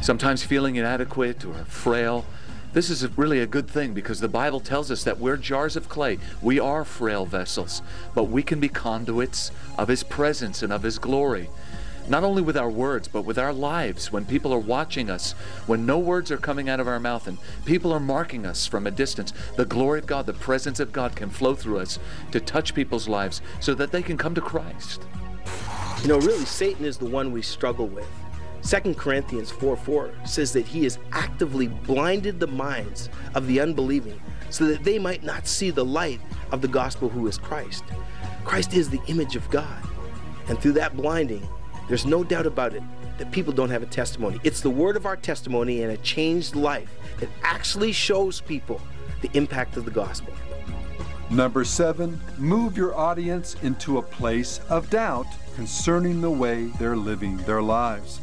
Sometimes 0.00 0.42
feeling 0.42 0.76
inadequate 0.76 1.44
or 1.44 1.52
frail. 1.66 2.24
This 2.72 2.88
is 2.88 3.06
really 3.18 3.40
a 3.40 3.46
good 3.46 3.68
thing 3.68 3.92
because 3.92 4.20
the 4.20 4.28
Bible 4.28 4.60
tells 4.60 4.90
us 4.90 5.04
that 5.04 5.18
we're 5.18 5.36
jars 5.36 5.76
of 5.76 5.90
clay. 5.90 6.18
We 6.40 6.58
are 6.58 6.86
frail 6.86 7.26
vessels, 7.26 7.82
but 8.14 8.24
we 8.24 8.42
can 8.42 8.58
be 8.58 8.70
conduits 8.70 9.50
of 9.76 9.88
His 9.88 10.02
presence 10.02 10.62
and 10.62 10.72
of 10.72 10.84
His 10.84 10.98
glory 10.98 11.50
not 12.08 12.24
only 12.24 12.42
with 12.42 12.56
our 12.56 12.70
words, 12.70 13.08
but 13.08 13.22
with 13.22 13.38
our 13.38 13.52
lives. 13.52 14.12
When 14.12 14.24
people 14.24 14.52
are 14.52 14.58
watching 14.58 15.10
us, 15.10 15.32
when 15.66 15.86
no 15.86 15.98
words 15.98 16.30
are 16.30 16.36
coming 16.36 16.68
out 16.68 16.80
of 16.80 16.88
our 16.88 17.00
mouth 17.00 17.26
and 17.26 17.38
people 17.64 17.92
are 17.92 18.00
marking 18.00 18.46
us 18.46 18.66
from 18.66 18.86
a 18.86 18.90
distance, 18.90 19.32
the 19.56 19.64
glory 19.64 19.98
of 19.98 20.06
God, 20.06 20.26
the 20.26 20.32
presence 20.32 20.80
of 20.80 20.92
God 20.92 21.16
can 21.16 21.30
flow 21.30 21.54
through 21.54 21.78
us 21.78 21.98
to 22.32 22.40
touch 22.40 22.74
people's 22.74 23.08
lives 23.08 23.40
so 23.60 23.74
that 23.74 23.92
they 23.92 24.02
can 24.02 24.16
come 24.16 24.34
to 24.34 24.40
Christ. 24.40 25.02
You 26.02 26.08
know, 26.08 26.18
really, 26.18 26.44
Satan 26.44 26.84
is 26.84 26.98
the 26.98 27.06
one 27.06 27.30
we 27.30 27.42
struggle 27.42 27.86
with. 27.86 28.08
2 28.68 28.94
Corinthians 28.94 29.50
4 29.50 29.76
4 29.76 30.14
says 30.24 30.52
that 30.52 30.66
he 30.66 30.84
has 30.84 30.98
actively 31.12 31.68
blinded 31.68 32.38
the 32.38 32.46
minds 32.46 33.08
of 33.34 33.46
the 33.46 33.60
unbelieving 33.60 34.20
so 34.50 34.64
that 34.66 34.84
they 34.84 34.98
might 34.98 35.22
not 35.22 35.46
see 35.46 35.70
the 35.70 35.84
light 35.84 36.20
of 36.52 36.60
the 36.60 36.68
gospel 36.68 37.08
who 37.08 37.26
is 37.26 37.38
Christ. 37.38 37.84
Christ 38.44 38.74
is 38.74 38.88
the 38.90 39.00
image 39.06 39.36
of 39.36 39.48
God. 39.50 39.82
And 40.48 40.58
through 40.58 40.72
that 40.72 40.96
blinding, 40.96 41.48
there's 41.88 42.06
no 42.06 42.24
doubt 42.24 42.46
about 42.46 42.74
it 42.74 42.82
that 43.18 43.30
people 43.30 43.52
don't 43.52 43.70
have 43.70 43.82
a 43.82 43.86
testimony. 43.86 44.40
It's 44.44 44.60
the 44.60 44.70
word 44.70 44.96
of 44.96 45.06
our 45.06 45.16
testimony 45.16 45.82
and 45.82 45.92
a 45.92 45.96
changed 45.98 46.56
life 46.56 46.90
that 47.20 47.28
actually 47.42 47.92
shows 47.92 48.40
people 48.40 48.80
the 49.20 49.30
impact 49.34 49.76
of 49.76 49.84
the 49.84 49.90
gospel. 49.90 50.32
Number 51.30 51.64
seven, 51.64 52.20
move 52.36 52.76
your 52.76 52.94
audience 52.94 53.56
into 53.62 53.98
a 53.98 54.02
place 54.02 54.60
of 54.68 54.90
doubt 54.90 55.26
concerning 55.54 56.20
the 56.20 56.30
way 56.30 56.66
they're 56.78 56.96
living 56.96 57.36
their 57.38 57.62
lives. 57.62 58.20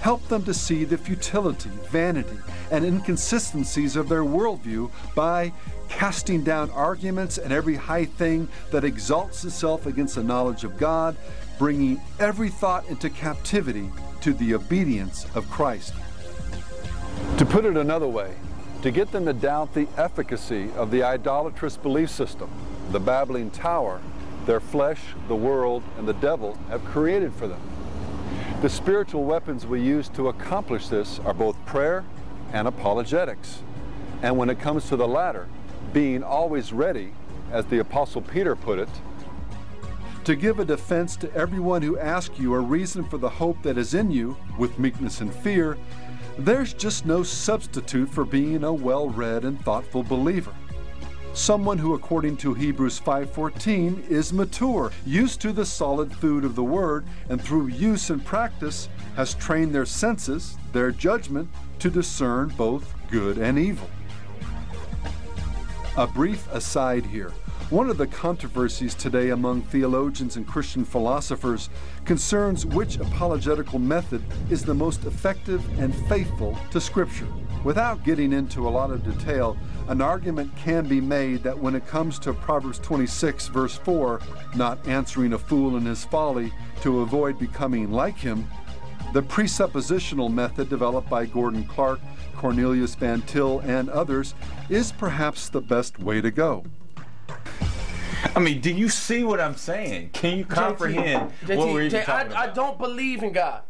Help 0.00 0.26
them 0.28 0.44
to 0.44 0.54
see 0.54 0.84
the 0.84 0.96
futility, 0.96 1.70
vanity, 1.90 2.38
and 2.70 2.84
inconsistencies 2.84 3.96
of 3.96 4.08
their 4.08 4.22
worldview 4.22 4.90
by 5.14 5.52
casting 5.88 6.44
down 6.44 6.70
arguments 6.70 7.38
and 7.38 7.52
every 7.52 7.74
high 7.74 8.04
thing 8.04 8.48
that 8.70 8.84
exalts 8.84 9.44
itself 9.44 9.86
against 9.86 10.14
the 10.14 10.22
knowledge 10.22 10.64
of 10.64 10.78
God, 10.78 11.16
bringing 11.58 12.00
every 12.20 12.48
thought 12.48 12.86
into 12.88 13.10
captivity 13.10 13.90
to 14.20 14.32
the 14.32 14.54
obedience 14.54 15.26
of 15.34 15.48
Christ. 15.50 15.94
To 17.38 17.44
put 17.44 17.64
it 17.64 17.76
another 17.76 18.08
way, 18.08 18.34
to 18.82 18.90
get 18.90 19.10
them 19.10 19.24
to 19.26 19.32
doubt 19.32 19.74
the 19.74 19.88
efficacy 19.96 20.70
of 20.76 20.90
the 20.90 21.02
idolatrous 21.02 21.76
belief 21.76 22.10
system, 22.10 22.48
the 22.92 23.00
babbling 23.00 23.50
tower, 23.50 24.00
their 24.46 24.60
flesh, 24.60 25.00
the 25.26 25.34
world, 25.34 25.82
and 25.98 26.06
the 26.06 26.14
devil 26.14 26.56
have 26.68 26.84
created 26.84 27.32
for 27.34 27.48
them. 27.48 27.60
The 28.62 28.68
spiritual 28.68 29.24
weapons 29.24 29.66
we 29.66 29.80
use 29.80 30.08
to 30.10 30.28
accomplish 30.28 30.88
this 30.88 31.18
are 31.20 31.34
both 31.34 31.56
prayer 31.66 32.04
and 32.52 32.66
apologetics. 32.66 33.62
And 34.22 34.36
when 34.36 34.50
it 34.50 34.58
comes 34.58 34.88
to 34.88 34.96
the 34.96 35.06
latter, 35.06 35.48
being 35.92 36.22
always 36.22 36.72
ready, 36.72 37.12
as 37.52 37.66
the 37.66 37.78
Apostle 37.78 38.22
Peter 38.22 38.56
put 38.56 38.78
it, 38.78 38.88
to 40.28 40.36
give 40.36 40.60
a 40.60 40.64
defense 40.66 41.16
to 41.16 41.34
everyone 41.34 41.80
who 41.80 41.98
asks 41.98 42.38
you 42.38 42.52
a 42.52 42.60
reason 42.60 43.02
for 43.02 43.16
the 43.16 43.30
hope 43.30 43.56
that 43.62 43.78
is 43.78 43.94
in 43.94 44.10
you 44.10 44.36
with 44.58 44.78
meekness 44.78 45.22
and 45.22 45.34
fear, 45.34 45.78
there's 46.36 46.74
just 46.74 47.06
no 47.06 47.22
substitute 47.22 48.10
for 48.10 48.26
being 48.26 48.62
a 48.62 48.70
well-read 48.70 49.46
and 49.46 49.58
thoughtful 49.64 50.02
believer. 50.02 50.52
Someone 51.32 51.78
who 51.78 51.94
according 51.94 52.36
to 52.36 52.52
Hebrews 52.52 53.00
5:14 53.00 54.04
is 54.10 54.34
mature, 54.34 54.92
used 55.06 55.40
to 55.40 55.50
the 55.50 55.64
solid 55.64 56.12
food 56.12 56.44
of 56.44 56.54
the 56.54 56.62
word, 56.62 57.06
and 57.30 57.40
through 57.40 57.68
use 57.68 58.10
and 58.10 58.22
practice 58.22 58.90
has 59.16 59.32
trained 59.32 59.74
their 59.74 59.86
senses, 59.86 60.58
their 60.72 60.90
judgment 60.90 61.48
to 61.78 61.88
discern 61.88 62.52
both 62.54 62.94
good 63.10 63.38
and 63.38 63.58
evil. 63.58 63.88
A 65.96 66.06
brief 66.06 66.46
aside 66.52 67.06
here. 67.06 67.32
One 67.70 67.90
of 67.90 67.98
the 67.98 68.06
controversies 68.06 68.94
today 68.94 69.28
among 69.28 69.62
theologians 69.62 70.36
and 70.36 70.46
Christian 70.46 70.86
philosophers 70.86 71.68
concerns 72.06 72.64
which 72.64 72.96
apologetical 72.96 73.78
method 73.78 74.22
is 74.50 74.64
the 74.64 74.72
most 74.72 75.04
effective 75.04 75.62
and 75.78 75.94
faithful 76.08 76.58
to 76.70 76.80
Scripture. 76.80 77.28
Without 77.64 78.04
getting 78.04 78.32
into 78.32 78.66
a 78.66 78.70
lot 78.70 78.90
of 78.90 79.04
detail, 79.04 79.56
an 79.88 80.00
argument 80.00 80.56
can 80.56 80.86
be 80.86 81.00
made 81.00 81.42
that 81.42 81.58
when 81.58 81.74
it 81.74 81.86
comes 81.86 82.18
to 82.20 82.32
Proverbs 82.32 82.78
26, 82.78 83.48
verse 83.48 83.76
4, 83.76 84.20
not 84.54 84.86
answering 84.88 85.34
a 85.34 85.38
fool 85.38 85.76
in 85.76 85.84
his 85.84 86.04
folly 86.04 86.50
to 86.80 87.00
avoid 87.00 87.38
becoming 87.38 87.90
like 87.90 88.16
him, 88.16 88.48
the 89.12 89.22
presuppositional 89.22 90.32
method 90.32 90.70
developed 90.70 91.10
by 91.10 91.26
Gordon 91.26 91.64
Clark, 91.64 92.00
Cornelius 92.36 92.94
Van 92.94 93.20
Til, 93.22 93.60
and 93.60 93.90
others 93.90 94.34
is 94.70 94.92
perhaps 94.92 95.48
the 95.48 95.60
best 95.60 95.98
way 95.98 96.20
to 96.20 96.30
go. 96.30 96.64
I 98.34 98.40
mean, 98.40 98.60
do 98.60 98.70
you 98.70 98.88
see 98.88 99.24
what 99.24 99.40
I'm 99.40 99.56
saying? 99.56 100.10
Can 100.12 100.38
you 100.38 100.44
comprehend 100.44 101.32
JT, 101.44 101.56
what 101.56 101.72
we're 101.72 101.90
talking 101.90 102.32
I, 102.34 102.42
I 102.42 102.46
don't 102.48 102.78
believe 102.78 103.22
in 103.22 103.32
God. 103.32 103.62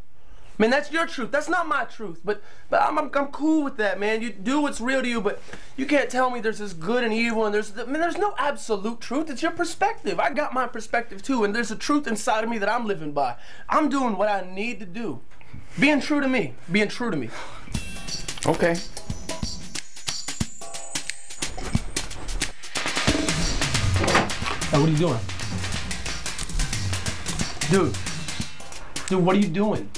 Man, 0.58 0.70
that's 0.70 0.90
your 0.90 1.06
truth. 1.06 1.30
That's 1.30 1.48
not 1.48 1.68
my 1.68 1.84
truth. 1.84 2.20
But 2.24 2.42
but 2.68 2.82
I'm, 2.82 2.98
I'm, 2.98 3.10
I'm 3.14 3.28
cool 3.28 3.62
with 3.62 3.76
that, 3.76 4.00
man. 4.00 4.22
You 4.22 4.30
do 4.30 4.60
what's 4.60 4.80
real 4.80 5.02
to 5.02 5.08
you, 5.08 5.20
but 5.20 5.40
you 5.76 5.86
can't 5.86 6.10
tell 6.10 6.30
me 6.30 6.40
there's 6.40 6.58
this 6.58 6.72
good 6.72 7.04
and 7.04 7.12
evil 7.12 7.46
and 7.46 7.54
there's 7.54 7.78
I 7.78 7.84
mean 7.84 8.00
there's 8.00 8.18
no 8.18 8.34
absolute 8.38 9.00
truth. 9.00 9.30
It's 9.30 9.40
your 9.40 9.52
perspective. 9.52 10.18
I 10.18 10.30
got 10.30 10.52
my 10.52 10.66
perspective 10.66 11.22
too, 11.22 11.44
and 11.44 11.54
there's 11.54 11.70
a 11.70 11.76
truth 11.76 12.08
inside 12.08 12.42
of 12.42 12.50
me 12.50 12.58
that 12.58 12.68
I'm 12.68 12.86
living 12.86 13.12
by. 13.12 13.36
I'm 13.68 13.88
doing 13.88 14.16
what 14.16 14.28
I 14.28 14.52
need 14.52 14.80
to 14.80 14.86
do. 14.86 15.20
Being 15.78 16.00
true 16.00 16.20
to 16.20 16.28
me. 16.28 16.54
Being 16.70 16.88
true 16.88 17.10
to 17.10 17.16
me. 17.16 17.30
Okay. 18.44 18.74
Hey, 24.70 24.78
what 24.78 24.86
are 24.86 24.92
you 24.92 24.98
doing? 24.98 25.18
Dude. 27.70 27.96
Dude, 29.08 29.24
what 29.24 29.34
are 29.34 29.38
you 29.38 29.48
doing? 29.48 29.90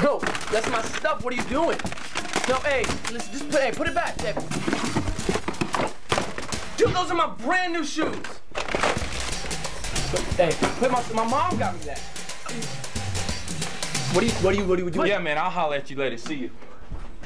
Bro, 0.00 0.20
that's 0.50 0.70
my 0.70 0.80
stuff. 0.80 1.22
What 1.22 1.34
are 1.34 1.36
you 1.36 1.42
doing? 1.50 1.78
No, 2.48 2.56
hey, 2.60 2.84
listen, 3.12 3.30
just 3.30 3.50
put, 3.50 3.60
hey, 3.60 3.72
put 3.72 3.88
it 3.88 3.94
back. 3.94 4.18
Hey. 4.22 4.32
Dude, 6.78 6.94
those 6.94 7.10
are 7.10 7.14
my 7.14 7.26
brand 7.26 7.74
new 7.74 7.84
shoes. 7.84 8.16
Hey, 10.38 10.56
put 10.78 10.90
my, 10.90 11.04
my 11.12 11.28
mom 11.28 11.58
got 11.58 11.74
me 11.74 11.80
that. 11.80 11.98
What 14.14 14.22
do 14.22 14.26
you, 14.26 14.32
what 14.32 14.52
do 14.54 14.58
you, 14.60 14.66
what 14.66 14.78
do 14.78 14.84
you 14.86 14.90
do? 14.90 15.04
Yeah, 15.06 15.18
man, 15.18 15.36
I'll 15.36 15.50
holler 15.50 15.76
at 15.76 15.90
you 15.90 15.96
later. 15.96 16.16
See 16.16 16.36
you. 16.36 16.50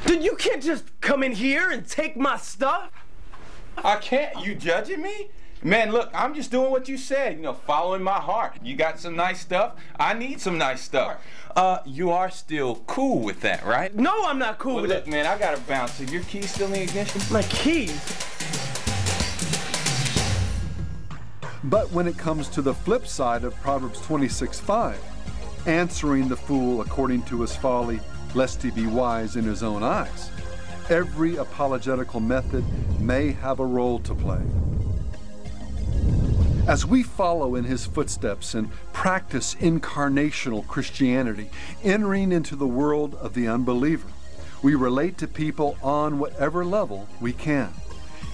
Dude, 0.07 0.25
you 0.25 0.35
can't 0.35 0.61
just 0.61 0.85
come 1.01 1.23
in 1.23 1.31
here 1.31 1.71
and 1.71 1.89
take 1.89 2.17
my 2.17 2.37
stuff. 2.37 2.91
I 3.79 3.97
can't. 3.97 4.45
You 4.45 4.55
judging 4.55 5.03
me? 5.03 5.29
Man, 5.63 5.93
look, 5.93 6.11
I'm 6.13 6.35
just 6.35 6.51
doing 6.51 6.71
what 6.71 6.89
you 6.89 6.99
said, 6.99 7.37
you 7.37 7.43
know, 7.43 7.55
following 7.55 8.03
my 8.03 8.21
heart. 8.21 8.59
You 8.63 8.77
got 8.77 8.99
some 9.01 9.17
nice 9.17 9.41
stuff. 9.41 9.77
I 9.99 10.13
need 10.13 10.39
some 10.39 10.59
nice 10.59 10.83
stuff. 10.83 11.17
Uh, 11.57 11.79
you 11.87 12.11
are 12.11 12.29
still 12.31 12.83
cool 12.87 13.21
with 13.21 13.41
that, 13.41 13.65
right? 13.65 13.95
No, 13.95 14.27
I'm 14.27 14.39
not 14.39 14.59
cool 14.59 14.75
well, 14.75 14.83
with 14.83 14.91
look, 14.91 15.07
it. 15.07 15.11
man, 15.11 15.25
I 15.25 15.39
gotta 15.39 15.61
bounce. 15.63 15.99
Are 16.03 16.05
your 16.05 16.23
keys 16.25 16.51
still 16.51 16.67
in 16.67 16.73
the 16.73 16.83
ignition? 16.83 17.23
My 17.33 17.43
keys? 17.45 17.99
But 21.65 21.91
when 21.93 22.07
it 22.07 22.19
comes 22.19 22.49
to 22.51 22.61
the 22.61 22.75
flip 22.75 23.07
side 23.07 23.43
of 23.43 23.55
Proverbs 23.63 23.99
26:5, 24.01 24.97
answering 25.67 26.29
the 26.29 26.37
fool 26.37 26.83
according 26.83 27.23
to 27.23 27.41
his 27.41 27.57
folly, 27.57 28.01
lest 28.35 28.63
he 28.63 28.71
be 28.71 28.87
wise 28.87 29.37
in 29.37 29.45
his 29.45 29.63
own 29.63 29.83
eyes, 29.83 30.31
every 30.91 31.37
apologetical 31.37 32.21
method 32.21 32.65
may 33.01 33.33
have 33.33 33.61
a 33.61 33.67
role 33.67 33.99
to 34.01 34.15
play. 34.15 34.43
As 36.67 36.87
we 36.87 37.03
follow 37.03 37.57
in 37.57 37.65
his 37.65 37.85
footsteps 37.85 38.55
and 38.55 38.71
practice 38.93 39.55
incarnational 39.57 40.67
Christianity, 40.67 41.51
entering 41.83 42.33
into 42.33 42.57
the 42.57 42.67
world 42.67 43.15
of 43.17 43.35
the 43.35 43.47
unbeliever, 43.49 44.09
we 44.63 44.75
relate 44.75 45.19
to 45.19 45.29
people 45.29 45.77
on 45.83 46.19
whatever 46.19 46.65
level 46.65 47.07
we 47.21 47.35
can. 47.35 47.71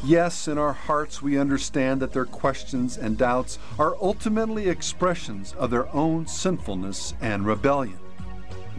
Yes, 0.05 0.47
in 0.47 0.59
our 0.59 0.73
hearts 0.73 1.21
we 1.21 1.39
understand 1.39 2.01
that 2.01 2.13
their 2.13 2.25
questions 2.25 2.97
and 2.97 3.19
doubts 3.19 3.59
are 3.79 3.97
ultimately 4.01 4.69
expressions 4.69 5.53
of 5.55 5.71
their 5.71 5.93
own 5.95 6.27
sinfulness 6.27 7.15
and 7.21 7.45
rebellion. 7.45 7.99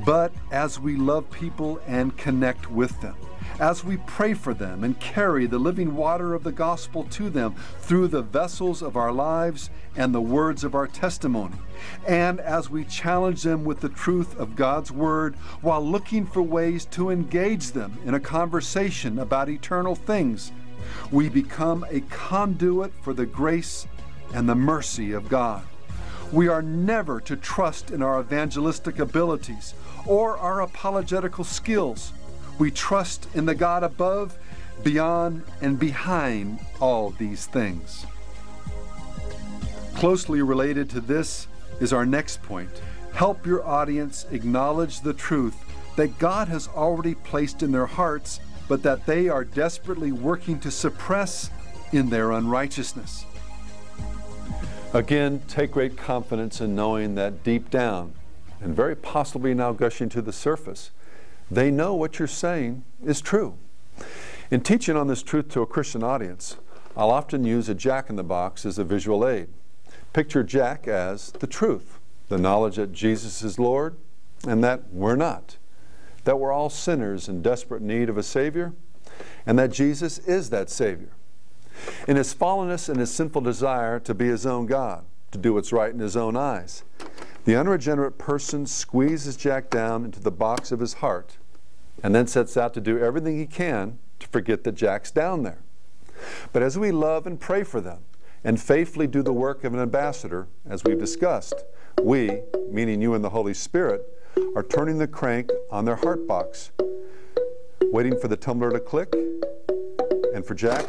But 0.06 0.32
as 0.52 0.80
we 0.80 0.96
love 0.96 1.30
people 1.30 1.82
and 1.86 2.18
connect 2.18 2.72
with 2.72 3.00
them, 3.02 3.16
as 3.62 3.84
we 3.84 3.96
pray 3.96 4.34
for 4.34 4.56
them 4.56 4.84
and 4.84 5.00
carry 5.00 5.46
the 5.46 5.60
living 5.60 5.96
water 5.96 6.34
of 6.34 6.44
the 6.44 6.52
gospel 6.52 7.04
to 7.04 7.30
them 7.30 7.54
through 7.80 8.08
the 8.08 8.24
vessels 8.24 8.82
of 8.82 8.98
our 8.98 9.12
lives 9.12 9.70
and 9.96 10.16
the 10.16 10.20
words 10.20 10.64
of 10.64 10.74
our 10.74 10.88
testimony, 10.88 11.56
and 12.08 12.40
as 12.40 12.72
we 12.72 12.84
challenge 12.84 13.44
them 13.44 13.64
with 13.64 13.80
the 13.80 13.90
truth 13.90 14.36
of 14.40 14.56
God's 14.56 14.92
word 14.92 15.36
while 15.62 15.86
looking 15.86 16.26
for 16.26 16.42
ways 16.42 16.86
to 16.86 17.12
engage 17.12 17.72
them 17.72 18.00
in 18.04 18.16
a 18.16 18.20
conversation 18.20 19.20
about 19.20 19.48
eternal 19.48 19.94
things, 19.94 20.52
we 21.12 21.30
become 21.30 21.86
a 21.92 22.00
conduit 22.10 22.92
for 23.04 23.14
the 23.14 23.28
grace 23.28 23.86
and 24.34 24.50
the 24.50 24.56
mercy 24.56 25.12
of 25.12 25.30
God. 25.30 25.62
We 26.32 26.48
are 26.48 26.64
never 26.64 27.22
to 27.22 27.36
trust 27.36 27.92
in 27.92 28.02
our 28.02 28.20
evangelistic 28.20 28.98
abilities 28.98 29.76
or 30.08 30.38
our 30.40 30.62
apologetical 30.62 31.44
skills. 31.44 32.14
We 32.62 32.70
trust 32.70 33.28
in 33.34 33.48
the 33.48 33.56
God 33.56 33.84
above, 33.84 34.38
beyond, 34.84 35.42
and 35.62 35.80
behind 35.80 36.60
all 36.80 37.10
these 37.10 37.48
things. 37.48 38.06
Closely 39.96 40.44
related 40.44 40.88
to 40.92 41.02
this 41.02 41.48
is 41.80 41.92
our 41.92 42.06
next 42.06 42.44
point. 42.44 42.70
Help 43.14 43.48
your 43.48 43.66
audience 43.66 44.28
acknowledge 44.30 45.02
the 45.02 45.16
truth 45.16 45.56
that 45.96 46.20
God 46.20 46.50
has 46.50 46.68
already 46.68 47.16
placed 47.16 47.64
in 47.64 47.72
their 47.72 47.88
hearts, 47.88 48.40
but 48.68 48.84
that 48.84 49.08
they 49.08 49.28
are 49.28 49.44
desperately 49.44 50.12
working 50.12 50.60
to 50.60 50.70
suppress 50.70 51.50
in 51.92 52.12
their 52.12 52.30
unrighteousness. 52.32 53.26
Again, 54.94 55.42
take 55.48 55.72
great 55.72 55.98
confidence 55.98 56.62
in 56.62 56.76
knowing 56.76 57.16
that 57.16 57.44
deep 57.44 57.72
down, 57.72 58.14
and 58.62 58.76
very 58.76 58.96
possibly 58.96 59.56
now 59.56 59.72
gushing 59.72 60.10
to 60.10 60.22
the 60.22 60.32
surface, 60.32 60.92
they 61.52 61.70
know 61.70 61.94
what 61.94 62.18
you're 62.18 62.28
saying 62.30 62.86
is 63.06 63.20
true. 63.20 63.58
In 64.50 64.62
teaching 64.62 64.96
on 64.96 65.08
this 65.08 65.22
truth 65.22 65.50
to 65.50 65.62
a 65.62 65.66
Christian 65.68 66.02
audience, 66.02 66.56
I'll 66.96 67.12
often 67.12 67.44
use 67.44 67.68
a 67.68 67.76
jack 67.76 68.10
in 68.10 68.16
the 68.16 68.24
box 68.24 68.66
as 68.66 68.78
a 68.78 68.86
visual 68.86 69.28
aid. 69.28 69.50
Picture 70.14 70.44
Jack 70.44 70.88
as 70.88 71.32
the 71.32 71.48
truth, 71.48 72.00
the 72.30 72.38
knowledge 72.38 72.78
that 72.78 72.94
Jesus 72.94 73.44
is 73.44 73.60
Lord 73.60 73.98
and 74.48 74.64
that 74.64 74.94
we're 74.94 75.18
not, 75.18 75.58
that 76.24 76.40
we're 76.40 76.54
all 76.54 76.70
sinners 76.70 77.28
in 77.28 77.42
desperate 77.42 77.82
need 77.82 78.10
of 78.10 78.18
a 78.18 78.24
Savior, 78.24 78.74
and 79.46 79.60
that 79.60 79.72
Jesus 79.72 80.20
is 80.20 80.50
that 80.50 80.70
Savior. 80.70 81.12
In 82.08 82.16
his 82.16 82.34
fallenness 82.34 82.88
and 82.90 83.00
his 83.00 83.14
sinful 83.14 83.42
desire 83.42 84.00
to 84.00 84.14
be 84.14 84.28
his 84.28 84.46
own 84.46 84.66
God, 84.66 85.04
to 85.32 85.38
do 85.38 85.54
what's 85.54 85.74
right 85.74 85.94
in 85.94 86.00
his 86.00 86.18
own 86.18 86.36
eyes, 86.36 86.84
the 87.44 87.56
unregenerate 87.56 88.18
person 88.18 88.66
squeezes 88.66 89.36
Jack 89.36 89.70
down 89.70 90.06
into 90.06 90.20
the 90.20 90.32
box 90.32 90.72
of 90.72 90.80
his 90.80 90.96
heart 90.96 91.38
and 92.04 92.14
then 92.16 92.28
sets 92.28 92.58
out 92.58 92.74
to 92.74 92.82
do 92.82 93.00
everything 93.00 93.38
he 93.38 93.46
can 93.46 94.00
to 94.20 94.28
forget 94.28 94.64
that 94.64 94.76
Jack's 94.76 95.12
down 95.12 95.44
there. 95.44 95.60
But 96.54 96.64
as 96.64 96.78
we 96.78 96.92
love 96.92 97.26
and 97.26 97.40
pray 97.40 97.64
for 97.64 97.82
them 97.82 98.00
and 98.44 98.60
faithfully 98.60 99.08
do 99.08 99.22
the 99.22 99.34
work 99.34 99.64
of 99.64 99.74
an 99.74 99.80
ambassador, 99.80 100.48
as 100.68 100.84
we've 100.84 101.00
discussed, 101.00 101.64
we, 102.02 102.42
meaning 102.70 103.02
you 103.02 103.14
and 103.14 103.24
the 103.24 103.30
Holy 103.30 103.54
Spirit, 103.54 104.02
are 104.56 104.64
turning 104.64 104.98
the 104.98 105.08
crank 105.08 105.52
on 105.70 105.86
their 105.86 105.98
heart 105.98 106.28
box, 106.28 106.72
waiting 107.84 108.18
for 108.20 108.28
the 108.28 108.38
tumbler 108.38 108.72
to 108.72 108.80
click 108.80 109.14
and 110.34 110.46
for 110.46 110.56
Jack 110.56 110.86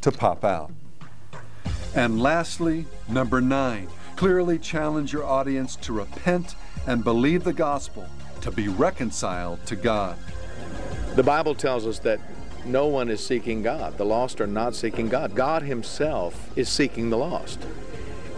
to 0.00 0.10
pop 0.10 0.44
out. 0.44 0.72
And 1.94 2.20
lastly, 2.20 2.86
number 3.08 3.40
nine, 3.40 3.88
clearly 4.16 4.58
challenge 4.58 5.12
your 5.12 5.24
audience 5.24 5.76
to 5.76 5.92
repent 5.92 6.54
and 6.86 7.04
believe 7.04 7.44
the 7.44 7.52
gospel, 7.52 8.06
to 8.42 8.50
be 8.50 8.68
reconciled 8.68 9.64
to 9.66 9.76
God. 9.76 10.18
The 11.16 11.22
Bible 11.22 11.54
tells 11.54 11.86
us 11.86 11.98
that 12.00 12.20
no 12.64 12.86
one 12.86 13.08
is 13.08 13.24
seeking 13.24 13.62
God. 13.62 13.98
The 13.98 14.04
lost 14.04 14.40
are 14.40 14.46
not 14.46 14.74
seeking 14.74 15.08
God. 15.08 15.34
God 15.34 15.62
Himself 15.62 16.50
is 16.56 16.68
seeking 16.68 17.10
the 17.10 17.18
lost. 17.18 17.60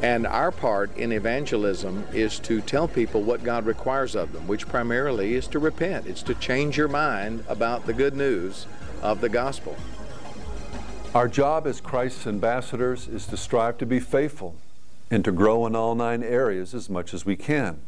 And 0.02 0.26
our 0.26 0.50
part 0.50 0.94
in 0.96 1.12
evangelism 1.12 2.04
is 2.12 2.38
to 2.40 2.60
tell 2.60 2.88
people 2.88 3.22
what 3.22 3.42
God 3.42 3.64
requires 3.64 4.14
of 4.14 4.32
them, 4.32 4.46
which 4.46 4.68
primarily 4.68 5.34
is 5.34 5.46
to 5.48 5.58
repent. 5.58 6.06
It's 6.06 6.22
to 6.24 6.34
change 6.34 6.76
your 6.76 6.88
mind 6.88 7.44
about 7.48 7.86
the 7.86 7.92
good 7.92 8.16
news 8.16 8.66
of 9.02 9.20
the 9.20 9.28
gospel. 9.28 9.76
Our 11.14 11.28
job 11.28 11.66
as 11.66 11.80
Christ's 11.80 12.26
ambassadors 12.26 13.08
is 13.08 13.26
to 13.26 13.36
strive 13.36 13.78
to 13.78 13.86
be 13.86 14.00
faithful 14.00 14.56
and 15.10 15.24
to 15.24 15.32
grow 15.32 15.64
in 15.64 15.76
all 15.76 15.94
nine 15.94 16.22
areas 16.22 16.74
as 16.74 16.90
much 16.90 17.14
as 17.14 17.24
we 17.24 17.36
can. 17.36 17.80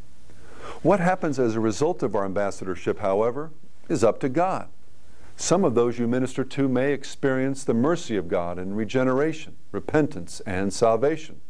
What 0.87 1.01
happens 1.01 1.41
as 1.41 1.57
a 1.57 1.61
result 1.61 2.05
of 2.05 2.15
our 2.15 2.25
ambassadorship, 2.25 3.01
however, 3.01 3.51
is 3.89 4.05
up 4.05 4.21
to 4.21 4.29
God. 4.29 4.69
Some 5.35 5.65
of 5.65 5.75
those 5.75 5.99
you 5.99 6.07
minister 6.07 6.45
to 6.45 6.69
may 6.69 6.93
experience 6.93 7.65
the 7.65 7.75
mercy 7.75 8.17
of 8.17 8.29
God 8.29 8.57
in 8.57 8.73
regeneration, 8.73 9.57
repentance, 9.73 10.39
and 10.47 10.73
salvation. 10.73 11.41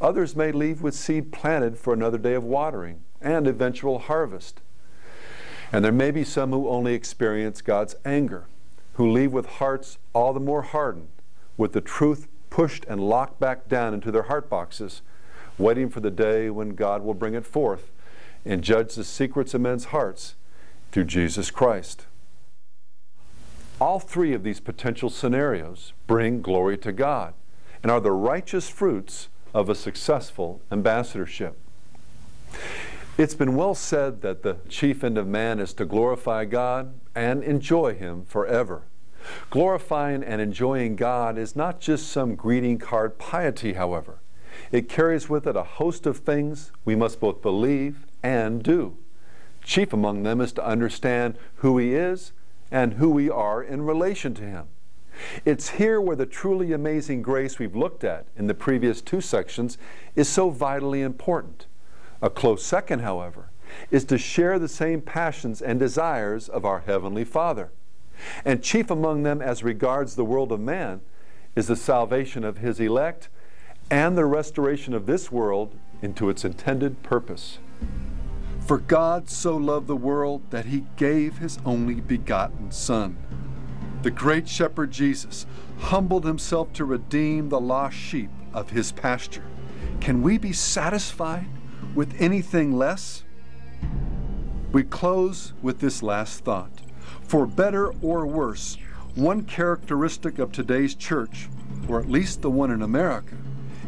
Others 0.00 0.34
may 0.34 0.50
leave 0.50 0.80
with 0.80 0.94
seed 0.94 1.30
planted 1.30 1.76
for 1.76 1.92
another 1.92 2.16
day 2.16 2.32
of 2.32 2.42
watering 2.42 3.02
and 3.20 3.46
eventual 3.46 3.98
harvest. 3.98 4.62
And 5.70 5.84
there 5.84 5.92
may 5.92 6.10
be 6.10 6.24
some 6.24 6.50
who 6.50 6.70
only 6.70 6.94
experience 6.94 7.60
God's 7.60 7.96
anger, 8.06 8.46
who 8.94 9.10
leave 9.10 9.30
with 9.30 9.44
hearts 9.44 9.98
all 10.14 10.32
the 10.32 10.40
more 10.40 10.62
hardened, 10.62 11.10
with 11.58 11.74
the 11.74 11.82
truth 11.82 12.28
pushed 12.48 12.86
and 12.86 12.98
locked 12.98 13.38
back 13.38 13.68
down 13.68 13.92
into 13.92 14.10
their 14.10 14.22
heart 14.22 14.48
boxes, 14.48 15.02
waiting 15.58 15.90
for 15.90 16.00
the 16.00 16.10
day 16.10 16.48
when 16.48 16.70
God 16.70 17.02
will 17.02 17.12
bring 17.12 17.34
it 17.34 17.44
forth 17.44 17.90
and 18.44 18.62
judge 18.62 18.94
the 18.94 19.04
secrets 19.04 19.54
of 19.54 19.60
men's 19.60 19.86
hearts 19.86 20.34
through 20.92 21.04
Jesus 21.04 21.50
Christ. 21.50 22.06
All 23.80 24.00
three 24.00 24.32
of 24.34 24.42
these 24.42 24.60
potential 24.60 25.10
scenarios 25.10 25.92
bring 26.06 26.42
glory 26.42 26.76
to 26.78 26.92
God 26.92 27.34
and 27.82 27.92
are 27.92 28.00
the 28.00 28.12
righteous 28.12 28.68
fruits 28.68 29.28
of 29.54 29.68
a 29.68 29.74
successful 29.74 30.60
ambassadorship. 30.72 31.58
It's 33.16 33.34
been 33.34 33.56
well 33.56 33.74
said 33.74 34.22
that 34.22 34.42
the 34.42 34.58
chief 34.68 35.02
end 35.02 35.18
of 35.18 35.26
man 35.26 35.58
is 35.58 35.74
to 35.74 35.84
glorify 35.84 36.44
God 36.44 36.94
and 37.14 37.42
enjoy 37.42 37.94
Him 37.94 38.24
forever. 38.24 38.82
Glorifying 39.50 40.22
and 40.22 40.40
enjoying 40.40 40.96
God 40.96 41.36
is 41.36 41.56
not 41.56 41.80
just 41.80 42.08
some 42.08 42.34
greeting 42.34 42.78
card 42.78 43.18
piety, 43.18 43.74
however. 43.74 44.20
It 44.70 44.88
carries 44.88 45.28
with 45.28 45.46
it 45.46 45.56
a 45.56 45.62
host 45.62 46.06
of 46.06 46.18
things 46.18 46.72
we 46.84 46.94
must 46.94 47.20
both 47.20 47.42
believe 47.42 48.06
and 48.22 48.62
do. 48.62 48.96
Chief 49.62 49.92
among 49.92 50.22
them 50.22 50.40
is 50.40 50.52
to 50.52 50.66
understand 50.66 51.36
who 51.56 51.78
He 51.78 51.94
is 51.94 52.32
and 52.70 52.94
who 52.94 53.10
we 53.10 53.28
are 53.30 53.62
in 53.62 53.82
relation 53.82 54.34
to 54.34 54.42
Him. 54.42 54.66
It's 55.44 55.70
here 55.70 56.00
where 56.00 56.16
the 56.16 56.26
truly 56.26 56.72
amazing 56.72 57.22
grace 57.22 57.58
we've 57.58 57.76
looked 57.76 58.04
at 58.04 58.26
in 58.36 58.46
the 58.46 58.54
previous 58.54 59.00
two 59.00 59.20
sections 59.20 59.78
is 60.14 60.28
so 60.28 60.50
vitally 60.50 61.02
important. 61.02 61.66
A 62.22 62.30
close 62.30 62.64
second, 62.64 63.00
however, 63.00 63.50
is 63.90 64.04
to 64.06 64.18
share 64.18 64.58
the 64.58 64.68
same 64.68 65.00
passions 65.00 65.60
and 65.60 65.78
desires 65.78 66.48
of 66.48 66.64
our 66.64 66.80
Heavenly 66.80 67.24
Father. 67.24 67.70
And 68.44 68.62
chief 68.62 68.90
among 68.90 69.22
them, 69.22 69.40
as 69.40 69.62
regards 69.62 70.14
the 70.14 70.24
world 70.24 70.50
of 70.50 70.60
man, 70.60 71.00
is 71.54 71.66
the 71.66 71.76
salvation 71.76 72.44
of 72.44 72.58
His 72.58 72.80
elect 72.80 73.28
and 73.90 74.16
the 74.16 74.24
restoration 74.24 74.94
of 74.94 75.06
this 75.06 75.30
world 75.32 75.74
into 76.02 76.28
its 76.28 76.44
intended 76.44 77.02
purpose. 77.02 77.58
For 78.66 78.78
God 78.78 79.30
so 79.30 79.56
loved 79.56 79.86
the 79.86 79.96
world 79.96 80.42
that 80.50 80.66
He 80.66 80.84
gave 80.96 81.38
His 81.38 81.58
only 81.64 81.96
begotten 81.96 82.70
Son 82.70 83.16
the 84.02 84.10
great 84.10 84.48
shepherd 84.48 84.90
Jesus 84.90 85.44
humbled 85.78 86.24
himself 86.24 86.72
to 86.74 86.84
redeem 86.84 87.48
the 87.48 87.60
lost 87.60 87.96
sheep 87.96 88.30
of 88.54 88.70
his 88.70 88.92
pasture. 88.92 89.44
Can 90.00 90.22
we 90.22 90.38
be 90.38 90.52
satisfied 90.52 91.46
with 91.94 92.14
anything 92.20 92.76
less? 92.76 93.24
We 94.72 94.84
close 94.84 95.52
with 95.62 95.80
this 95.80 96.02
last 96.02 96.44
thought. 96.44 96.70
For 97.22 97.46
better 97.46 97.88
or 98.00 98.26
worse, 98.26 98.76
one 99.14 99.42
characteristic 99.42 100.38
of 100.38 100.52
today's 100.52 100.94
church, 100.94 101.48
or 101.88 101.98
at 101.98 102.08
least 102.08 102.42
the 102.42 102.50
one 102.50 102.70
in 102.70 102.82
America, 102.82 103.36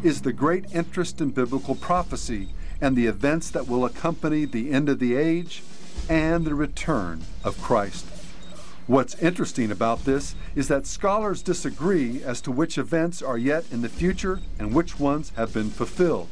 is 0.03 0.21
the 0.21 0.33
great 0.33 0.65
interest 0.73 1.21
in 1.21 1.29
biblical 1.29 1.75
prophecy 1.75 2.49
and 2.81 2.95
the 2.95 3.05
events 3.05 3.49
that 3.51 3.67
will 3.67 3.85
accompany 3.85 4.43
the 4.45 4.71
end 4.71 4.89
of 4.89 4.99
the 4.99 5.15
age 5.15 5.63
and 6.09 6.43
the 6.43 6.55
return 6.55 7.21
of 7.43 7.61
Christ. 7.61 8.05
What's 8.87 9.15
interesting 9.21 9.71
about 9.71 10.03
this 10.03 10.35
is 10.55 10.67
that 10.67 10.87
scholars 10.87 11.41
disagree 11.41 12.21
as 12.23 12.41
to 12.41 12.51
which 12.51 12.77
events 12.77 13.21
are 13.21 13.37
yet 13.37 13.63
in 13.71 13.83
the 13.83 13.89
future 13.89 14.39
and 14.59 14.73
which 14.73 14.99
ones 14.99 15.31
have 15.37 15.53
been 15.53 15.69
fulfilled. 15.69 16.27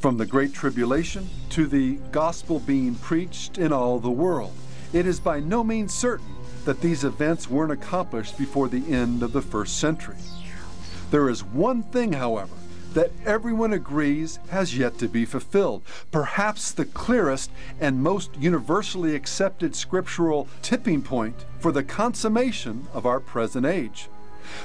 From 0.00 0.18
the 0.18 0.26
Great 0.26 0.52
Tribulation 0.52 1.28
to 1.50 1.66
the 1.66 1.94
gospel 2.12 2.58
being 2.58 2.96
preached 2.96 3.56
in 3.56 3.72
all 3.72 3.98
the 4.00 4.10
world, 4.10 4.52
it 4.92 5.06
is 5.06 5.20
by 5.20 5.40
no 5.40 5.64
means 5.64 5.94
certain 5.94 6.34
that 6.64 6.80
these 6.80 7.04
events 7.04 7.48
weren't 7.48 7.72
accomplished 7.72 8.36
before 8.36 8.68
the 8.68 8.86
end 8.92 9.22
of 9.22 9.32
the 9.32 9.40
first 9.40 9.78
century. 9.78 10.16
There 11.10 11.30
is 11.30 11.42
one 11.42 11.84
thing, 11.84 12.12
however, 12.12 12.54
that 12.98 13.12
everyone 13.24 13.72
agrees 13.72 14.40
has 14.48 14.76
yet 14.76 14.98
to 14.98 15.06
be 15.06 15.24
fulfilled. 15.24 15.80
Perhaps 16.10 16.72
the 16.72 16.84
clearest 16.84 17.48
and 17.80 18.02
most 18.02 18.36
universally 18.36 19.14
accepted 19.14 19.76
scriptural 19.76 20.48
tipping 20.62 21.00
point 21.00 21.44
for 21.60 21.70
the 21.70 21.84
consummation 21.84 22.88
of 22.92 23.06
our 23.06 23.20
present 23.20 23.64
age. 23.64 24.08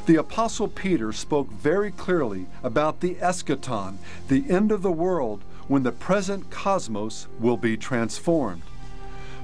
The 0.07 0.15
Apostle 0.15 0.67
Peter 0.67 1.13
spoke 1.13 1.51
very 1.51 1.91
clearly 1.91 2.47
about 2.63 3.01
the 3.01 3.13
eschaton, 3.21 3.97
the 4.29 4.49
end 4.49 4.71
of 4.71 4.81
the 4.81 4.91
world, 4.91 5.43
when 5.67 5.83
the 5.83 5.91
present 5.91 6.49
cosmos 6.49 7.27
will 7.39 7.57
be 7.57 7.77
transformed. 7.77 8.63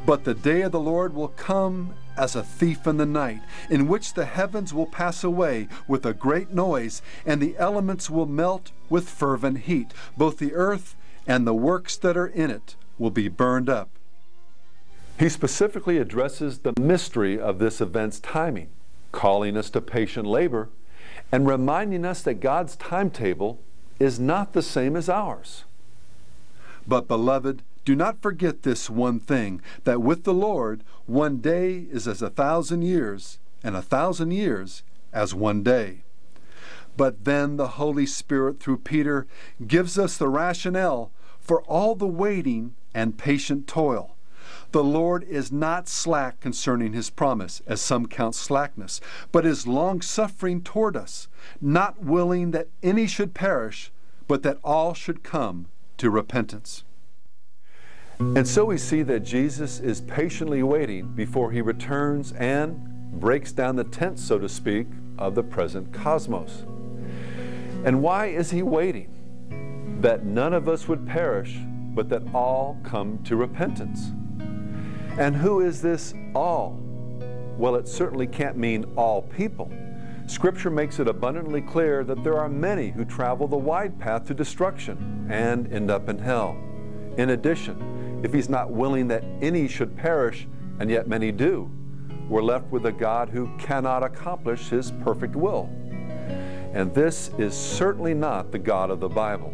But 0.03 0.23
the 0.23 0.33
day 0.33 0.63
of 0.63 0.71
the 0.71 0.79
Lord 0.79 1.13
will 1.13 1.27
come 1.27 1.93
as 2.19 2.35
a 2.35 2.43
thief 2.43 2.85
in 2.85 2.97
the 2.97 3.05
night, 3.05 3.41
in 3.69 3.87
which 3.87 4.13
the 4.13 4.25
heavens 4.25 4.73
will 4.73 4.85
pass 4.85 5.23
away 5.23 5.69
with 5.87 6.05
a 6.05 6.13
great 6.13 6.53
noise, 6.53 7.01
and 7.25 7.41
the 7.41 7.57
elements 7.57 8.09
will 8.09 8.25
melt 8.25 8.71
with 8.89 9.09
fervent 9.09 9.59
heat. 9.59 9.93
Both 10.17 10.37
the 10.37 10.53
earth 10.53 10.95
and 11.25 11.47
the 11.47 11.53
works 11.53 11.95
that 11.97 12.17
are 12.17 12.27
in 12.27 12.51
it 12.51 12.75
will 12.97 13.11
be 13.11 13.29
burned 13.29 13.69
up. 13.69 13.89
He 15.17 15.29
specifically 15.29 15.97
addresses 15.97 16.59
the 16.59 16.73
mystery 16.79 17.39
of 17.39 17.59
this 17.59 17.79
event's 17.81 18.19
timing, 18.19 18.69
calling 19.11 19.55
us 19.55 19.69
to 19.71 19.81
patient 19.81 20.27
labor 20.27 20.69
and 21.31 21.47
reminding 21.47 22.05
us 22.05 22.21
that 22.23 22.35
God's 22.35 22.75
timetable 22.75 23.59
is 23.99 24.19
not 24.19 24.53
the 24.53 24.61
same 24.61 24.95
as 24.95 25.09
ours. 25.09 25.63
But, 26.87 27.07
beloved, 27.07 27.61
do 27.85 27.95
not 27.95 28.21
forget 28.21 28.63
this 28.63 28.89
one 28.89 29.19
thing 29.19 29.61
that 29.83 30.01
with 30.01 30.23
the 30.23 30.33
Lord, 30.33 30.83
one 31.05 31.37
day 31.37 31.87
is 31.91 32.07
as 32.07 32.21
a 32.21 32.29
thousand 32.29 32.81
years, 32.83 33.39
and 33.63 33.75
a 33.75 33.81
thousand 33.81 34.31
years 34.31 34.83
as 35.11 35.33
one 35.33 35.63
day. 35.63 36.03
But 36.97 37.23
then 37.25 37.57
the 37.57 37.69
Holy 37.69 38.05
Spirit, 38.05 38.59
through 38.59 38.79
Peter, 38.79 39.25
gives 39.65 39.97
us 39.97 40.17
the 40.17 40.27
rationale 40.27 41.11
for 41.39 41.61
all 41.63 41.95
the 41.95 42.07
waiting 42.07 42.75
and 42.93 43.17
patient 43.17 43.67
toil. 43.67 44.15
The 44.71 44.83
Lord 44.83 45.23
is 45.23 45.51
not 45.51 45.87
slack 45.87 46.39
concerning 46.39 46.93
his 46.93 47.09
promise, 47.09 47.61
as 47.65 47.81
some 47.81 48.05
count 48.05 48.35
slackness, 48.35 49.01
but 49.31 49.45
is 49.45 49.65
longsuffering 49.65 50.61
toward 50.61 50.95
us, 50.95 51.27
not 51.59 52.03
willing 52.03 52.51
that 52.51 52.67
any 52.83 53.07
should 53.07 53.33
perish, 53.33 53.91
but 54.27 54.43
that 54.43 54.59
all 54.63 54.93
should 54.93 55.23
come 55.23 55.67
to 55.97 56.11
repentance. 56.11 56.83
And 58.19 58.45
so 58.45 58.65
we 58.65 58.77
see 58.77 59.01
that 59.03 59.21
Jesus 59.21 59.79
is 59.79 60.01
patiently 60.01 60.61
waiting 60.61 61.07
before 61.07 61.51
he 61.51 61.61
returns 61.61 62.33
and 62.33 62.77
breaks 63.13 63.53
down 63.53 63.77
the 63.77 63.85
tent, 63.85 64.19
so 64.19 64.37
to 64.37 64.49
speak, 64.49 64.87
of 65.17 65.35
the 65.35 65.43
present 65.43 65.93
cosmos. 65.93 66.65
And 67.85 68.01
why 68.01 68.25
is 68.25 68.51
he 68.51 68.61
waiting? 68.61 69.97
That 70.01 70.25
none 70.25 70.53
of 70.53 70.67
us 70.67 70.85
would 70.89 71.07
perish, 71.07 71.59
but 71.95 72.09
that 72.09 72.23
all 72.33 72.77
come 72.83 73.23
to 73.23 73.37
repentance. 73.37 74.11
And 75.17 75.33
who 75.33 75.61
is 75.61 75.81
this 75.81 76.13
all? 76.35 76.77
Well, 77.57 77.75
it 77.75 77.87
certainly 77.87 78.27
can't 78.27 78.57
mean 78.57 78.83
all 78.97 79.21
people. 79.21 79.71
Scripture 80.27 80.69
makes 80.69 80.99
it 80.99 81.07
abundantly 81.07 81.61
clear 81.61 82.03
that 82.03 82.23
there 82.25 82.37
are 82.37 82.49
many 82.49 82.89
who 82.89 83.05
travel 83.05 83.47
the 83.47 83.57
wide 83.57 83.97
path 83.97 84.25
to 84.27 84.33
destruction 84.33 85.25
and 85.29 85.71
end 85.71 85.89
up 85.89 86.09
in 86.09 86.17
hell. 86.19 86.57
In 87.17 87.31
addition, 87.31 87.95
if 88.23 88.33
he's 88.33 88.49
not 88.49 88.71
willing 88.71 89.07
that 89.07 89.23
any 89.41 89.67
should 89.67 89.95
perish, 89.95 90.47
and 90.79 90.89
yet 90.89 91.07
many 91.07 91.31
do, 91.31 91.71
we're 92.27 92.43
left 92.43 92.67
with 92.67 92.85
a 92.85 92.91
God 92.91 93.29
who 93.29 93.49
cannot 93.57 94.03
accomplish 94.03 94.69
his 94.69 94.91
perfect 95.03 95.35
will. 95.35 95.69
And 96.73 96.93
this 96.93 97.31
is 97.37 97.55
certainly 97.55 98.13
not 98.13 98.51
the 98.51 98.59
God 98.59 98.91
of 98.91 98.99
the 98.99 99.09
Bible. 99.09 99.53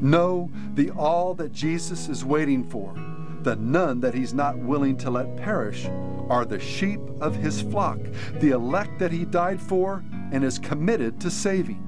No, 0.00 0.50
the 0.74 0.90
all 0.90 1.34
that 1.34 1.52
Jesus 1.52 2.08
is 2.08 2.24
waiting 2.24 2.64
for, 2.64 2.94
the 3.42 3.56
none 3.56 4.00
that 4.00 4.14
he's 4.14 4.34
not 4.34 4.58
willing 4.58 4.96
to 4.98 5.10
let 5.10 5.36
perish, 5.36 5.86
are 6.28 6.44
the 6.44 6.58
sheep 6.58 7.00
of 7.20 7.36
his 7.36 7.62
flock, 7.62 7.98
the 8.40 8.50
elect 8.50 8.98
that 8.98 9.12
he 9.12 9.24
died 9.24 9.60
for 9.60 10.02
and 10.32 10.42
is 10.42 10.58
committed 10.58 11.20
to 11.20 11.30
saving. 11.30 11.85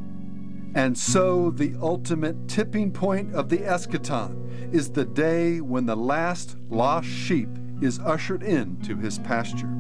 And 0.74 0.96
so, 0.96 1.50
the 1.50 1.74
ultimate 1.80 2.46
tipping 2.46 2.92
point 2.92 3.34
of 3.34 3.48
the 3.48 3.58
eschaton 3.58 4.72
is 4.72 4.90
the 4.90 5.04
day 5.04 5.60
when 5.60 5.86
the 5.86 5.96
last 5.96 6.56
lost 6.68 7.08
sheep 7.08 7.48
is 7.80 7.98
ushered 8.00 8.42
into 8.42 8.96
his 8.96 9.18
pasture. 9.18 9.70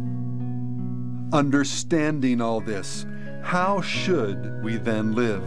Understanding 1.32 2.40
all 2.40 2.60
this, 2.60 3.04
how 3.42 3.80
should 3.80 4.62
we 4.64 4.76
then 4.76 5.12
live? 5.12 5.42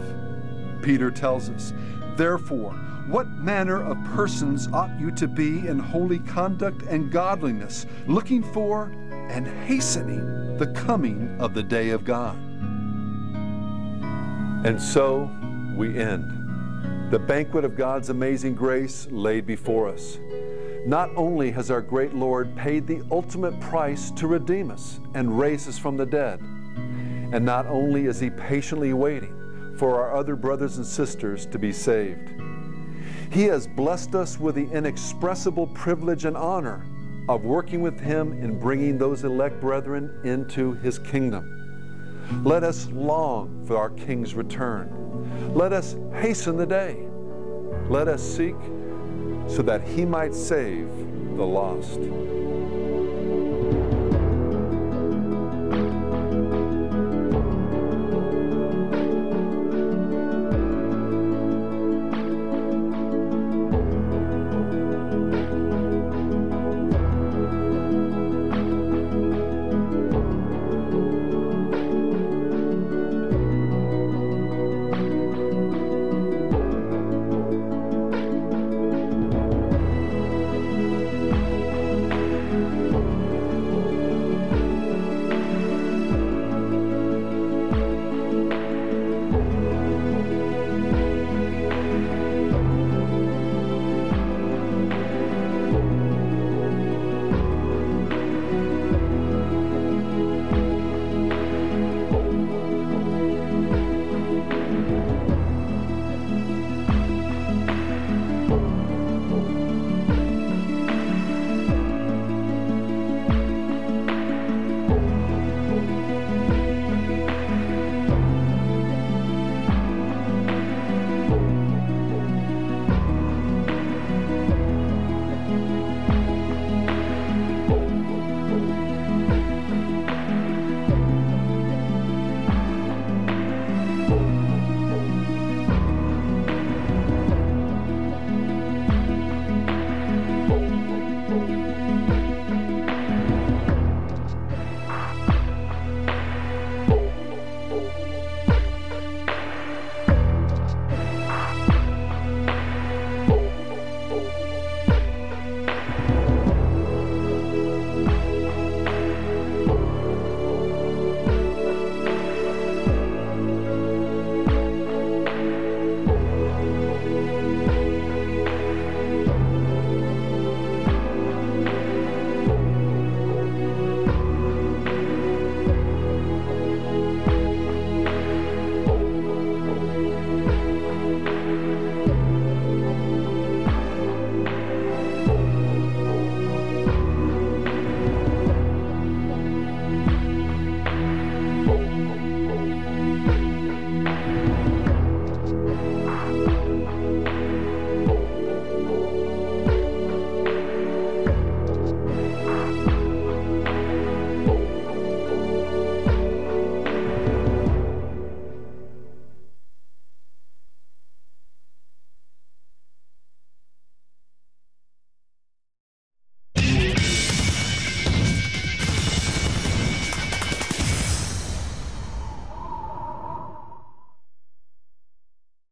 Peter 0.82 1.10
tells 1.10 1.50
us, 1.50 1.72
Therefore, 2.16 2.72
what 3.08 3.28
manner 3.30 3.82
of 3.82 4.02
persons 4.14 4.68
ought 4.68 4.98
you 5.00 5.10
to 5.12 5.26
be 5.26 5.66
in 5.66 5.78
holy 5.78 6.20
conduct 6.20 6.82
and 6.82 7.10
godliness, 7.10 7.86
looking 8.06 8.42
for 8.42 8.92
and 9.10 9.46
hastening 9.66 10.56
the 10.58 10.68
coming 10.68 11.36
of 11.40 11.52
the 11.52 11.62
day 11.62 11.90
of 11.90 12.04
God? 12.04 12.51
And 14.64 14.80
so 14.80 15.28
we 15.76 15.98
end. 15.98 17.10
The 17.10 17.18
banquet 17.18 17.64
of 17.64 17.76
God's 17.76 18.10
amazing 18.10 18.54
grace 18.54 19.08
laid 19.10 19.44
before 19.44 19.88
us. 19.88 20.18
Not 20.86 21.10
only 21.16 21.50
has 21.50 21.70
our 21.70 21.80
great 21.80 22.14
Lord 22.14 22.54
paid 22.56 22.86
the 22.86 23.02
ultimate 23.10 23.58
price 23.60 24.10
to 24.12 24.26
redeem 24.26 24.70
us 24.70 25.00
and 25.14 25.38
raise 25.38 25.66
us 25.66 25.78
from 25.78 25.96
the 25.96 26.06
dead, 26.06 26.40
and 26.40 27.44
not 27.44 27.66
only 27.66 28.06
is 28.06 28.20
He 28.20 28.30
patiently 28.30 28.92
waiting 28.92 29.74
for 29.78 30.00
our 30.00 30.16
other 30.16 30.36
brothers 30.36 30.76
and 30.76 30.86
sisters 30.86 31.44
to 31.46 31.58
be 31.58 31.72
saved, 31.72 32.30
He 33.32 33.44
has 33.44 33.66
blessed 33.66 34.14
us 34.14 34.38
with 34.38 34.54
the 34.54 34.70
inexpressible 34.70 35.66
privilege 35.68 36.24
and 36.24 36.36
honor 36.36 36.84
of 37.28 37.44
working 37.44 37.80
with 37.80 37.98
Him 37.98 38.32
in 38.32 38.58
bringing 38.58 38.96
those 38.96 39.24
elect 39.24 39.60
brethren 39.60 40.20
into 40.24 40.74
His 40.74 40.98
kingdom. 40.98 41.61
Let 42.44 42.64
us 42.64 42.88
long 42.92 43.64
for 43.66 43.76
our 43.76 43.90
King's 43.90 44.34
return. 44.34 45.54
Let 45.54 45.72
us 45.72 45.96
hasten 46.14 46.56
the 46.56 46.66
day. 46.66 47.06
Let 47.88 48.08
us 48.08 48.22
seek 48.22 48.56
so 49.48 49.62
that 49.62 49.86
he 49.86 50.04
might 50.04 50.34
save 50.34 50.88
the 51.36 51.44
lost. 51.44 52.00